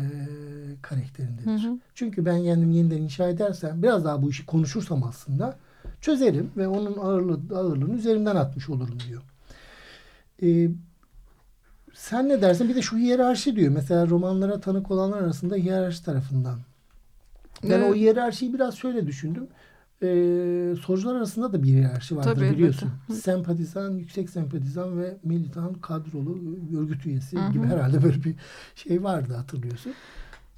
karakterindedir. 0.82 1.46
Hı 1.46 1.70
hı. 1.70 1.78
Çünkü 1.96 2.26
ben 2.26 2.44
kendimi 2.44 2.76
yeniden 2.76 3.02
inşa 3.02 3.30
edersem 3.30 3.84
biraz 3.84 4.06
daha 4.06 4.22
bu 4.22 4.30
işi 4.30 4.46
konuşursam 4.46 5.04
aslında 5.04 5.58
çözerim 6.02 6.52
ve 6.58 6.68
onun 6.68 6.98
ağırlığı, 6.98 7.56
ağırlığını 7.56 7.96
üzerimden 7.96 8.36
atmış 8.36 8.70
olurum 8.70 8.98
diyor. 9.10 9.22
E, 10.44 10.70
sen 11.94 12.30
ne 12.30 12.42
dersin? 12.42 12.70
Bir 12.70 12.76
de 12.76 12.82
şu 12.82 12.98
hiyerarşi 12.98 13.56
diyor. 13.56 13.72
Mesela 13.72 14.08
romanlara 14.08 14.60
tanık 14.60 14.92
olanlar 14.92 15.22
arasında 15.22 15.56
hiyerarşi 15.56 16.06
tarafından. 16.06 16.60
Ben 17.64 17.70
evet. 17.70 17.92
o 17.92 17.96
hiyerarşiyi 17.96 18.54
biraz 18.54 18.76
şöyle 18.76 19.08
düşündüm 19.08 19.48
e, 20.04 20.76
solcular 20.86 21.16
arasında 21.16 21.54
da 21.54 21.64
bir 21.64 21.68
hiyerarşi 21.68 22.18
vardır 22.18 22.36
Tabii, 22.36 22.52
biliyorsun. 22.52 22.92
Evet. 23.10 23.20
Sempatizan, 23.20 23.92
yüksek 23.92 24.30
sempatizan 24.30 25.00
ve 25.00 25.18
militan 25.24 25.74
kadrolu 25.74 26.40
örgüt 26.78 27.06
üyesi 27.06 27.38
Hı-hı. 27.38 27.52
gibi 27.52 27.68
herhalde 27.68 28.04
böyle 28.04 28.24
bir 28.24 28.36
şey 28.76 29.04
vardı 29.04 29.34
hatırlıyorsun. 29.34 29.94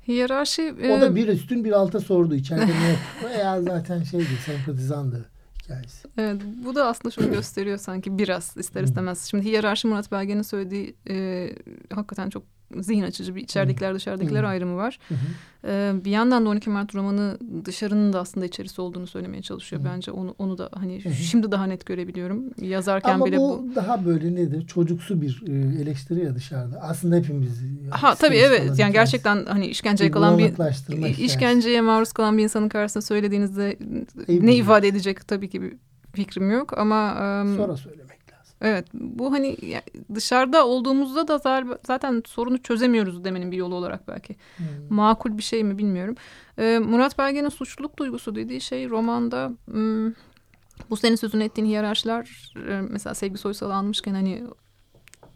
Hiyerarşi... 0.08 0.76
O 0.98 1.02
da 1.02 1.16
bir 1.16 1.28
üstün 1.28 1.64
bir 1.64 1.72
alta 1.72 2.00
sordu 2.00 2.36
içeride 2.36 2.66
ne 2.66 2.96
veya 3.30 3.62
zaten 3.62 4.04
şeydi 4.04 4.38
sempatizandı 4.46 5.26
hikayesi. 5.64 6.08
Evet 6.18 6.42
bu 6.66 6.76
da 6.76 6.88
aslında 6.88 7.12
şunu 7.12 7.32
gösteriyor 7.32 7.78
sanki 7.78 8.18
biraz 8.18 8.58
ister 8.58 8.84
istemez. 8.84 9.26
Şimdi 9.26 9.46
hiyerarşi 9.46 9.88
Murat 9.88 10.12
Belge'nin 10.12 10.42
söylediği 10.42 10.96
e, 11.10 11.50
hakikaten 11.94 12.30
çok 12.30 12.44
zihin 12.80 13.04
açıcı 13.04 13.36
bir 13.36 13.42
içeridekiler 13.42 13.96
dışarıdakiler 13.96 14.44
ayrımı 14.44 14.76
var. 14.76 15.00
Ee, 15.68 15.94
bir 16.06 16.12
yandan 16.12 16.46
da 16.46 16.50
12 16.50 16.70
Mart 16.70 16.96
romanı 16.96 17.38
dışarının 17.66 18.14
da 18.14 18.20
aslında 18.20 18.46
içerisi 18.46 18.82
olduğunu 18.82 19.08
söylemeye 19.08 19.42
çalışıyor 19.42 19.82
bence. 19.86 20.12
Onu 20.12 20.36
onu 20.38 20.58
da 20.58 20.70
hani 20.74 21.02
şimdi 21.14 21.52
daha 21.52 21.66
net 21.66 21.86
görebiliyorum. 21.86 22.44
Yazarken 22.62 23.14
Ama 23.14 23.26
bile 23.26 23.38
bu, 23.38 23.66
bu 23.72 23.76
daha 23.76 24.06
böyle 24.06 24.36
nedir? 24.36 24.68
Çocuksu 24.68 25.22
bir 25.22 25.42
eleştiri 25.82 26.26
ya 26.26 26.36
dışarıda. 26.36 26.82
Aslında 26.82 27.16
hepimiz 27.16 27.64
Ha 27.92 28.16
tabii 28.16 28.38
evet. 28.38 28.80
Yani 28.80 28.94
gerçekten 28.94 29.46
hani 29.46 29.68
işkenceye 29.68 30.12
kalan 30.12 30.38
bir 30.38 30.54
işkenceye 31.24 31.82
maruz 31.82 32.14
kalan 32.14 32.38
bir 32.38 32.44
insanın 32.44 32.70
karşısında 32.70 33.02
söylediğinizde 33.02 33.78
Eyvallah. 34.28 34.44
ne 34.44 34.56
ifade 34.56 34.88
edecek 34.88 35.28
tabii 35.28 35.50
ki 35.50 35.62
bir 35.62 35.74
fikrim 36.14 36.52
yok 36.52 36.78
ama 36.78 37.12
um, 37.12 37.58
sonra 37.58 37.78
söylemek 37.78 38.03
Evet 38.64 38.88
bu 38.94 39.32
hani 39.32 39.58
dışarıda 40.16 40.68
olduğumuzda 40.68 41.28
da 41.28 41.66
zaten 41.88 42.24
sorunu 42.26 42.62
çözemiyoruz 42.62 43.24
demenin 43.24 43.52
bir 43.52 43.58
yolu 43.58 43.76
olarak 43.76 44.08
belki. 44.08 44.36
Hmm. 44.58 44.66
Makul 44.90 45.38
bir 45.38 45.44
şey 45.44 45.64
mi 45.64 45.78
bilmiyorum. 45.78 46.16
Ee, 46.58 46.80
Murat 46.80 47.18
Belge'nin 47.18 47.50
suçluluk 47.50 47.98
duygusu 47.98 48.36
dediği 48.36 48.62
şey 48.62 48.90
romanda 48.90 49.52
hmm, 49.66 50.14
bu 50.90 50.98
senin 50.98 51.16
sözünü 51.16 51.44
ettiğin 51.44 51.68
hiyerarşiler 51.68 52.54
e, 52.70 52.82
mesela 52.90 53.14
Sevgi 53.16 53.38
Soysal 53.38 53.70
almışken 53.70 54.14
hani 54.14 54.44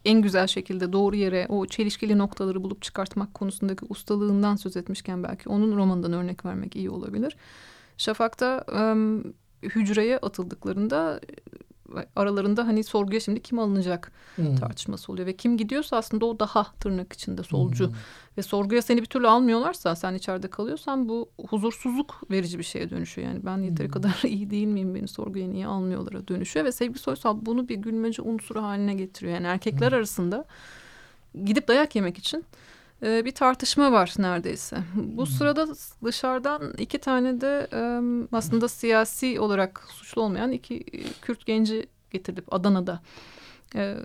en 0.05 0.21
güzel 0.21 0.47
şekilde 0.47 0.93
doğru 0.93 1.15
yere 1.15 1.45
o 1.49 1.65
çelişkili 1.65 2.17
noktaları 2.17 2.63
bulup 2.63 2.81
çıkartmak 2.81 3.33
konusundaki 3.33 3.85
ustalığından 3.89 4.55
söz 4.55 4.77
etmişken 4.77 5.23
belki 5.23 5.49
onun 5.49 5.77
romanından 5.77 6.13
örnek 6.13 6.45
vermek 6.45 6.75
iyi 6.75 6.89
olabilir. 6.89 7.37
Şafak'ta 7.97 8.65
um, 8.73 9.23
hücreye 9.63 10.17
atıldıklarında 10.17 11.19
aralarında 12.15 12.67
hani 12.67 12.83
sorguya 12.83 13.19
şimdi 13.19 13.41
kim 13.41 13.59
alınacak 13.59 14.11
hmm. 14.35 14.55
tartışması 14.55 15.11
oluyor. 15.11 15.27
Ve 15.27 15.35
kim 15.35 15.57
gidiyorsa 15.57 15.97
aslında 15.97 16.25
o 16.25 16.39
daha 16.39 16.63
tırnak 16.63 17.13
içinde 17.13 17.43
solcu. 17.43 17.87
Hmm. 17.87 17.95
Ve 18.37 18.41
sorguya 18.41 18.81
seni 18.81 19.01
bir 19.01 19.05
türlü 19.05 19.27
almıyorlarsa 19.27 19.95
sen 19.95 20.13
içeride 20.13 20.49
kalıyorsan 20.49 21.09
bu 21.09 21.29
huzursuzluk 21.47 22.23
verici 22.31 22.59
bir 22.59 22.63
şeye 22.63 22.89
dönüşüyor. 22.89 23.27
Yani 23.27 23.45
ben 23.45 23.57
yeteri 23.57 23.87
hmm. 23.87 23.93
kadar 23.93 24.21
iyi 24.27 24.49
değil 24.49 24.67
miyim 24.67 24.95
beni 24.95 25.07
sorguya 25.07 25.47
niye 25.47 25.67
almıyorlara 25.67 26.27
dönüşüyor. 26.27 26.65
Ve 26.65 26.71
Sevgi 26.71 26.99
Soysal 26.99 27.37
bunu 27.41 27.69
bir 27.69 27.75
gülmece 27.75 28.21
unsuru 28.21 28.63
haline 28.63 28.93
getiriyor. 28.93 29.33
Yani 29.33 29.47
erkekler 29.47 29.91
hmm. 29.91 29.97
arasında 29.97 30.45
gidip 31.45 31.67
dayak 31.67 31.95
yemek 31.95 32.17
için 32.17 32.45
e, 33.03 33.25
bir 33.25 33.31
tartışma 33.31 33.91
var 33.91 34.13
neredeyse. 34.17 34.77
Bu 34.95 35.25
hmm. 35.25 35.27
sırada 35.27 35.67
dışarıdan 36.03 36.73
iki 36.77 36.97
tane 36.97 37.41
de 37.41 37.67
e, 37.73 37.81
aslında 38.31 38.67
siyasi 38.67 39.39
olarak 39.39 39.83
suçlu 39.89 40.21
olmayan 40.21 40.51
iki 40.51 40.85
Kürt 41.21 41.45
genci 41.45 41.87
getirilip 42.11 42.53
Adana'da 42.53 43.01
e, 43.75 43.95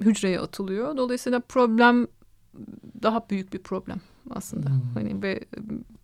hücreye 0.00 0.40
atılıyor. 0.40 0.96
Dolayısıyla 0.96 1.40
problem 1.40 2.06
daha 3.02 3.30
büyük 3.30 3.52
bir 3.52 3.58
problem 3.58 4.00
aslında. 4.30 4.68
Hmm. 4.68 4.80
Hani 4.94 5.22
ve 5.22 5.40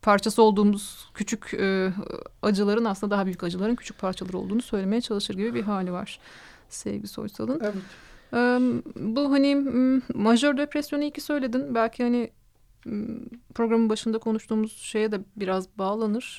parçası 0.02 0.42
olduğumuz 0.42 1.10
küçük 1.14 1.54
e, 1.54 1.92
acıların 2.42 2.84
aslında 2.84 3.14
daha 3.14 3.26
büyük 3.26 3.44
acıların 3.44 3.76
küçük 3.76 3.98
parçaları 3.98 4.38
olduğunu 4.38 4.62
söylemeye 4.62 5.00
çalışır 5.00 5.34
gibi 5.34 5.54
bir 5.54 5.62
hali 5.62 5.92
var 5.92 6.20
Sevgi 6.68 7.06
Soysal'ın. 7.06 7.60
Evet. 7.62 7.74
Bu 8.96 9.30
hani 9.30 9.54
majör 10.14 10.56
depresyonu 10.56 11.04
iki 11.04 11.20
söyledin. 11.20 11.74
Belki 11.74 12.02
hani 12.02 12.30
programın 13.54 13.88
başında 13.88 14.18
konuştuğumuz 14.18 14.72
şeye 14.72 15.12
de 15.12 15.20
biraz 15.36 15.78
bağlanır. 15.78 16.38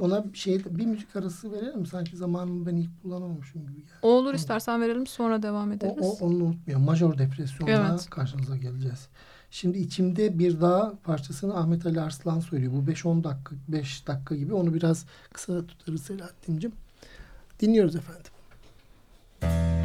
Ona 0.00 0.24
şey 0.34 0.64
bir 0.64 0.86
müzik 0.86 1.16
arası 1.16 1.52
verelim 1.52 1.86
Sanki 1.86 2.16
zamanını 2.16 2.66
ben 2.66 2.76
ilk 2.76 3.02
kullanamamışım 3.02 3.62
gibi. 3.62 3.80
Yani. 3.80 3.98
Olur 4.02 4.24
tamam. 4.24 4.36
istersen 4.36 4.80
verelim 4.80 5.06
sonra 5.06 5.42
devam 5.42 5.72
ederiz. 5.72 5.94
O, 6.00 6.06
o, 6.06 6.26
onu 6.26 6.34
unutmayalım. 6.34 6.84
Majör 6.84 7.18
depresyonla 7.18 7.88
evet. 7.90 8.10
karşınıza 8.10 8.56
geleceğiz. 8.56 9.08
Şimdi 9.50 9.78
içimde 9.78 10.38
bir 10.38 10.60
daha 10.60 10.92
parçasını 11.04 11.56
Ahmet 11.56 11.86
Ali 11.86 12.00
Arslan 12.00 12.40
söylüyor. 12.40 12.72
Bu 12.72 12.90
5-10 12.90 13.24
dakika 13.24 13.54
5 13.68 14.06
dakika 14.06 14.36
gibi. 14.36 14.54
Onu 14.54 14.74
biraz 14.74 15.06
kısa 15.32 15.66
tutarız 15.66 16.02
Selahattin'cim. 16.02 16.72
Dinliyoruz 17.60 17.96
efendim. 17.96 18.32
taşırım 19.40 19.81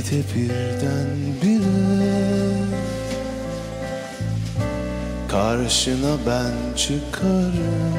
Belki 0.00 0.16
de 0.16 0.22
birden 0.34 1.06
bire 1.42 2.54
Karşına 5.28 6.16
ben 6.26 6.76
çıkarım. 6.76 7.94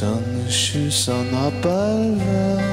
Tanışırsan 0.00 1.24
haber 1.26 2.18
ver 2.18 2.64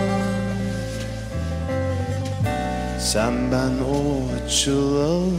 Sen 3.00 3.34
ben 3.52 3.72
o 3.84 4.22
açılalım 4.46 5.38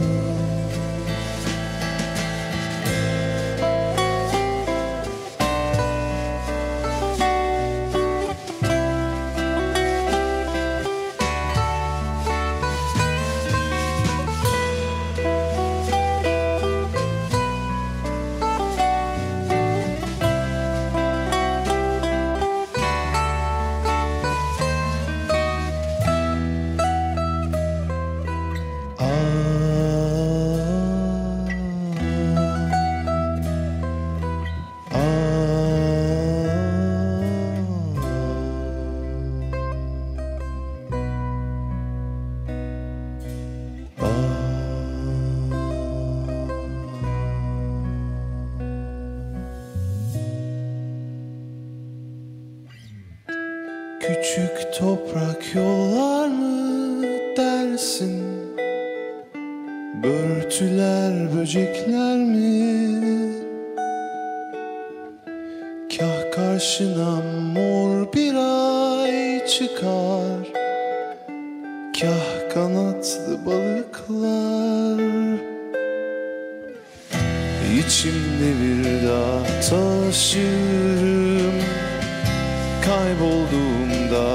Kaybolduğumda 83.05 84.25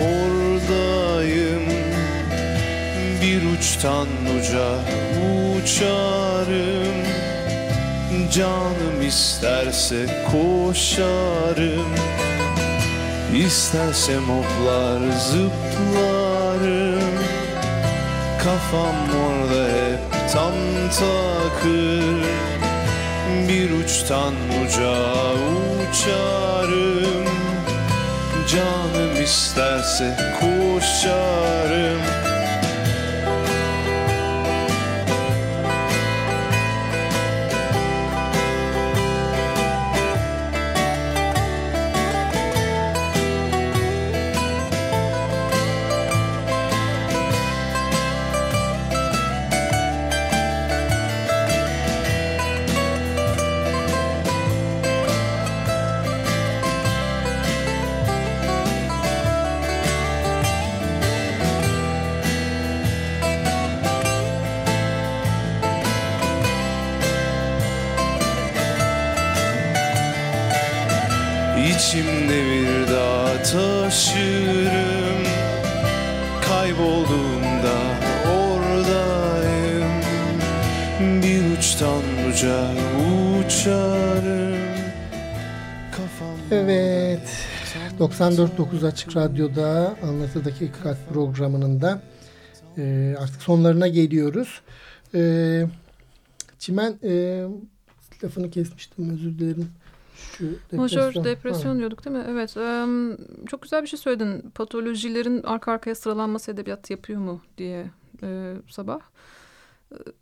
oradayım. 0.00 1.62
Bir 3.22 3.58
uçtan 3.58 4.08
uca 4.38 4.70
uçarım. 5.56 6.98
Canım 8.32 9.02
isterse 9.08 10.06
koşarım. 10.32 11.94
İstersem 13.46 14.22
hoplar 14.22 15.00
zıplarım. 15.18 17.00
Kafam 18.38 18.96
orada 19.26 19.62
hep 19.68 20.32
tam 20.32 20.54
takır. 20.98 22.22
Bir 23.48 23.70
uçtan 23.84 24.34
uca 24.64 24.96
uçarım 25.90 27.37
Canım 28.48 29.22
isterse 29.22 30.16
koşarım 30.40 32.27
94.9 88.18 88.86
Açık 88.86 89.16
Radyo'da 89.16 89.96
Anlatı 90.02 90.44
Dakikat 90.44 91.08
programının 91.12 91.80
da 91.80 92.02
e, 92.78 93.14
artık 93.18 93.42
sonlarına 93.42 93.88
geliyoruz. 93.88 94.60
E, 95.14 95.62
Çimen 96.58 96.98
e, 97.04 97.42
lafını 98.24 98.50
kesmiştim 98.50 99.10
özür 99.10 99.38
dilerim. 99.38 99.70
Şu 100.38 100.44
Majör 100.72 101.00
depresyon. 101.00 101.24
depresyon 101.24 101.72
Ha. 101.72 101.78
diyorduk 101.78 102.04
değil 102.04 102.16
mi? 102.16 102.24
Evet. 102.28 102.56
em, 102.56 103.16
çok 103.46 103.62
güzel 103.62 103.82
bir 103.82 103.88
şey 103.88 103.98
söyledin. 103.98 104.50
Patolojilerin 104.54 105.42
arka 105.42 105.72
arkaya 105.72 105.94
sıralanması 105.94 106.50
edebiyat 106.50 106.90
yapıyor 106.90 107.20
mu 107.20 107.40
diye 107.58 107.90
e, 108.22 108.54
sabah. 108.68 108.98
E, 108.98 109.02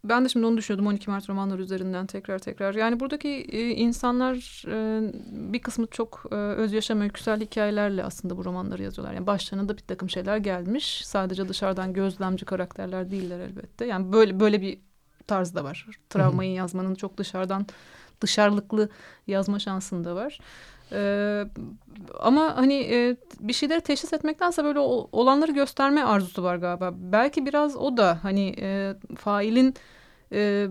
Ben 0.05 0.25
de 0.25 0.29
şimdi 0.29 0.47
onu 0.47 0.57
düşünüyordum 0.57 0.87
12 0.87 1.11
Mart 1.11 1.31
romanları 1.31 1.63
üzerinden 1.63 2.07
tekrar 2.07 2.39
tekrar. 2.39 2.75
Yani 2.75 3.01
buradaki 3.01 3.29
e, 3.29 3.71
insanlar 3.71 4.65
e, 4.69 5.11
bir 5.53 5.59
kısmı 5.59 5.87
çok 5.87 6.25
e, 6.31 6.35
öz 6.35 6.73
yaşam 6.73 7.01
öyküsel 7.01 7.41
hikayelerle 7.41 8.05
aslında 8.05 8.37
bu 8.37 8.45
romanları 8.45 8.83
yazıyorlar. 8.83 9.15
Yani 9.15 9.27
başlarına 9.27 9.69
da 9.69 9.77
bir 9.77 9.83
takım 9.83 10.11
şeyler 10.11 10.37
gelmiş. 10.37 11.07
Sadece 11.07 11.49
dışarıdan 11.49 11.93
gözlemci 11.93 12.45
karakterler 12.45 13.11
değiller 13.11 13.41
elbette. 13.41 13.87
Yani 13.87 14.13
böyle 14.13 14.41
böyle 14.41 14.61
bir 14.61 14.79
tarz 15.27 15.55
da 15.55 15.65
var. 15.65 15.87
Travmayı 16.11 16.53
yazmanın 16.53 16.95
çok 16.95 17.17
dışarıdan 17.17 17.67
dışarılıklı 18.21 18.89
yazma 19.27 19.59
şansın 19.59 20.05
da 20.05 20.15
var. 20.15 20.39
Ee, 20.93 21.45
ama 22.21 22.57
hani 22.57 22.75
e, 22.75 23.17
bir 23.41 23.53
şeyleri 23.53 23.81
teşhis 23.81 24.13
etmektense 24.13 24.65
böyle 24.65 24.79
olanları 24.79 25.53
gösterme 25.53 26.03
arzusu 26.03 26.43
var 26.43 26.57
galiba. 26.57 26.95
Belki 26.97 27.47
biraz 27.47 27.77
o 27.77 27.97
da 27.97 28.19
hani 28.23 28.55
e, 28.61 28.95
failin 29.17 29.75
e, 30.33 30.67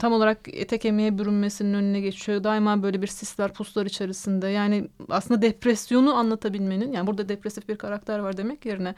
tam 0.00 0.12
olarak 0.12 0.38
ete 0.52 0.78
kemiğe 0.78 1.18
bürünmesinin 1.18 1.74
önüne 1.74 2.00
geçiyor. 2.00 2.44
Daima 2.44 2.82
böyle 2.82 3.02
bir 3.02 3.06
sisler 3.06 3.52
puslar 3.52 3.86
içerisinde. 3.86 4.48
Yani 4.48 4.88
aslında 5.08 5.42
depresyonu 5.42 6.14
anlatabilmenin 6.14 6.92
yani 6.92 7.06
burada 7.06 7.28
depresif 7.28 7.68
bir 7.68 7.76
karakter 7.76 8.18
var 8.18 8.36
demek 8.36 8.66
yerine 8.66 8.94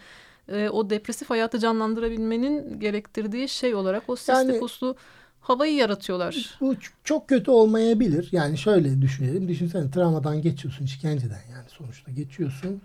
e, 0.49 0.69
o 0.69 0.91
depresif 0.91 1.31
hayatı 1.31 1.59
canlandırabilmenin 1.59 2.81
gerektirdiği 2.81 3.49
şey 3.49 3.75
olarak 3.75 4.03
o 4.09 4.17
sisli 4.17 4.33
Yani- 4.33 4.59
puslu 4.61 4.97
havayı 5.41 5.75
yaratıyorlar. 5.75 6.57
Bu 6.61 6.75
çok 7.05 7.29
kötü 7.29 7.51
olmayabilir. 7.51 8.29
Yani 8.33 8.59
şöyle 8.59 9.03
düşünelim. 9.03 9.49
Düşünsene 9.49 9.91
travmadan 9.91 10.43
geçiyorsun, 10.43 10.85
işkenceden 10.85 11.43
yani 11.53 11.65
sonuçta 11.69 12.13
geçiyorsun. 12.13 12.81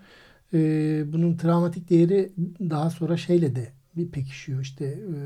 Ee, 0.54 1.02
bunun 1.12 1.36
travmatik 1.36 1.90
değeri 1.90 2.32
daha 2.60 2.90
sonra 2.90 3.16
şeyle 3.16 3.56
de 3.56 3.72
bir 3.96 4.08
pekişiyor. 4.08 4.60
İşte 4.60 4.84
e, 4.84 5.16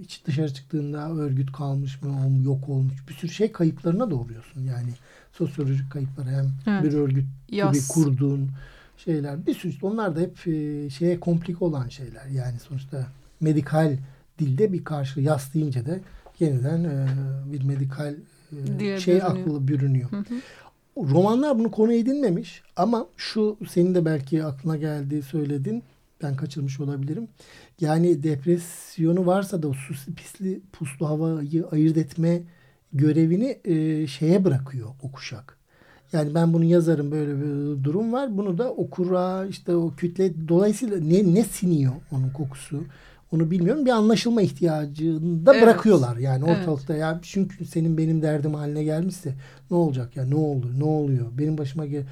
iç 0.00 0.22
dışarı 0.26 0.54
çıktığında 0.54 1.10
örgüt 1.10 1.52
kalmış 1.52 2.02
mı, 2.02 2.42
yok 2.44 2.68
olmuş. 2.68 3.08
Bir 3.08 3.14
sürü 3.14 3.32
şey 3.32 3.52
kayıplarına 3.52 4.10
doğruyorsun. 4.10 4.60
Yani 4.62 4.88
sosyolojik 5.32 5.92
kayıplara 5.92 6.30
hem 6.30 6.50
Evet. 6.66 6.84
bir 6.84 6.92
örgüt 6.98 7.24
gibi 7.48 7.56
Yas. 7.56 7.88
kurduğun 7.88 8.50
şeyler. 8.96 9.46
Bir 9.46 9.54
sürü 9.54 9.72
onlar 9.82 10.16
da 10.16 10.20
hep 10.20 10.46
e, 10.46 10.90
şeye 10.90 11.20
komplik 11.20 11.62
olan 11.62 11.88
şeyler. 11.88 12.26
Yani 12.26 12.58
sonuçta 12.58 13.06
medikal 13.40 13.96
dilde 14.38 14.72
bir 14.72 14.84
karşı 14.84 15.20
yas 15.20 15.54
deyince 15.54 15.86
de 15.86 16.00
yeniden 16.40 16.84
e, 16.84 17.06
bir 17.52 17.62
medikal 17.64 18.14
e, 18.52 18.78
Diye 18.78 19.00
şey 19.00 19.14
bürünüyor. 19.14 19.38
aklı 19.40 19.68
bürünüyor. 19.68 20.10
Hı 20.10 20.16
hı. 20.16 20.34
Romanlar 20.96 21.58
bunu 21.58 21.70
konu 21.70 21.92
edinmemiş 21.92 22.62
ama 22.76 23.06
şu 23.16 23.56
senin 23.68 23.94
de 23.94 24.04
belki 24.04 24.44
aklına 24.44 24.76
geldiği 24.76 25.22
söyledin. 25.22 25.82
Ben 26.22 26.36
kaçırmış 26.36 26.80
olabilirim. 26.80 27.28
Yani 27.80 28.22
depresyonu 28.22 29.26
varsa 29.26 29.62
da 29.62 29.72
suslu 29.72 30.14
pisli 30.14 30.60
puslu 30.72 31.08
havayı 31.08 31.66
ayırt 31.72 31.96
etme 31.96 32.42
görevini 32.92 33.58
e, 33.64 34.06
şeye 34.06 34.44
bırakıyor 34.44 34.88
o 35.02 35.12
kuşak. 35.12 35.58
Yani 36.12 36.34
ben 36.34 36.52
bunu 36.52 36.64
yazarım 36.64 37.10
böyle 37.10 37.36
bir 37.36 37.84
durum 37.84 38.12
var. 38.12 38.36
Bunu 38.36 38.58
da 38.58 38.70
okura 38.72 39.46
işte 39.46 39.76
o 39.76 39.94
kütle 39.96 40.48
dolayısıyla 40.48 41.00
ne 41.00 41.34
ne 41.34 41.44
siniyor 41.44 41.92
onun 42.12 42.30
kokusu 42.30 42.84
onu 43.34 43.50
bilmiyorum. 43.50 43.86
Bir 43.86 43.90
anlaşılma 43.90 44.42
ihtiyacını 44.42 45.46
da 45.46 45.54
Evet. 45.54 45.62
bırakıyorlar. 45.62 46.16
Yani 46.16 46.44
Evet. 46.48 46.58
ortalıkta 46.58 46.96
ya 46.96 47.18
çünkü 47.22 47.64
senin 47.66 47.98
benim 47.98 48.22
derdim 48.22 48.54
haline 48.54 48.84
gelmişse 48.84 49.34
ne 49.70 49.76
olacak 49.76 50.16
ya 50.16 50.24
ne 50.24 50.34
olur 50.34 50.70
ne 50.78 50.84
oluyor 50.84 51.26
benim 51.38 51.58
başıma 51.58 51.86
gel 51.86 52.04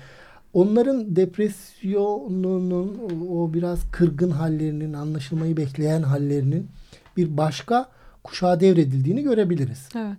Onların 0.53 1.16
depresyonunun 1.16 2.99
o 3.31 3.55
biraz 3.55 3.91
kırgın 3.91 4.31
hallerinin 4.31 4.93
anlaşılmayı 4.93 5.57
bekleyen 5.57 6.03
hallerinin 6.03 6.66
bir 7.16 7.37
başka 7.37 7.89
kuşağa 8.25 8.61
devredildiğini 8.61 9.23
görebiliriz. 9.23 9.89
Evet. 9.97 10.16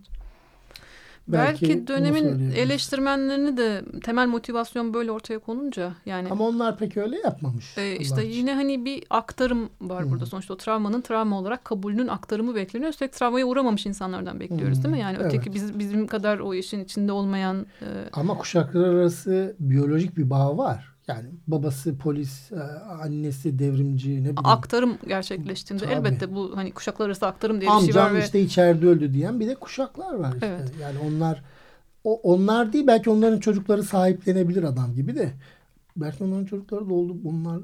Belki 1.28 1.70
Belki, 1.70 1.88
dönemin 1.88 2.52
eleştirmenlerini 2.52 3.58
de 3.58 3.82
temel 4.04 4.28
motivasyon 4.28 4.94
böyle 4.94 5.12
ortaya 5.12 5.40
konunca 5.40 5.94
yani 6.06 6.28
Ama 6.32 6.48
onlar 6.48 6.78
pek 6.78 6.98
öyle 6.98 7.18
yapmamış. 7.20 7.78
e, 7.78 7.96
işte 7.98 8.28
için. 8.28 8.40
yine 8.40 8.54
hani 8.54 8.86
bir 8.86 9.04
aktarım 9.10 9.70
var 9.82 10.06
Hı. 10.06 10.12
burada. 10.12 10.26
Sonuçta 10.26 10.54
o 10.54 10.58
travmanın 10.58 11.02
travma 11.02 11.40
olarak 11.40 11.66
kabulünün 11.66 12.08
aktarımı 12.08 12.56
bekleniyor. 12.56 12.90
Üstelik 12.92 13.14
travmaya 13.14 13.46
uğramamış 13.46 13.86
insanlardan 13.86 14.40
bekliyoruz 14.40 14.80
Hı. 14.80 14.84
değil 14.84 14.96
mi? 14.96 15.02
Yani 15.02 15.18
öteki 15.18 15.44
Evet. 15.50 15.54
biz, 15.56 15.80
bizim 15.80 16.08
kadar 16.08 16.40
o 16.40 16.54
işin 16.54 16.84
içinde 16.84 17.12
olmayan 17.12 17.66
e, 17.82 17.86
Ama 18.14 18.38
kuşaklar 18.38 18.88
arası 18.88 19.56
biyolojik 19.60 20.18
bir 20.18 20.30
bağ 20.30 20.58
var. 20.58 20.93
Yani 21.08 21.30
babası 21.48 21.98
polis, 21.98 22.52
e, 22.52 22.60
annesi 23.04 23.60
devrimci 23.60 24.10
ne 24.10 24.18
bileyim. 24.18 24.36
aktarım 24.44 24.98
gerçekleştiğinde 25.08 25.84
Tabii. 25.84 25.94
elbette 25.94 26.36
bu 26.36 26.52
hani 26.56 26.72
kuşaklar 26.72 27.06
arası 27.06 27.28
aktarım 27.28 27.62
diye 27.62 27.72
bir 27.72 27.86
şey 27.86 27.96
var 27.96 28.02
Amcam 28.02 28.16
ve 28.16 28.24
işte 28.24 28.42
içeride 28.42 28.88
öldü 28.88 29.14
diyen 29.14 29.40
bir 29.40 29.48
de 29.48 29.56
kuşaklar 29.56 30.14
var 30.14 30.34
işte. 30.34 30.48
Evet. 30.48 30.72
Yani 30.82 30.98
onlar 31.00 31.44
o, 32.04 32.20
onlar 32.24 32.74
değil 32.74 32.88
belki 32.88 33.10
onların 33.10 33.40
çocukları 33.40 33.84
sahiplenebilir 33.84 34.64
adam 34.64 34.96
gibi 34.96 35.16
de. 35.16 35.30
Belki 35.96 36.24
onların 36.24 36.46
çocukları 36.46 36.90
da 36.90 36.94
oldu. 36.94 37.16
Bunlar 37.24 37.60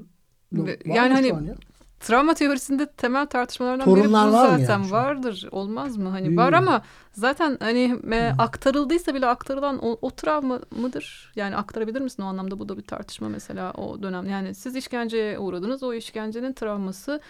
Ve- 0.52 0.78
yani 0.84 1.14
hani 1.14 1.26
ya? 1.26 1.54
Travma 2.00 2.34
teorisinde 2.34 2.86
temel 2.86 3.26
tartışmalardan 3.26 3.84
Torunlar 3.84 4.26
biri 4.26 4.32
bu 4.32 4.36
var 4.36 4.48
zaten 4.58 4.78
yani 4.78 4.90
vardır. 4.90 5.48
Olmaz 5.50 5.96
mı? 5.96 6.08
Hani 6.08 6.26
Değil 6.26 6.36
var 6.36 6.50
mi? 6.50 6.56
ama 6.56 6.82
zaten 7.12 7.56
hani 7.60 7.98
e, 8.12 8.32
aktarıldıysa 8.38 9.14
bile 9.14 9.26
aktarılan 9.26 9.78
o, 9.84 9.98
o 10.02 10.10
travma 10.10 10.60
mıdır? 10.70 11.32
Yani 11.36 11.56
aktarabilir 11.56 12.00
misin 12.00 12.22
o 12.22 12.26
anlamda? 12.26 12.58
Bu 12.58 12.68
da 12.68 12.76
bir 12.76 12.82
tartışma 12.82 13.28
mesela 13.28 13.72
o 13.72 14.02
dönem. 14.02 14.28
Yani 14.28 14.54
siz 14.54 14.76
işkenceye 14.76 15.38
uğradınız. 15.38 15.82
O 15.82 15.94
işkencenin 15.94 16.52
travması 16.52 17.20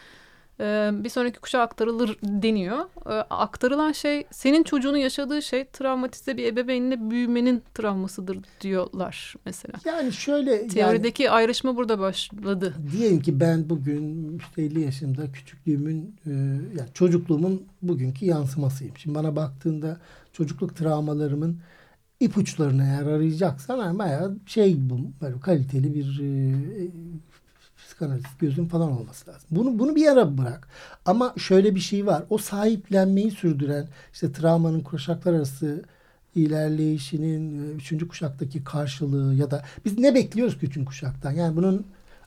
e, 0.60 0.90
bir 1.04 1.08
sonraki 1.08 1.40
kuşağa 1.40 1.60
aktarılır 1.60 2.16
deniyor. 2.22 2.78
E, 3.06 3.12
aktarılan 3.30 3.92
şey 3.92 4.24
senin 4.30 4.62
çocuğunun 4.62 4.96
yaşadığı 4.96 5.42
şey 5.42 5.64
travmatize 5.64 6.36
bir 6.36 6.44
ebeveynle 6.44 7.10
büyümenin 7.10 7.62
travmasıdır 7.74 8.38
diyorlar 8.60 9.34
mesela. 9.46 9.74
Yani 9.84 10.12
şöyle 10.12 10.54
yani 10.54 10.68
Teorideki 10.68 11.30
ayrışma 11.30 11.76
burada 11.76 11.98
başladı. 11.98 12.74
diyelim 12.92 13.20
ki 13.20 13.40
ben 13.40 13.70
bugün 13.70 14.38
işte 14.38 14.62
50 14.62 14.80
yaşımda 14.80 15.32
küçüklüğümün 15.32 16.16
e, 16.26 16.30
yani 16.78 16.88
çocukluğumun 16.94 17.62
bugünkü 17.82 18.24
yansımasıyım. 18.24 18.96
Şimdi 18.96 19.14
bana 19.14 19.36
baktığında 19.36 20.00
çocukluk 20.32 20.76
travmalarımın 20.76 21.60
ipuçlarını 22.20 22.82
eğer 22.82 23.06
arayacaksan 23.06 23.98
bayağı 23.98 24.36
şey 24.46 24.76
bu 24.90 24.98
böyle 25.20 25.40
kaliteli 25.40 25.94
bir 25.94 26.20
e, 26.20 26.54
psikanalist 27.90 28.38
gözün 28.38 28.66
falan 28.66 28.92
olması 28.92 29.30
lazım. 29.30 29.48
Bunu 29.50 29.78
bunu 29.78 29.96
bir 29.96 30.02
yere 30.02 30.38
bırak. 30.38 30.68
Ama 31.06 31.34
şöyle 31.36 31.74
bir 31.74 31.80
şey 31.80 32.06
var. 32.06 32.22
O 32.30 32.38
sahiplenmeyi 32.38 33.30
sürdüren 33.30 33.88
işte 34.12 34.32
travmanın 34.32 34.80
kuşaklar 34.80 35.34
arası 35.34 35.82
ilerleyişinin 36.34 37.68
e, 37.68 37.72
üçüncü 37.72 38.08
kuşaktaki 38.08 38.64
karşılığı 38.64 39.34
ya 39.34 39.50
da 39.50 39.64
biz 39.84 39.98
ne 39.98 40.14
bekliyoruz 40.14 40.58
ki 40.58 40.66
üçüncü 40.66 40.86
kuşaktan? 40.86 41.30
Yani 41.30 41.56
bunun 41.56 41.86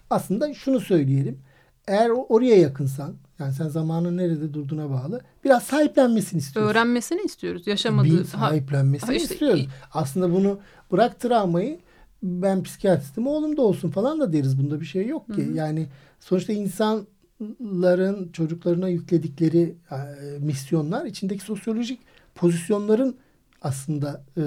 aslında 0.09 0.53
şunu 0.53 0.79
söyleyelim. 0.79 1.39
Eğer 1.87 2.09
oraya 2.09 2.55
yakınsan 2.59 3.13
yani 3.39 3.53
sen 3.53 3.67
zamanın 3.67 4.17
nerede 4.17 4.53
durduğuna 4.53 4.89
bağlı 4.89 5.21
biraz 5.43 5.63
sahiplenmesini 5.63 6.39
istiyorsun. 6.39 6.71
Öğrenmesini 6.71 7.21
istiyoruz. 7.21 7.67
Yaşamadığı. 7.67 8.19
Bir 8.19 8.23
sahiplenmesini 8.23 9.07
ha 9.07 9.13
işte- 9.13 9.33
istiyoruz. 9.33 9.67
Aslında 9.93 10.33
bunu 10.33 10.59
bırak 10.91 11.19
travmayı 11.19 11.79
ben 12.23 12.63
psikiyatristim 12.63 13.27
oğlum 13.27 13.57
da 13.57 13.61
olsun 13.61 13.89
falan 13.89 14.19
da 14.19 14.33
deriz. 14.33 14.57
Bunda 14.57 14.81
bir 14.81 14.85
şey 14.85 15.07
yok 15.07 15.33
ki. 15.33 15.51
Yani 15.53 15.87
sonuçta 16.19 16.53
insanların 16.53 18.31
çocuklarına 18.31 18.89
yükledikleri 18.89 19.75
e, 19.91 19.97
misyonlar 20.39 21.05
içindeki 21.05 21.43
sosyolojik 21.43 21.99
pozisyonların 22.35 23.17
aslında 23.61 24.23
e, 24.37 24.43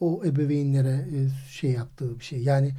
o 0.00 0.22
ebeveynlere 0.24 1.06
e, 1.14 1.18
şey 1.50 1.70
yaptığı 1.70 2.18
bir 2.18 2.24
şey. 2.24 2.42
Yani 2.42 2.72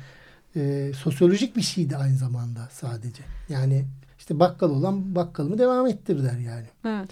e, 0.55 0.91
sosyolojik 0.95 1.55
bir 1.55 1.61
şeydi 1.61 1.97
aynı 1.97 2.17
zamanda 2.17 2.67
sadece. 2.72 3.24
Yani 3.49 3.86
işte 4.19 4.39
bakkal 4.39 4.69
olan 4.69 5.15
bakkalımı 5.15 5.57
devam 5.57 5.88
ettir 5.88 6.24
der 6.24 6.38
yani. 6.38 6.67
Evet. 6.86 7.09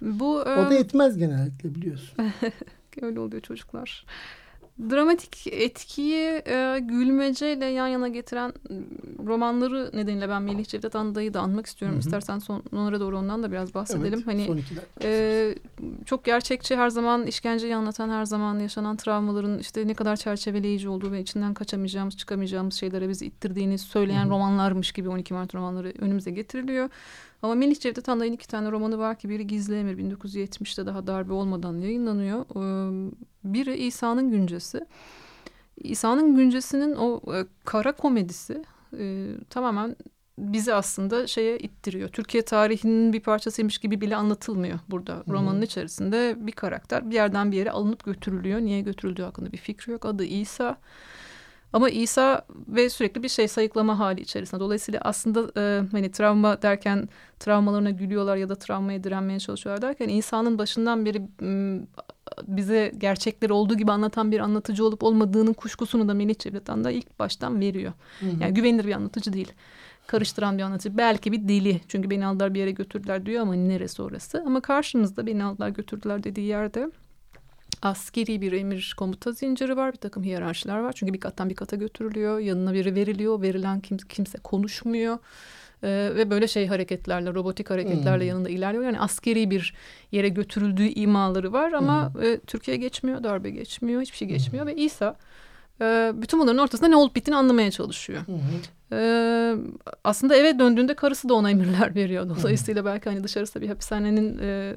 Bu 0.00 0.40
O 0.40 0.44
da 0.70 0.74
e, 0.74 0.76
yetmez 0.76 1.18
genellikle 1.18 1.74
biliyorsun. 1.74 2.18
öyle 3.02 3.20
oluyor 3.20 3.42
çocuklar. 3.42 4.06
Dramatik 4.90 5.46
etkiyi 5.46 6.42
e, 6.46 6.78
gülmeceyle 6.82 7.64
yan 7.64 7.86
yana 7.86 8.08
getiren 8.08 8.52
m, 8.70 8.76
romanları 9.26 9.90
nedeniyle 9.94 10.28
ben 10.28 10.42
Melih 10.42 10.66
Cevdet 10.66 10.96
Anda'yı 10.96 11.34
da 11.34 11.40
anmak 11.40 11.66
istiyorum. 11.66 11.94
Hı 11.94 11.98
hı. 11.98 12.04
İstersen 12.04 12.38
sonlara 12.38 13.00
doğru 13.00 13.18
ondan 13.18 13.42
da 13.42 13.52
biraz 13.52 13.74
bahsedelim. 13.74 14.24
Evet, 14.24 14.26
hani 14.26 14.62
e, 15.02 15.54
çok 16.06 16.24
gerçekçi 16.24 16.76
her 16.76 16.88
zaman 16.88 17.26
işkenceyi 17.26 17.76
anlatan 17.76 18.10
her 18.10 18.24
zaman 18.24 18.58
yaşanan 18.58 18.96
travmaların 18.96 19.58
işte 19.58 19.88
ne 19.88 19.94
kadar 19.94 20.16
çerçeveleyici 20.16 20.88
olduğu 20.88 21.12
ve 21.12 21.20
içinden 21.20 21.54
kaçamayacağımız 21.54 22.16
çıkamayacağımız 22.16 22.74
şeylere 22.74 23.08
bizi 23.08 23.26
ittirdiğini 23.26 23.78
söyleyen 23.78 24.22
Hı 24.24 24.26
hı. 24.26 24.30
romanlarmış 24.30 24.92
gibi 24.92 25.08
12 25.08 25.34
Mart 25.34 25.54
romanları 25.54 25.92
önümüze 25.98 26.30
getiriliyor. 26.30 26.88
Ama 27.42 27.54
Melih 27.54 27.80
Cevdet 27.80 28.08
Anday'ın 28.08 28.32
iki 28.32 28.48
tane 28.48 28.70
romanı 28.72 28.98
var 28.98 29.18
ki 29.18 29.28
biri 29.28 29.46
Gizli 29.46 29.74
Emir 29.74 29.98
1970'te 29.98 30.86
daha 30.86 31.06
darbe 31.06 31.32
olmadan 31.32 31.78
yayınlanıyor. 31.78 32.44
Biri 33.44 33.76
İsa'nın 33.76 34.30
Güncesi. 34.30 34.86
İsa'nın 35.76 36.36
Güncesi'nin 36.36 36.96
o 36.96 37.34
e, 37.34 37.46
kara 37.64 37.92
komedisi 37.92 38.64
e, 38.98 39.26
tamamen 39.50 39.96
bizi 40.38 40.74
aslında 40.74 41.26
şeye 41.26 41.58
ittiriyor. 41.58 42.08
Türkiye 42.08 42.44
tarihinin 42.44 43.12
bir 43.12 43.20
parçasıymış 43.20 43.78
gibi 43.78 44.00
bile 44.00 44.16
anlatılmıyor 44.16 44.78
burada. 44.88 45.14
hı. 45.14 45.24
Romanın 45.28 45.62
içerisinde 45.62 46.36
bir 46.38 46.52
karakter 46.52 47.10
bir 47.10 47.14
yerden 47.14 47.52
bir 47.52 47.56
yere 47.56 47.70
alınıp 47.70 48.04
götürülüyor. 48.04 48.60
Niye 48.60 48.80
götürüldüğü 48.80 49.22
hakkında 49.22 49.52
bir 49.52 49.58
fikri 49.58 49.92
yok. 49.92 50.04
Adı 50.04 50.24
İsa. 50.24 50.78
Ama 51.72 51.90
İsa 51.90 52.46
ve 52.68 52.90
sürekli 52.90 53.22
bir 53.22 53.28
şey 53.28 53.48
sayıklama 53.48 53.98
hali 53.98 54.20
içerisinde. 54.20 54.60
Dolayısıyla 54.60 55.00
aslında 55.00 55.60
e, 55.60 55.82
hani 55.92 56.10
travma 56.10 56.62
derken 56.62 57.08
travmalarına 57.40 57.90
gülüyorlar 57.90 58.36
ya 58.36 58.48
da 58.48 58.54
travmaya 58.54 59.04
direnmeye 59.04 59.40
çalışıyorlar 59.40 59.82
derken 59.82 60.08
insanın 60.08 60.58
başından 60.58 61.06
beri 61.06 61.22
bize 62.46 62.92
gerçekleri 62.98 63.52
olduğu 63.52 63.76
gibi 63.76 63.92
anlatan 63.92 64.32
bir 64.32 64.40
anlatıcı 64.40 64.84
olup 64.84 65.02
olmadığının 65.02 65.52
kuşkusunu 65.52 66.08
da 66.08 66.14
Melih 66.14 66.38
Cevdet 66.38 66.66
da 66.66 66.90
ilk 66.90 67.18
baştan 67.18 67.60
veriyor. 67.60 67.92
Hı 68.20 68.26
hı. 68.26 68.30
Yani 68.40 68.54
güvenilir 68.54 68.86
bir 68.86 68.92
anlatıcı 68.92 69.32
değil. 69.32 69.52
Karıştıran 70.06 70.58
bir 70.58 70.62
anlatıcı. 70.62 70.98
Belki 70.98 71.32
bir 71.32 71.48
deli. 71.48 71.80
Çünkü 71.88 72.10
beni 72.10 72.26
aldılar 72.26 72.54
bir 72.54 72.60
yere 72.60 72.70
götürdüler 72.70 73.26
diyor 73.26 73.42
ama 73.42 73.54
neresi 73.54 74.02
orası? 74.02 74.42
Ama 74.46 74.60
karşımızda 74.60 75.26
beni 75.26 75.44
aldılar 75.44 75.68
götürdüler 75.68 76.24
dediği 76.24 76.46
yerde 76.46 76.90
askeri 77.82 78.40
bir 78.40 78.52
emir 78.52 78.94
komuta 78.96 79.32
zinciri 79.32 79.76
var. 79.76 79.92
Bir 79.92 79.98
takım 79.98 80.24
hiyerarşiler 80.24 80.78
var. 80.78 80.92
Çünkü 80.92 81.12
bir 81.12 81.20
kattan 81.20 81.50
bir 81.50 81.54
kata 81.54 81.76
götürülüyor. 81.76 82.38
Yanına 82.38 82.74
biri 82.74 82.94
veriliyor. 82.94 83.42
Verilen 83.42 83.80
kim, 83.80 83.96
kimse 83.98 84.38
konuşmuyor. 84.38 85.18
Ee, 85.84 86.12
ve 86.16 86.30
böyle 86.30 86.48
şey 86.48 86.66
hareketlerle, 86.66 87.34
robotik 87.34 87.70
hareketlerle 87.70 88.24
Hmm. 88.24 88.28
yanında 88.28 88.48
ilerliyor. 88.48 88.84
Yani 88.84 89.00
askeri 89.00 89.50
bir 89.50 89.74
yere 90.12 90.28
götürüldüğü 90.28 90.86
imaları 90.86 91.52
var 91.52 91.72
ama 91.72 92.12
e, 92.22 92.38
Türkiye 92.46 92.76
geçmiyor, 92.76 93.22
darbe 93.24 93.50
geçmiyor, 93.50 94.02
hiçbir 94.02 94.16
şey 94.16 94.28
geçmiyor 94.28 94.66
ve 94.66 94.76
İsa 94.76 95.16
e, 95.80 96.12
bütün 96.14 96.40
bunların 96.40 96.58
ortasında 96.62 96.88
ne 96.88 96.96
olup 96.96 97.16
bittiğini 97.16 97.36
anlamaya 97.36 97.70
çalışıyor. 97.70 98.22
Hı. 98.26 98.32
Ee, 98.94 99.54
aslında 100.04 100.36
eve 100.36 100.58
döndüğünde 100.58 100.94
karısı 100.94 101.28
da 101.28 101.34
ona 101.34 101.50
emirler 101.50 101.94
veriyor. 101.94 102.28
Dolayısıyla 102.28 102.84
belki 102.84 103.10
hani 103.10 103.24
dışarısı 103.24 103.60
bir 103.60 103.68
hapishanenin 103.68 104.38
e, 104.42 104.74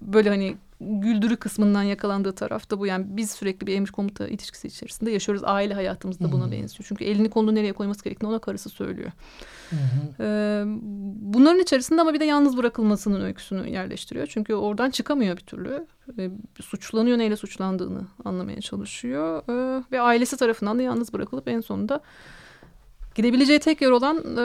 böyle 0.00 0.28
hani 0.28 0.56
güldürü 0.86 1.36
kısmından 1.36 1.82
yakalandığı 1.82 2.32
tarafta 2.32 2.78
bu. 2.78 2.86
Yani 2.86 3.06
biz 3.08 3.30
sürekli 3.30 3.66
bir 3.66 3.76
emir 3.76 3.88
komuta 3.88 4.28
ilişkisi 4.28 4.68
içerisinde 4.68 5.10
yaşıyoruz. 5.10 5.44
Aile 5.44 5.74
hayatımızda 5.74 6.32
buna 6.32 6.46
Hı. 6.46 6.50
benziyor. 6.50 6.84
Çünkü 6.88 7.04
elini 7.04 7.30
kolunu 7.30 7.54
nereye 7.54 7.72
koyması 7.72 8.04
gerektiğini 8.04 8.30
ona 8.30 8.38
karısı 8.38 8.68
söylüyor. 8.68 9.10
Hı 9.70 9.76
hı. 9.76 10.22
Ee, 10.24 10.62
bunların 11.20 11.60
içerisinde 11.60 12.00
ama 12.00 12.14
bir 12.14 12.20
de 12.20 12.24
yalnız 12.24 12.56
bırakılmasının 12.56 13.20
öyküsünü 13.20 13.70
yerleştiriyor. 13.70 14.26
Çünkü 14.26 14.54
oradan 14.54 14.90
çıkamıyor 14.90 15.36
bir 15.36 15.42
türlü. 15.42 15.86
Ee, 16.18 16.30
suçlanıyor 16.60 17.18
neyle 17.18 17.36
suçlandığını 17.36 18.06
anlamaya 18.24 18.60
çalışıyor. 18.60 19.42
Ee, 19.48 19.84
ve 19.92 20.00
ailesi 20.00 20.36
tarafından 20.36 20.78
da 20.78 20.82
yalnız 20.82 21.12
bırakılıp 21.12 21.48
en 21.48 21.60
sonunda 21.60 22.00
Gidebileceği 23.14 23.58
tek 23.58 23.82
yer 23.82 23.90
olan 23.90 24.16
e, 24.16 24.42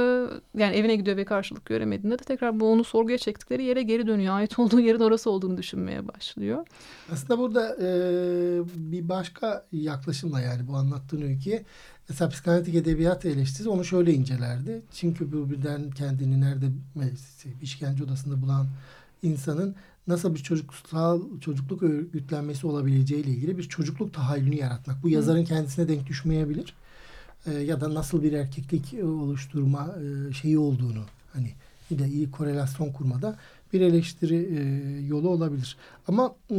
yani 0.58 0.76
evine 0.76 0.96
gidiyor 0.96 1.18
ve 1.18 1.26
karşılık 1.26 1.66
göremediğinde 1.66 2.20
de 2.20 2.24
tekrar 2.24 2.60
bu 2.60 2.72
onu 2.72 2.84
sorguya 2.84 3.18
çektikleri 3.18 3.64
yere 3.64 3.84
geri 3.84 4.08
dönüyor. 4.08 4.36
Ait 4.36 4.60
olduğu 4.60 4.80
yerin 4.80 5.00
orası 5.00 5.30
olduğunu 5.30 5.58
düşünmeye 5.58 6.08
başlıyor. 6.08 6.68
Aslında 7.12 7.40
burada 7.40 7.76
e, 7.82 7.90
bir 8.76 9.10
başka 9.10 9.66
yaklaşımla 9.72 10.42
yani 10.42 10.68
bu 10.68 10.76
anlattığın 10.76 11.22
öyküye 11.22 11.64
mesela 12.10 12.30
psikanalitik 12.30 12.76
edebiyat 12.76 13.26
eleştirisi 13.26 13.70
onu 13.70 13.86
şöyle 13.86 14.14
incelerdi. 14.14 14.82
Çünkü 14.94 15.32
bu 15.32 15.50
birden 15.50 15.92
kendini 15.92 16.42
nerede 16.42 16.66
işkence 17.62 18.04
odasında 18.04 18.42
bulan 18.42 18.68
insanın 19.24 19.76
nasıl 20.08 20.36
bir 20.36 20.40
çocuksal 20.40 21.22
çocukluk 21.42 21.84
örgütlenmesi 21.84 22.68
olabileceği 22.68 23.24
ile 23.24 23.30
ilgili 23.30 23.58
bir 23.58 23.64
çocukluk 23.64 24.14
tahayyülünü 24.14 24.56
yaratmak. 24.56 25.04
Bu 25.04 25.10
yazarın 25.10 25.46
kendisine 25.46 25.88
denk 25.88 26.08
düşmeyebilir. 26.08 26.74
E, 27.48 27.52
ya 27.52 27.82
da 27.82 27.94
nasıl 27.94 28.24
bir 28.24 28.34
erkeklik 28.34 29.04
oluşturma 29.04 29.96
e, 30.30 30.34
şeyi 30.34 30.60
olduğunu 30.60 31.04
hani 31.34 31.52
bir 31.92 32.00
de 32.00 32.08
iyi 32.08 32.32
korelasyon 32.32 32.92
kurmada 32.92 33.36
bir 33.74 33.82
eleştiri 33.82 34.36
e, 34.36 34.62
yolu 35.08 35.30
olabilir. 35.30 35.78
Ama 36.08 36.36
e, 36.52 36.56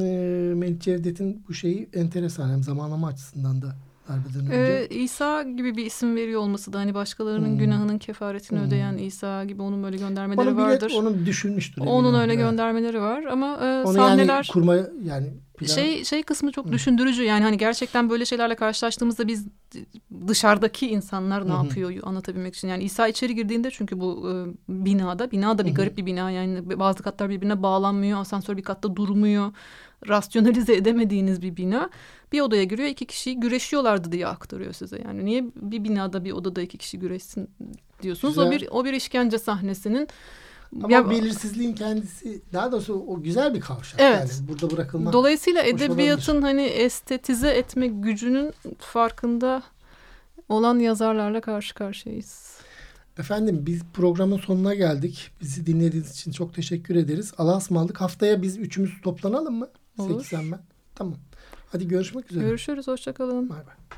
Melih 0.57 0.81
Cevdet'in 0.81 1.43
bu 1.49 1.55
şeyi 1.55 1.89
enteresan 1.95 2.51
hem 2.51 2.63
zamanlama 2.63 3.09
açısından 3.09 3.63
da 3.63 3.75
darbeden 4.09 4.47
önce. 4.47 4.87
Ee, 4.91 5.03
İsa 5.03 5.43
gibi 5.43 5.77
bir 5.77 5.87
isim 5.87 6.17
veriyor 6.17 6.41
olması 6.41 6.73
da 6.73 6.79
hani 6.79 6.95
başkalarının 6.95 7.49
hmm. 7.49 7.59
günahının 7.59 7.99
kefaretini 7.99 8.59
hmm. 8.59 8.67
ödeyen 8.67 8.99
İsa 8.99 9.45
gibi 9.45 9.63
onun 9.63 9.83
böyle 9.83 9.97
göndermeleri 9.97 10.49
onu 10.49 10.57
vardır. 10.57 10.93
Onu 10.97 11.27
düşünmüştür. 11.27 11.83
Onun 11.87 12.15
öyle 12.15 12.35
göndermeleri 12.35 13.01
var 13.01 13.25
ama 13.25 13.59
e, 13.63 13.85
onu 13.85 13.95
sahneler 13.95 14.35
yani 14.35 14.47
kurma 14.47 14.77
yani 15.05 15.29
plan... 15.59 15.75
şey 15.75 16.05
şey 16.05 16.23
kısmı 16.23 16.53
çok 16.53 16.67
Hı. 16.67 16.73
düşündürücü. 16.73 17.23
Yani 17.23 17.45
hani 17.45 17.59
gerçekten 17.59 18.11
böyle 18.11 18.25
şeylerle 18.25 18.55
karşılaştığımızda 18.55 19.29
biz 19.29 19.47
dışarıdaki 20.29 20.89
insanlar 20.89 21.49
ne 21.49 21.53
Hı. 21.53 21.57
yapıyor 21.57 21.93
anlatabilmek 22.03 22.55
için. 22.55 22.69
Yani 22.69 22.85
İsa 22.85 23.09
içeri 23.09 23.35
girdiğinde 23.35 23.71
çünkü 23.71 24.01
bu 24.01 24.31
e, 24.31 24.35
binada, 24.69 25.31
bina 25.31 25.59
da 25.59 25.67
bir 25.67 25.75
garip 25.75 25.97
bir 25.97 26.07
bina 26.07 26.31
yani 26.31 26.79
bazı 26.81 27.03
katlar 27.03 27.31
birbirine 27.31 27.63
bağlanmıyor, 27.63 28.21
asansör 28.21 28.57
bir 28.57 28.63
katta 28.63 28.97
durmuyor. 28.97 29.53
Rasyonalize 30.09 30.75
edemediğiniz 30.75 31.43
bir 31.43 31.57
bina. 31.57 31.91
Bir 32.33 32.41
odaya 32.41 32.65
giriyor 32.65 32.89
iki 32.89 33.07
kişi 33.07 33.41
güreşiyorlardı 33.41 34.13
diye 34.13 34.27
aktarıyor 34.27 34.73
size. 34.73 35.03
Yani 35.05 35.25
niye 35.25 35.45
bir 35.57 35.85
binada 35.85 36.25
bir 36.25 36.33
odada 36.33 36.63
iki 36.63 36.79
kişi 36.79 36.99
güreşsin 36.99 37.51
diyorsunuz. 38.03 38.35
Güzel. 38.35 38.49
O 38.49 38.51
bir 38.51 38.69
o 38.71 38.85
bir 38.85 38.93
işkence 38.93 39.39
sahnesinin 39.39 40.09
ama 40.77 40.93
ya, 40.93 41.11
belirsizliğin 41.11 41.75
kendisi 41.75 42.43
daha 42.53 42.73
doğrusu 42.73 42.95
o 42.95 43.23
güzel 43.23 43.55
bir 43.55 43.61
kavşak. 43.61 44.01
Evet. 44.01 44.19
Yani 44.39 44.49
burada 44.49 44.71
bırakılmak. 44.71 45.13
Dolayısıyla 45.13 45.63
edebiyatın 45.63 46.43
hani 46.43 46.63
estetize 46.63 47.51
etme 47.51 47.87
gücünün 47.87 48.53
farkında 48.79 49.63
olan 50.49 50.79
yazarlarla 50.79 51.41
karşı 51.41 51.75
karşıyayız. 51.75 52.59
Efendim 53.19 53.63
biz 53.67 53.83
programın 53.95 54.39
sonuna 54.39 54.75
geldik. 54.75 55.31
Bizi 55.41 55.67
dinlediğiniz 55.67 56.11
için 56.11 56.33
çok 56.33 56.55
teşekkür 56.55 56.97
ederiz. 56.97 57.33
Allah'a 57.39 57.57
ısmarladık. 57.57 58.01
Haftaya 58.01 58.43
biz 58.43 58.59
üçümüz 58.59 59.01
toplanalım 59.03 59.55
mı? 59.55 59.69
Olur. 59.99 60.21
Seksen 60.21 60.53
ben. 60.53 60.61
Tamam. 60.95 61.15
Hadi 61.73 61.89
görüşmek 61.89 62.31
üzere. 62.31 62.45
Görüşürüz. 62.45 62.89
Hoşçakalın. 62.89 63.49
Bay 63.49 63.67
bay. 63.67 63.98